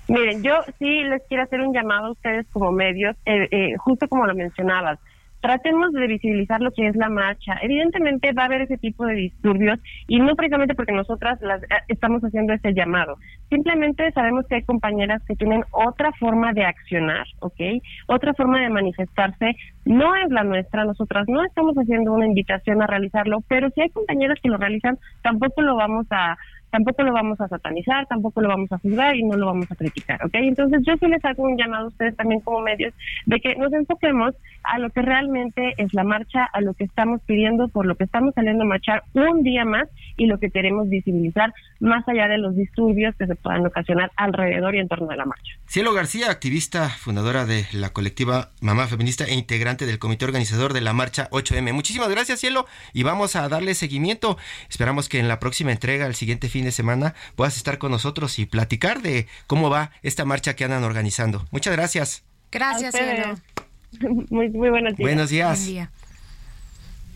Miren, 0.08 0.42
yo 0.42 0.54
sí 0.78 1.02
les 1.04 1.22
quiero 1.28 1.42
hacer 1.42 1.60
un 1.60 1.72
llamado 1.74 2.06
a 2.06 2.10
ustedes 2.12 2.46
como 2.52 2.70
medios, 2.70 3.16
eh, 3.26 3.48
eh, 3.50 3.76
justo 3.78 4.08
como 4.08 4.26
lo 4.26 4.34
mencionabas. 4.34 4.98
Tratemos 5.46 5.92
de 5.92 6.08
visibilizar 6.08 6.60
lo 6.60 6.72
que 6.72 6.88
es 6.88 6.96
la 6.96 7.08
marcha. 7.08 7.54
Evidentemente 7.62 8.32
va 8.32 8.42
a 8.42 8.46
haber 8.46 8.62
ese 8.62 8.78
tipo 8.78 9.06
de 9.06 9.14
disturbios 9.14 9.78
y 10.08 10.18
no 10.18 10.34
precisamente 10.34 10.74
porque 10.74 10.90
nosotras 10.90 11.40
las, 11.40 11.62
eh, 11.62 11.66
estamos 11.86 12.20
haciendo 12.22 12.52
ese 12.52 12.74
llamado. 12.74 13.16
Simplemente 13.48 14.10
sabemos 14.10 14.44
que 14.48 14.56
hay 14.56 14.62
compañeras 14.64 15.22
que 15.24 15.36
tienen 15.36 15.62
otra 15.70 16.10
forma 16.18 16.52
de 16.52 16.64
accionar, 16.64 17.28
¿ok? 17.38 17.60
Otra 18.08 18.34
forma 18.34 18.60
de 18.60 18.70
manifestarse. 18.70 19.54
No 19.84 20.16
es 20.16 20.28
la 20.30 20.42
nuestra, 20.42 20.84
nosotras 20.84 21.26
no 21.28 21.44
estamos 21.44 21.76
haciendo 21.76 22.12
una 22.12 22.26
invitación 22.26 22.82
a 22.82 22.88
realizarlo, 22.88 23.38
pero 23.46 23.70
si 23.70 23.82
hay 23.82 23.90
compañeras 23.90 24.40
que 24.42 24.48
lo 24.48 24.56
realizan, 24.56 24.98
tampoco 25.22 25.62
lo 25.62 25.76
vamos 25.76 26.06
a 26.10 26.36
tampoco 26.70 27.02
lo 27.02 27.12
vamos 27.12 27.40
a 27.40 27.48
satanizar, 27.48 28.06
tampoco 28.06 28.40
lo 28.40 28.48
vamos 28.48 28.70
a 28.72 28.78
juzgar 28.78 29.16
y 29.16 29.22
no 29.22 29.36
lo 29.36 29.46
vamos 29.46 29.70
a 29.70 29.76
criticar, 29.76 30.24
¿ok? 30.24 30.34
Entonces 30.34 30.82
yo 30.86 30.94
sí 30.98 31.06
les 31.06 31.24
hago 31.24 31.44
un 31.44 31.56
llamado 31.56 31.86
a 31.86 31.88
ustedes 31.88 32.16
también 32.16 32.40
como 32.40 32.60
medios 32.60 32.92
de 33.26 33.40
que 33.40 33.56
nos 33.56 33.72
enfoquemos 33.72 34.34
a 34.62 34.78
lo 34.78 34.90
que 34.90 35.02
realmente 35.02 35.74
es 35.78 35.94
la 35.94 36.04
marcha, 36.04 36.44
a 36.44 36.60
lo 36.60 36.74
que 36.74 36.84
estamos 36.84 37.20
pidiendo, 37.22 37.68
por 37.68 37.86
lo 37.86 37.94
que 37.94 38.04
estamos 38.04 38.34
saliendo 38.34 38.64
a 38.64 38.66
marchar 38.66 39.04
un 39.14 39.42
día 39.42 39.64
más 39.64 39.88
y 40.16 40.26
lo 40.26 40.38
que 40.38 40.50
queremos 40.50 40.88
visibilizar 40.88 41.52
más 41.78 42.06
allá 42.08 42.26
de 42.28 42.38
los 42.38 42.56
disturbios 42.56 43.14
que 43.16 43.26
se 43.26 43.34
puedan 43.36 43.64
ocasionar 43.66 44.10
alrededor 44.16 44.74
y 44.74 44.78
en 44.78 44.88
torno 44.88 45.06
de 45.08 45.16
la 45.16 45.24
marcha. 45.24 45.52
Cielo 45.66 45.92
García, 45.92 46.30
activista, 46.30 46.88
fundadora 46.88 47.44
de 47.44 47.66
la 47.72 47.90
colectiva 47.90 48.50
Mamá 48.60 48.86
Feminista 48.86 49.24
e 49.24 49.34
integrante 49.34 49.86
del 49.86 49.98
comité 49.98 50.24
organizador 50.24 50.72
de 50.72 50.80
la 50.80 50.92
marcha 50.92 51.28
8M. 51.30 51.72
Muchísimas 51.72 52.08
gracias, 52.08 52.40
Cielo, 52.40 52.66
y 52.92 53.02
vamos 53.02 53.36
a 53.36 53.48
darle 53.48 53.74
seguimiento. 53.74 54.36
Esperamos 54.68 55.08
que 55.08 55.18
en 55.18 55.28
la 55.28 55.38
próxima 55.38 55.72
entrega, 55.72 56.06
el 56.06 56.14
siguiente 56.14 56.48
de 56.62 56.72
semana 56.72 57.14
puedas 57.34 57.56
estar 57.56 57.78
con 57.78 57.90
nosotros 57.90 58.38
y 58.38 58.46
platicar 58.46 59.02
de 59.02 59.26
cómo 59.46 59.70
va 59.70 59.90
esta 60.02 60.24
marcha 60.24 60.56
que 60.56 60.64
andan 60.64 60.84
organizando. 60.84 61.46
Muchas 61.50 61.74
gracias. 61.74 62.24
Gracias. 62.50 62.94
Muy, 64.30 64.50
muy 64.50 64.68
buenos 64.68 64.96
días. 64.96 65.06
Buenos 65.06 65.30
días. 65.30 65.58
Buen 65.58 65.68
día. 65.70 65.90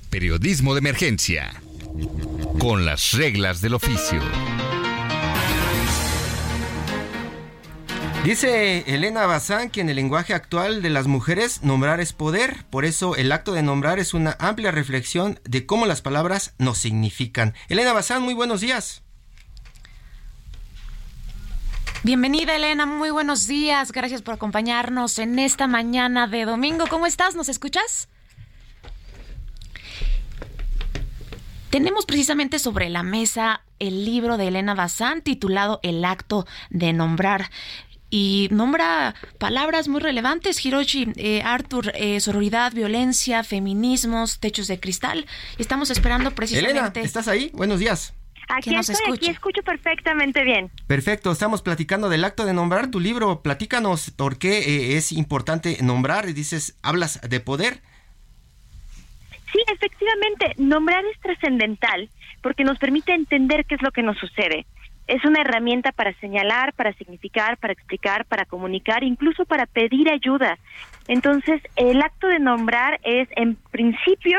Periodismo 0.09 0.75
de 0.75 0.79
emergencia. 0.79 1.53
Con 2.59 2.87
las 2.87 3.13
reglas 3.13 3.61
del 3.61 3.75
oficio. 3.75 4.21
Dice 8.25 8.85
Elena 8.87 9.25
Bazán 9.25 9.71
que 9.71 9.81
en 9.81 9.89
el 9.89 9.97
lenguaje 9.97 10.35
actual 10.35 10.83
de 10.83 10.91
las 10.91 11.07
mujeres 11.07 11.63
nombrar 11.63 12.01
es 12.01 12.13
poder, 12.13 12.65
por 12.69 12.85
eso 12.85 13.17
el 13.17 13.33
acto 13.33 13.53
de 13.53 13.63
nombrar 13.63 13.99
es 13.99 14.13
una 14.13 14.37
amplia 14.39 14.71
reflexión 14.71 15.41
de 15.45 15.65
cómo 15.65 15.87
las 15.87 16.03
palabras 16.03 16.55
nos 16.59 16.77
significan. 16.77 17.55
Elena 17.71 17.95
Bazán, 17.95 18.23
muy 18.23 18.35
buenos 18.35 18.61
días. 18.61 19.03
Bienvenida 22.03 22.57
Elena, 22.57 22.87
muy 22.87 23.11
buenos 23.11 23.47
días. 23.47 23.93
Gracias 23.93 24.23
por 24.23 24.33
acompañarnos 24.33 25.19
en 25.19 25.39
esta 25.39 25.67
mañana 25.67 26.27
de 26.27 26.47
domingo. 26.47 26.87
¿Cómo 26.89 27.05
estás? 27.05 27.37
¿Nos 27.37 27.51
escuchas? 27.51 28.09
Tenemos 31.69 32.07
precisamente 32.07 32.59
sobre 32.59 32.89
la 32.89 33.03
mesa 33.03 33.61
el 33.79 34.07
libro 34.07 34.39
de 34.39 34.49
Elena 34.49 34.75
Bazán 34.75 35.21
titulado 35.21 35.79
El 35.83 36.03
acto 36.07 36.47
de 36.71 36.95
nombrar. 36.95 37.51
Y 38.09 38.49
nombra 38.51 39.15
palabras 39.37 39.87
muy 39.89 40.01
relevantes, 40.01 40.65
Hiroshi, 40.65 41.13
eh, 41.17 41.43
Arthur, 41.45 41.93
eh, 41.95 42.19
sororidad, 42.21 42.73
violencia, 42.73 43.45
feminismos, 43.45 44.41
techos 44.41 44.69
de 44.69 44.81
cristal. 44.81 45.27
Estamos 45.59 45.91
esperando 45.91 46.31
precisamente... 46.31 46.79
Elena, 46.79 46.93
¿estás 47.07 47.29
ahí? 47.29 47.51
Buenos 47.53 47.79
días. 47.79 48.15
Aquí 48.51 48.71
nos 48.71 48.89
estoy, 48.89 49.05
escuche. 49.05 49.25
aquí 49.27 49.31
escucho 49.31 49.63
perfectamente 49.63 50.45
bien. 50.45 50.71
Perfecto, 50.87 51.31
estamos 51.31 51.63
platicando 51.63 52.09
del 52.09 52.25
acto 52.25 52.45
de 52.45 52.53
nombrar 52.53 52.91
tu 52.91 53.01
libro. 53.01 53.43
Platícanos 53.43 54.11
por 54.11 54.39
qué 54.39 54.59
eh, 54.59 54.97
es 54.97 55.13
importante 55.13 55.79
nombrar. 55.83 56.29
Y 56.29 56.33
dices, 56.33 56.77
hablas 56.83 57.21
de 57.23 57.41
poder. 57.41 57.81
Sí, 59.53 59.59
efectivamente, 59.73 60.55
nombrar 60.59 61.05
es 61.05 61.19
trascendental 61.21 62.09
porque 62.43 62.65
nos 62.65 62.79
permite 62.79 63.13
entender 63.15 63.65
qué 63.65 63.75
es 63.75 63.83
lo 63.83 63.91
que 63.91 64.03
nos 64.03 64.19
sucede. 64.19 64.67
Es 65.07 65.25
una 65.25 65.41
herramienta 65.41 65.93
para 65.93 66.13
señalar, 66.21 66.73
para 66.73 66.93
significar, 66.93 67.57
para 67.57 67.73
explicar, 67.73 68.25
para 68.27 68.45
comunicar, 68.45 69.03
incluso 69.03 69.45
para 69.45 69.67
pedir 69.67 70.09
ayuda. 70.09 70.59
Entonces, 71.09 71.61
el 71.77 72.01
acto 72.01 72.29
de 72.29 72.39
nombrar 72.39 73.01
es, 73.03 73.29
en 73.33 73.57
principio, 73.57 74.39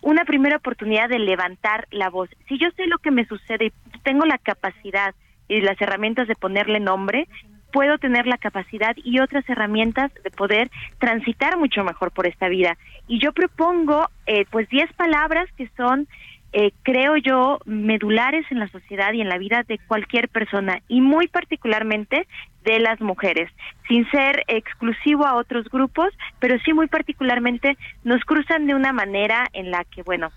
una 0.00 0.24
primera 0.24 0.56
oportunidad 0.56 1.08
de 1.08 1.18
levantar 1.18 1.86
la 1.90 2.10
voz. 2.10 2.30
Si 2.48 2.58
yo 2.58 2.68
sé 2.76 2.86
lo 2.86 2.98
que 2.98 3.10
me 3.10 3.26
sucede 3.26 3.66
y 3.66 3.98
tengo 4.02 4.24
la 4.24 4.38
capacidad 4.38 5.14
y 5.48 5.60
las 5.60 5.80
herramientas 5.80 6.28
de 6.28 6.34
ponerle 6.34 6.80
nombre, 6.80 7.26
puedo 7.72 7.98
tener 7.98 8.26
la 8.26 8.38
capacidad 8.38 8.96
y 8.96 9.20
otras 9.20 9.48
herramientas 9.48 10.10
de 10.22 10.30
poder 10.30 10.70
transitar 10.98 11.58
mucho 11.58 11.84
mejor 11.84 12.10
por 12.10 12.26
esta 12.26 12.48
vida. 12.48 12.76
Y 13.06 13.18
yo 13.18 13.32
propongo, 13.32 14.08
eh, 14.26 14.46
pues, 14.50 14.68
10 14.68 14.92
palabras 14.94 15.48
que 15.56 15.68
son, 15.76 16.08
eh, 16.52 16.72
creo 16.82 17.16
yo, 17.16 17.58
medulares 17.66 18.46
en 18.50 18.58
la 18.58 18.68
sociedad 18.68 19.12
y 19.12 19.20
en 19.20 19.28
la 19.28 19.38
vida 19.38 19.64
de 19.64 19.78
cualquier 19.78 20.28
persona, 20.28 20.80
y 20.88 21.00
muy 21.00 21.28
particularmente 21.28 22.26
de 22.68 22.78
las 22.80 23.00
mujeres, 23.00 23.50
sin 23.88 24.08
ser 24.10 24.44
exclusivo 24.46 25.26
a 25.26 25.36
otros 25.36 25.68
grupos, 25.70 26.10
pero 26.38 26.58
sí 26.64 26.74
muy 26.74 26.86
particularmente 26.86 27.78
nos 28.04 28.22
cruzan 28.24 28.66
de 28.66 28.74
una 28.74 28.92
manera 28.92 29.46
en 29.54 29.70
la 29.70 29.84
que, 29.84 30.02
bueno, 30.02 30.30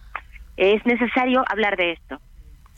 es 0.55 0.85
necesario 0.85 1.43
hablar 1.49 1.75
de 1.75 1.91
esto. 1.91 2.21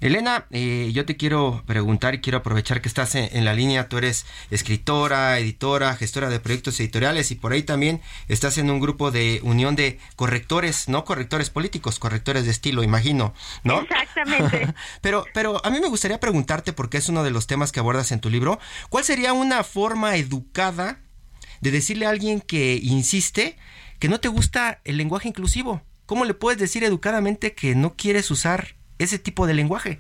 Elena, 0.04 0.48
eh, 0.52 0.92
yo 0.94 1.06
te 1.06 1.16
quiero 1.16 1.64
preguntar 1.66 2.14
y 2.14 2.20
quiero 2.20 2.40
aprovechar 2.40 2.82
que 2.82 2.90
estás 2.90 3.16
en, 3.16 3.30
en, 3.32 3.46
la 3.46 3.54
línea. 3.54 3.88
Tú 3.88 3.98
eres 3.98 4.26
escritora, 4.52 5.40
editora, 5.40 5.96
gestora 5.96 6.28
de 6.28 6.42
proyectos 6.42 6.78
editoriales 6.82 7.32
y 7.32 7.36
por 7.36 7.54
ahí 7.54 7.64
también 7.64 8.02
estás 8.28 8.58
en 8.58 8.70
un 8.70 8.82
grupo 8.82 9.12
de 9.12 9.40
unión 9.44 9.78
de 9.78 10.00
correctores, 10.18 10.90
no 10.90 11.06
correctores 11.06 11.50
políticos, 11.50 12.00
correctores 12.00 12.44
de 12.44 12.52
estilo, 12.52 12.84
imagino, 12.84 13.34
¿no? 13.64 13.84
Exactamente. 13.84 14.74
pero, 15.02 15.26
pero 15.34 15.66
a 15.66 15.70
mí 15.70 15.80
me 15.80 15.88
gustaría 15.88 16.20
preguntarte, 16.20 16.74
porque 16.74 16.98
es 16.98 17.08
uno 17.08 17.24
de 17.24 17.32
los 17.32 17.48
temas 17.48 17.72
que 17.72 17.80
abordas 17.80 18.12
en 18.12 18.20
tu 18.20 18.30
libro, 18.30 18.60
¿cuál 18.90 19.06
sería 19.06 19.32
una 19.32 19.64
forma 19.64 20.18
educada 20.18 21.00
de 21.62 21.72
decirle 21.72 22.08
a 22.08 22.10
alguien 22.10 22.42
que 22.42 22.78
insiste 22.84 23.56
que 24.00 24.10
no 24.10 24.20
te 24.20 24.28
gusta 24.28 24.82
el 24.84 24.98
lenguaje 24.98 25.30
inclusivo? 25.30 25.82
¿Cómo 26.06 26.26
le 26.26 26.34
puedes 26.34 26.60
decir 26.60 26.84
educadamente 26.84 27.54
que 27.54 27.74
no 27.74 27.96
quieres 27.96 28.30
usar 28.32 28.76
ese 29.00 29.20
tipo 29.20 29.48
de 29.48 29.54
lenguaje? 29.54 30.00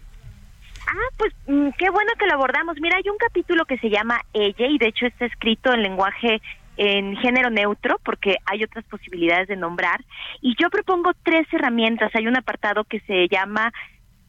Ah, 0.88 1.10
pues 1.18 1.34
mmm, 1.48 1.70
qué 1.78 1.90
bueno 1.90 2.12
que 2.20 2.26
lo 2.26 2.34
abordamos. 2.34 2.78
Mira, 2.80 2.98
hay 2.98 3.10
un 3.10 3.18
capítulo 3.18 3.66
que 3.66 3.78
se 3.78 3.90
llama 3.90 4.22
Ella 4.34 4.68
y 4.68 4.78
de 4.78 4.88
hecho 4.88 5.06
está 5.06 5.26
escrito 5.26 5.74
en 5.74 5.84
lenguaje 5.84 6.42
en 6.76 7.16
género 7.18 7.50
neutro 7.50 8.00
porque 8.04 8.38
hay 8.46 8.64
otras 8.64 8.84
posibilidades 8.86 9.48
de 9.48 9.56
nombrar 9.56 10.04
y 10.42 10.56
yo 10.60 10.70
propongo 10.70 11.12
tres 11.24 11.48
herramientas. 11.52 12.12
Hay 12.16 12.28
un 12.28 12.36
apartado 12.36 12.84
que 12.84 13.00
se 13.02 13.28
llama 13.28 13.72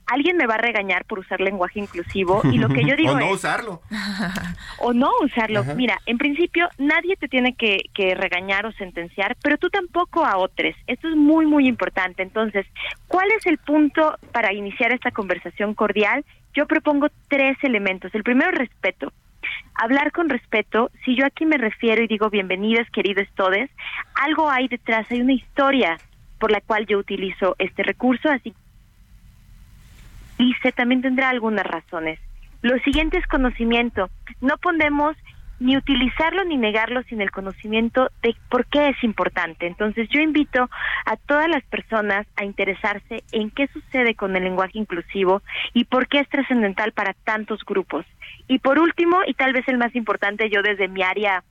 alguien 0.07 0.37
me 0.37 0.47
va 0.47 0.55
a 0.55 0.59
regañar 0.59 1.05
por 1.05 1.19
usar 1.19 1.41
lenguaje 1.41 1.81
inclusivo 1.81 2.43
y 2.45 2.59
lo 2.59 2.69
que 2.69 2.85
yo 2.85 2.97
digo 2.97 3.13
o 3.13 3.19
no 3.19 3.27
es, 3.27 3.33
usarlo. 3.33 3.83
O 4.79 4.93
no 4.93 5.11
usarlo. 5.23 5.61
Ajá. 5.61 5.75
mira 5.75 6.01
en 6.07 6.19
principio 6.19 6.69
nadie 6.79 7.17
te 7.17 7.29
tiene 7.29 7.55
que, 7.55 7.85
que, 7.95 8.15
regañar 8.15 8.67
o 8.67 8.73
sentenciar 8.73 9.37
pero 9.43 9.59
tú 9.59 9.71
tampoco 9.71 10.25
a 10.25 10.37
otros. 10.37 10.75
Esto 10.87 11.09
es 11.09 11.17
muy 11.17 11.47
muy 11.47 11.67
importante. 11.67 12.23
Entonces 12.23 12.67
cuál 13.09 13.31
es 13.33 13.47
el 13.47 13.59
punto 13.59 14.19
para 14.33 14.53
iniciar 14.53 14.93
esta 14.93 15.11
conversación 15.11 15.75
cordial 15.75 16.25
yo 16.55 16.67
propongo 16.67 17.09
tres 17.29 17.57
elementos. 17.63 18.15
El 18.15 18.23
primero 18.23 18.51
respeto. 18.53 19.13
Hablar 19.75 20.13
con 20.13 20.29
respeto, 20.29 20.91
si 21.05 21.17
yo 21.17 21.27
aquí 21.27 21.45
me 21.45 21.59
refiero 21.59 22.03
y 22.03 22.07
digo 22.07 22.31
bienvenidos, 22.31 22.89
queridos 22.91 23.27
todes, 23.35 23.71
algo 24.15 24.49
hay 24.49 24.69
detrás, 24.69 25.11
hay 25.11 25.21
una 25.21 25.33
historia 25.33 25.99
por 26.39 26.53
la 26.53 26.61
cual 26.61 26.87
yo 26.87 26.99
utilizo 26.99 27.57
este 27.59 27.83
recurso, 27.83 28.31
así 28.31 28.55
dice 30.39 30.73
también 30.73 31.03
tendrá 31.03 31.31
algunas 31.31 31.67
razones. 31.67 32.19
Lo 32.63 32.79
siguiente 32.79 33.19
es 33.19 33.27
conocimiento. 33.27 34.09
No 34.41 34.57
podemos 34.59 35.17
ni 35.61 35.77
utilizarlo 35.77 36.45
ni 36.45 36.57
negarlo 36.57 37.03
sin 37.05 37.21
el 37.21 37.31
conocimiento 37.31 38.11
de 38.23 38.35
por 38.51 38.67
qué 38.67 38.89
es 38.89 39.05
importante. 39.05 39.67
Entonces 39.67 40.09
yo 40.11 40.21
invito 40.21 40.69
a 41.07 41.17
todas 41.17 41.49
las 41.49 41.63
personas 41.65 42.27
a 42.37 42.45
interesarse 42.45 43.23
en 43.33 43.51
qué 43.51 43.69
sucede 43.69 44.15
con 44.15 44.35
el 44.37 44.45
lenguaje 44.45 44.79
inclusivo 44.79 45.43
y 45.73 45.85
por 45.85 46.09
qué 46.09 46.21
es 46.21 46.29
trascendental 46.29 46.93
para 46.93 47.15
tantos 47.25 47.65
grupos. 47.65 48.05
Y 48.49 48.59
por 48.59 48.79
último, 48.79 49.21
y 49.27 49.35
tal 49.35 49.53
vez 49.53 49.67
el 49.69 49.79
más 49.79 49.95
importante, 49.95 50.51
yo 50.51 50.63
desde 50.63 50.89
mi 50.89 51.03
área 51.03 51.45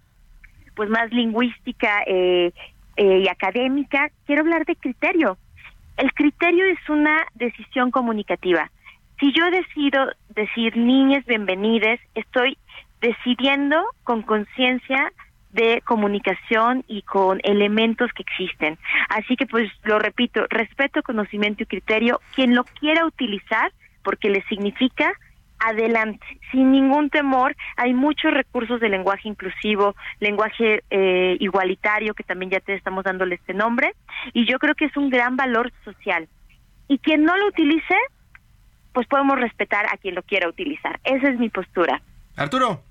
pues 0.76 0.90
más 0.90 1.12
lingüística 1.12 2.04
eh, 2.08 2.52
eh, 2.98 3.20
y 3.20 3.28
académica, 3.28 4.12
quiero 4.26 4.42
hablar 4.42 4.66
de 4.66 4.76
criterio. 4.76 5.38
El 5.98 6.14
criterio 6.14 6.66
es 6.66 6.90
una 6.90 7.26
decisión 7.36 7.92
comunicativa. 7.92 8.72
Si 9.20 9.32
yo 9.32 9.50
decido 9.52 10.12
decir 10.30 10.76
niñas 10.76 11.26
bienvenidas, 11.26 12.00
estoy 12.16 12.58
decidiendo 13.00 13.84
con 14.04 14.22
conciencia 14.24 15.12
de 15.52 15.82
comunicación 15.86 16.84
y 16.88 17.04
con 17.04 17.40
elementos 17.44 18.12
que 18.14 18.24
existen. 18.24 18.78
Así 19.10 19.36
que 19.36 19.46
pues 19.46 19.72
lo 19.84 20.00
repito, 20.00 20.46
respeto, 20.50 21.04
conocimiento 21.04 21.64
y 21.64 21.68
criterio, 21.68 22.20
quien 22.34 22.56
lo 22.56 22.64
quiera 22.64 23.06
utilizar 23.06 23.72
porque 24.04 24.30
le 24.30 24.44
significa 24.46 25.14
adelante, 25.66 26.26
sin 26.52 26.72
ningún 26.72 27.10
temor. 27.10 27.56
Hay 27.78 27.94
muchos 27.94 28.34
recursos 28.34 28.80
de 28.80 28.90
lenguaje 28.90 29.28
inclusivo, 29.30 29.96
lenguaje 30.20 30.84
eh, 30.90 31.38
igualitario, 31.40 32.14
que 32.14 32.24
también 32.24 32.52
ya 32.52 32.60
te 32.60 32.76
estamos 32.76 33.04
dándole 33.04 33.36
este 33.36 33.54
nombre, 33.54 33.94
y 34.34 34.46
yo 34.46 34.60
creo 34.60 34.76
que 34.76 34.86
es 34.86 34.98
un 34.98 35.10
gran 35.10 35.36
valor 35.36 35.72
social. 35.84 36.28
Y 36.88 36.98
quien 37.00 37.24
no 37.24 37.38
lo 37.38 37.48
utilice, 37.48 37.96
pues 38.94 39.08
podemos 39.08 39.40
respetar 39.40 39.86
a 39.92 39.98
quien 39.98 40.16
lo 40.16 40.24
quiera 40.24 40.48
utilizar. 40.48 41.00
Esa 41.04 41.30
es 41.30 41.40
mi 41.40 41.50
postura. 41.50 42.02
Arturo. 42.36 42.82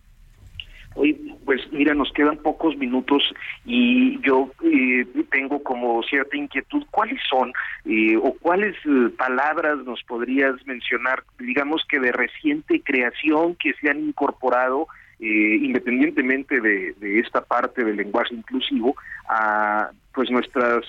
Hoy, 0.95 1.37
pues 1.45 1.61
mira, 1.73 1.95
nos 1.95 2.13
quedan 2.13 2.37
pocos 2.39 2.77
minutos 2.77 3.23
y 3.65 4.21
yo 4.21 4.51
eh, 4.65 5.07
tengo 5.31 5.63
como 5.63 6.03
cierta 6.03 6.37
inquietud. 6.37 6.85
¿Cuáles 6.91 7.21
son 7.29 7.53
eh, 7.85 8.17
o 8.17 8.35
cuáles 8.41 8.77
eh, 8.85 9.09
palabras 9.17 9.79
nos 9.85 10.03
podrías 10.05 10.55
mencionar, 10.67 11.25
digamos 11.39 11.83
que 11.89 11.99
de 11.99 12.13
reciente 12.13 12.83
creación 12.83 13.57
que 13.57 13.73
se 13.81 13.91
han 13.91 14.01
incorporado 14.01 14.87
independientemente 15.25 16.61
de, 16.61 17.21
esta 17.21 17.45
parte 17.45 17.85
del 17.85 17.95
lenguaje 17.95 18.35
inclusivo, 18.35 18.97
a 19.29 19.91
pues 20.13 20.29
nuestras 20.33 20.85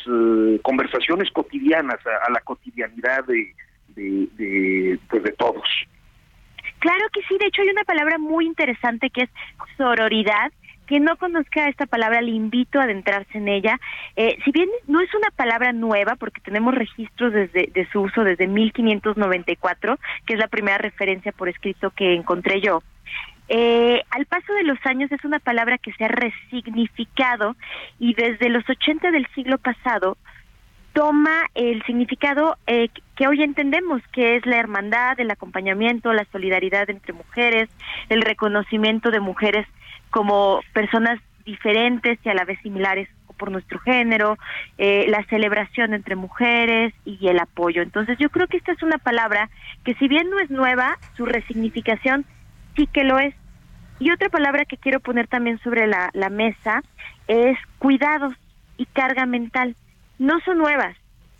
conversaciones 0.63 1.29
cotidianas, 1.29 1.99
a, 2.07 2.31
la 2.31 2.39
cotidianidad 2.39 3.23
de, 3.25 3.53
pues, 5.07 5.23
de 5.23 5.31
todos. 5.37 5.67
Claro 6.83 7.05
que 7.13 7.21
sí, 7.29 7.37
de 7.39 7.45
hecho 7.45 7.61
hay 7.61 7.69
una 7.69 7.85
palabra 7.85 8.17
muy 8.17 8.45
interesante 8.45 9.09
que 9.09 9.21
es 9.21 9.29
sororidad. 9.77 10.51
Quien 10.85 11.05
no 11.05 11.15
conozca 11.15 11.69
esta 11.69 11.85
palabra 11.85 12.21
le 12.21 12.31
invito 12.31 12.77
a 12.77 12.83
adentrarse 12.83 13.37
en 13.37 13.47
ella. 13.47 13.79
Eh, 14.17 14.37
si 14.43 14.51
bien 14.51 14.67
no 14.85 14.99
es 14.99 15.07
una 15.15 15.29
palabra 15.33 15.71
nueva, 15.71 16.17
porque 16.17 16.41
tenemos 16.41 16.75
registros 16.75 17.31
desde, 17.31 17.69
de 17.73 17.87
su 17.89 18.01
uso 18.01 18.25
desde 18.25 18.47
1594, 18.47 19.97
que 20.25 20.33
es 20.33 20.39
la 20.39 20.49
primera 20.49 20.77
referencia 20.77 21.31
por 21.31 21.47
escrito 21.47 21.91
que 21.91 22.15
encontré 22.15 22.59
yo, 22.59 22.83
eh, 23.47 24.01
al 24.09 24.25
paso 24.25 24.53
de 24.53 24.63
los 24.63 24.77
años 24.83 25.09
es 25.09 25.23
una 25.23 25.39
palabra 25.39 25.77
que 25.77 25.93
se 25.93 26.03
ha 26.03 26.09
resignificado 26.09 27.55
y 27.97 28.13
desde 28.13 28.49
los 28.49 28.69
80 28.69 29.09
del 29.11 29.25
siglo 29.35 29.57
pasado 29.57 30.17
toma 30.93 31.47
el 31.55 31.83
significado 31.83 32.57
eh, 32.67 32.89
que 33.15 33.27
hoy 33.27 33.41
entendemos, 33.43 34.01
que 34.11 34.35
es 34.35 34.45
la 34.45 34.57
hermandad, 34.57 35.19
el 35.19 35.31
acompañamiento, 35.31 36.13
la 36.13 36.25
solidaridad 36.31 36.89
entre 36.89 37.13
mujeres, 37.13 37.69
el 38.09 38.21
reconocimiento 38.21 39.11
de 39.11 39.19
mujeres 39.19 39.67
como 40.11 40.61
personas 40.73 41.19
diferentes 41.45 42.19
y 42.23 42.29
a 42.29 42.33
la 42.33 42.45
vez 42.45 42.59
similares 42.61 43.09
por 43.37 43.51
nuestro 43.51 43.79
género, 43.79 44.37
eh, 44.77 45.05
la 45.09 45.23
celebración 45.25 45.93
entre 45.93 46.15
mujeres 46.15 46.93
y 47.03 47.27
el 47.27 47.39
apoyo. 47.39 47.81
Entonces 47.81 48.17
yo 48.19 48.29
creo 48.29 48.47
que 48.47 48.57
esta 48.57 48.71
es 48.71 48.83
una 48.83 48.99
palabra 48.99 49.49
que 49.83 49.95
si 49.95 50.07
bien 50.07 50.29
no 50.29 50.39
es 50.39 50.49
nueva, 50.49 50.97
su 51.17 51.25
resignificación 51.25 52.25
sí 52.75 52.87
que 52.87 53.03
lo 53.03 53.19
es. 53.19 53.35
Y 53.99 54.11
otra 54.11 54.29
palabra 54.29 54.65
que 54.65 54.77
quiero 54.77 54.99
poner 54.99 55.27
también 55.27 55.59
sobre 55.59 55.87
la, 55.87 56.09
la 56.13 56.29
mesa 56.29 56.83
es 57.27 57.57
cuidados 57.79 58.33
y 58.77 58.85
carga 58.85 59.25
mental. 59.25 59.75
No 60.23 60.39
son 60.45 60.57
nuevas 60.57 60.95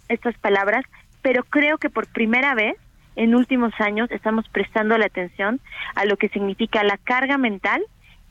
estas 0.09 0.37
palabras, 0.39 0.83
pero 1.21 1.45
creo 1.45 1.77
que 1.77 1.89
por 1.89 2.05
primera 2.05 2.53
vez 2.53 2.75
en 3.15 3.33
últimos 3.33 3.71
años 3.79 4.11
estamos 4.11 4.49
prestando 4.49 4.97
la 4.97 5.05
atención 5.05 5.61
a 5.95 6.03
lo 6.03 6.17
que 6.17 6.27
significa 6.27 6.83
la 6.83 6.97
carga 6.97 7.37
mental 7.37 7.81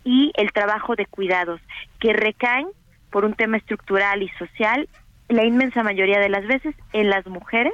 y 0.05 0.31
el 0.35 0.53
trabajo 0.53 0.95
de 0.95 1.07
cuidados, 1.07 1.63
que 2.01 2.13
recaen 2.13 2.67
por 3.09 3.25
un 3.25 3.33
tema 3.33 3.57
estructural 3.57 4.23
y 4.23 4.29
social 4.39 4.91
la 5.31 5.47
inmensa 5.47 5.83
mayoría 5.83 6.21
de 6.21 6.29
las 6.29 6.47
veces 6.47 6.75
en 6.93 7.09
las 7.09 7.27
mujeres. 7.27 7.73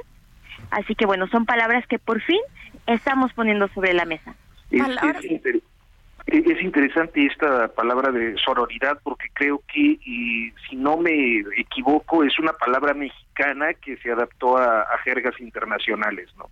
Así 0.71 0.95
que 0.95 1.05
bueno, 1.05 1.27
son 1.27 1.45
palabras 1.45 1.85
que 1.85 1.99
por 1.99 2.21
fin 2.21 2.39
estamos 2.87 3.33
poniendo 3.33 3.67
sobre 3.73 3.91
la 3.91 4.05
mesa. 4.05 4.35
Es 4.71 4.81
interesante 6.27 7.25
esta 7.25 7.67
palabra 7.69 8.11
de 8.11 8.35
sororidad 8.37 8.99
porque 9.03 9.27
creo 9.33 9.61
que, 9.71 9.97
si 10.69 10.75
no 10.75 10.97
me 10.97 11.39
equivoco, 11.57 12.23
es 12.23 12.37
una 12.39 12.53
palabra 12.53 12.93
mexicana 12.93 13.73
que 13.73 13.97
se 13.97 14.11
adaptó 14.11 14.57
a, 14.57 14.85
jergas 15.03 15.39
internacionales, 15.39 16.29
¿no? 16.37 16.45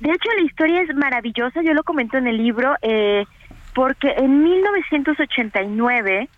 De 0.00 0.10
hecho, 0.10 0.30
la 0.36 0.42
historia 0.42 0.82
es 0.82 0.94
maravillosa, 0.94 1.62
yo 1.62 1.74
lo 1.74 1.82
comento 1.82 2.16
en 2.16 2.26
el 2.26 2.38
libro, 2.38 2.74
eh, 2.80 3.26
porque 3.74 4.12
en 4.16 4.42
1989 4.42 6.28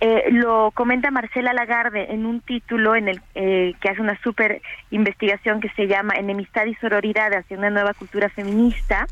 eh, 0.00 0.24
lo 0.30 0.70
comenta 0.72 1.10
Marcela 1.10 1.52
Lagarde 1.52 2.12
en 2.12 2.26
un 2.26 2.40
título 2.40 2.96
en 2.96 3.08
el 3.08 3.20
eh, 3.34 3.74
que 3.80 3.88
hace 3.90 4.00
una 4.00 4.18
súper 4.22 4.62
investigación 4.90 5.60
que 5.60 5.68
se 5.70 5.86
llama 5.86 6.14
Enemistad 6.16 6.66
y 6.66 6.74
Sororidad 6.76 7.32
hacia 7.34 7.58
una 7.58 7.70
nueva 7.70 7.94
cultura 7.94 8.28
feminista 8.28 9.06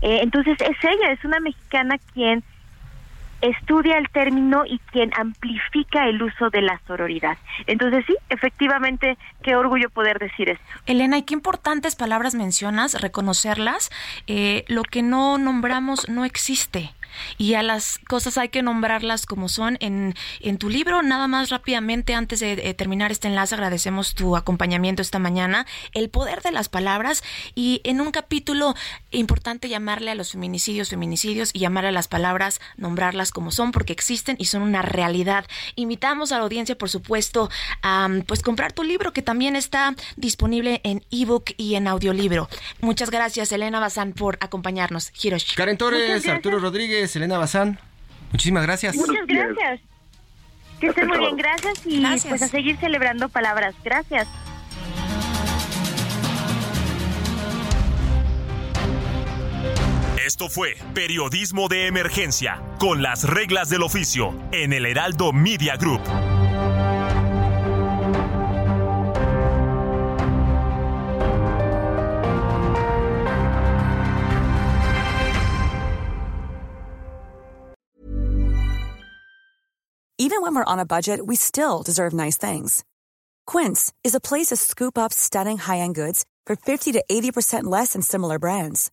eh, 0.00 0.20
entonces 0.22 0.56
es 0.60 0.76
ella, 0.84 1.12
es 1.12 1.24
una 1.24 1.40
mexicana 1.40 1.96
quien 2.12 2.42
estudia 3.42 3.98
el 3.98 4.08
término 4.08 4.64
y 4.64 4.78
quien 4.90 5.10
amplifica 5.18 6.08
el 6.08 6.22
uso 6.22 6.48
de 6.50 6.62
la 6.62 6.80
sororidad. 6.86 7.36
Entonces 7.66 8.04
sí, 8.06 8.16
efectivamente, 8.30 9.18
qué 9.42 9.56
orgullo 9.56 9.90
poder 9.90 10.18
decir 10.18 10.48
esto. 10.48 10.64
Elena, 10.86 11.18
y 11.18 11.22
qué 11.22 11.34
importantes 11.34 11.96
palabras 11.96 12.34
mencionas, 12.34 13.00
reconocerlas. 13.00 13.90
Eh, 14.26 14.64
lo 14.68 14.82
que 14.82 15.02
no 15.02 15.38
nombramos 15.38 16.08
no 16.08 16.24
existe 16.24 16.94
y 17.38 17.54
a 17.54 17.62
las 17.62 17.98
cosas 17.98 18.38
hay 18.38 18.48
que 18.48 18.62
nombrarlas 18.62 19.26
como 19.26 19.48
son. 19.48 19.76
En, 19.80 20.14
en 20.40 20.58
tu 20.58 20.68
libro, 20.68 21.02
nada 21.02 21.28
más 21.28 21.50
rápidamente, 21.50 22.14
antes 22.14 22.40
de, 22.40 22.74
terminar 22.74 23.12
este 23.12 23.28
enlace, 23.28 23.54
agradecemos 23.54 24.14
tu 24.14 24.36
acompañamiento 24.36 25.02
esta 25.02 25.18
mañana, 25.18 25.66
el 25.92 26.10
poder 26.10 26.42
de 26.42 26.52
las 26.52 26.68
palabras 26.68 27.22
y 27.54 27.80
en 27.84 28.00
un 28.00 28.10
capítulo 28.10 28.74
importante 29.10 29.68
llamarle 29.68 30.10
a 30.10 30.14
los 30.14 30.32
feminicidios 30.32 30.90
feminicidios 30.90 31.50
y 31.52 31.60
llamar 31.60 31.86
a 31.86 31.92
las 31.92 32.08
palabras, 32.08 32.60
nombrarlas 32.76 33.31
como 33.32 33.50
son 33.50 33.72
porque 33.72 33.92
existen 33.92 34.36
y 34.38 34.46
son 34.46 34.62
una 34.62 34.82
realidad. 34.82 35.44
Invitamos 35.76 36.32
a 36.32 36.38
la 36.38 36.44
audiencia, 36.44 36.76
por 36.76 36.90
supuesto, 36.90 37.50
a 37.82 38.08
pues 38.26 38.42
comprar 38.42 38.72
tu 38.72 38.82
libro 38.82 39.12
que 39.12 39.22
también 39.22 39.56
está 39.56 39.94
disponible 40.16 40.80
en 40.84 41.02
ebook 41.10 41.50
y 41.56 41.74
en 41.74 41.88
audiolibro. 41.88 42.48
Muchas 42.80 43.10
gracias, 43.10 43.52
Elena 43.52 43.80
Bazán, 43.80 44.12
por 44.12 44.38
acompañarnos. 44.40 45.12
Hiroshi. 45.22 45.54
Karen 45.56 45.76
Torres, 45.76 46.26
Arturo 46.28 46.58
Rodríguez. 46.58 47.10
Selena 47.10 47.38
Bazán. 47.38 47.78
Muchísimas 48.32 48.62
gracias. 48.62 48.96
Muchas 48.96 49.26
gracias. 49.26 49.80
Que 50.80 50.88
estén 50.88 51.06
muy 51.06 51.18
bien, 51.18 51.36
gracias 51.36 51.80
y 51.86 52.00
pues 52.28 52.42
a 52.42 52.48
seguir 52.48 52.76
celebrando 52.78 53.28
palabras. 53.28 53.74
Gracias. 53.84 54.26
Esto 60.24 60.48
fue 60.48 60.76
Periodismo 60.94 61.66
de 61.66 61.88
Emergencia, 61.88 62.62
con 62.78 63.02
las 63.02 63.24
reglas 63.24 63.68
del 63.68 63.82
oficio, 63.82 64.32
en 64.52 64.72
el 64.72 64.86
Heraldo 64.86 65.32
Media 65.32 65.76
Group. 65.76 66.00
Even 80.18 80.40
when 80.40 80.54
we're 80.54 80.64
on 80.64 80.78
a 80.78 80.86
budget, 80.86 81.26
we 81.26 81.34
still 81.34 81.82
deserve 81.82 82.14
nice 82.14 82.36
things. 82.36 82.84
Quince 83.44 83.92
is 84.04 84.14
a 84.14 84.20
place 84.20 84.46
to 84.50 84.56
scoop 84.56 84.96
up 84.96 85.12
stunning 85.12 85.58
high-end 85.58 85.96
goods 85.96 86.24
for 86.46 86.54
50 86.54 86.92
to 86.92 87.02
80% 87.10 87.64
less 87.64 87.94
than 87.94 88.02
similar 88.02 88.38
brands. 88.38 88.92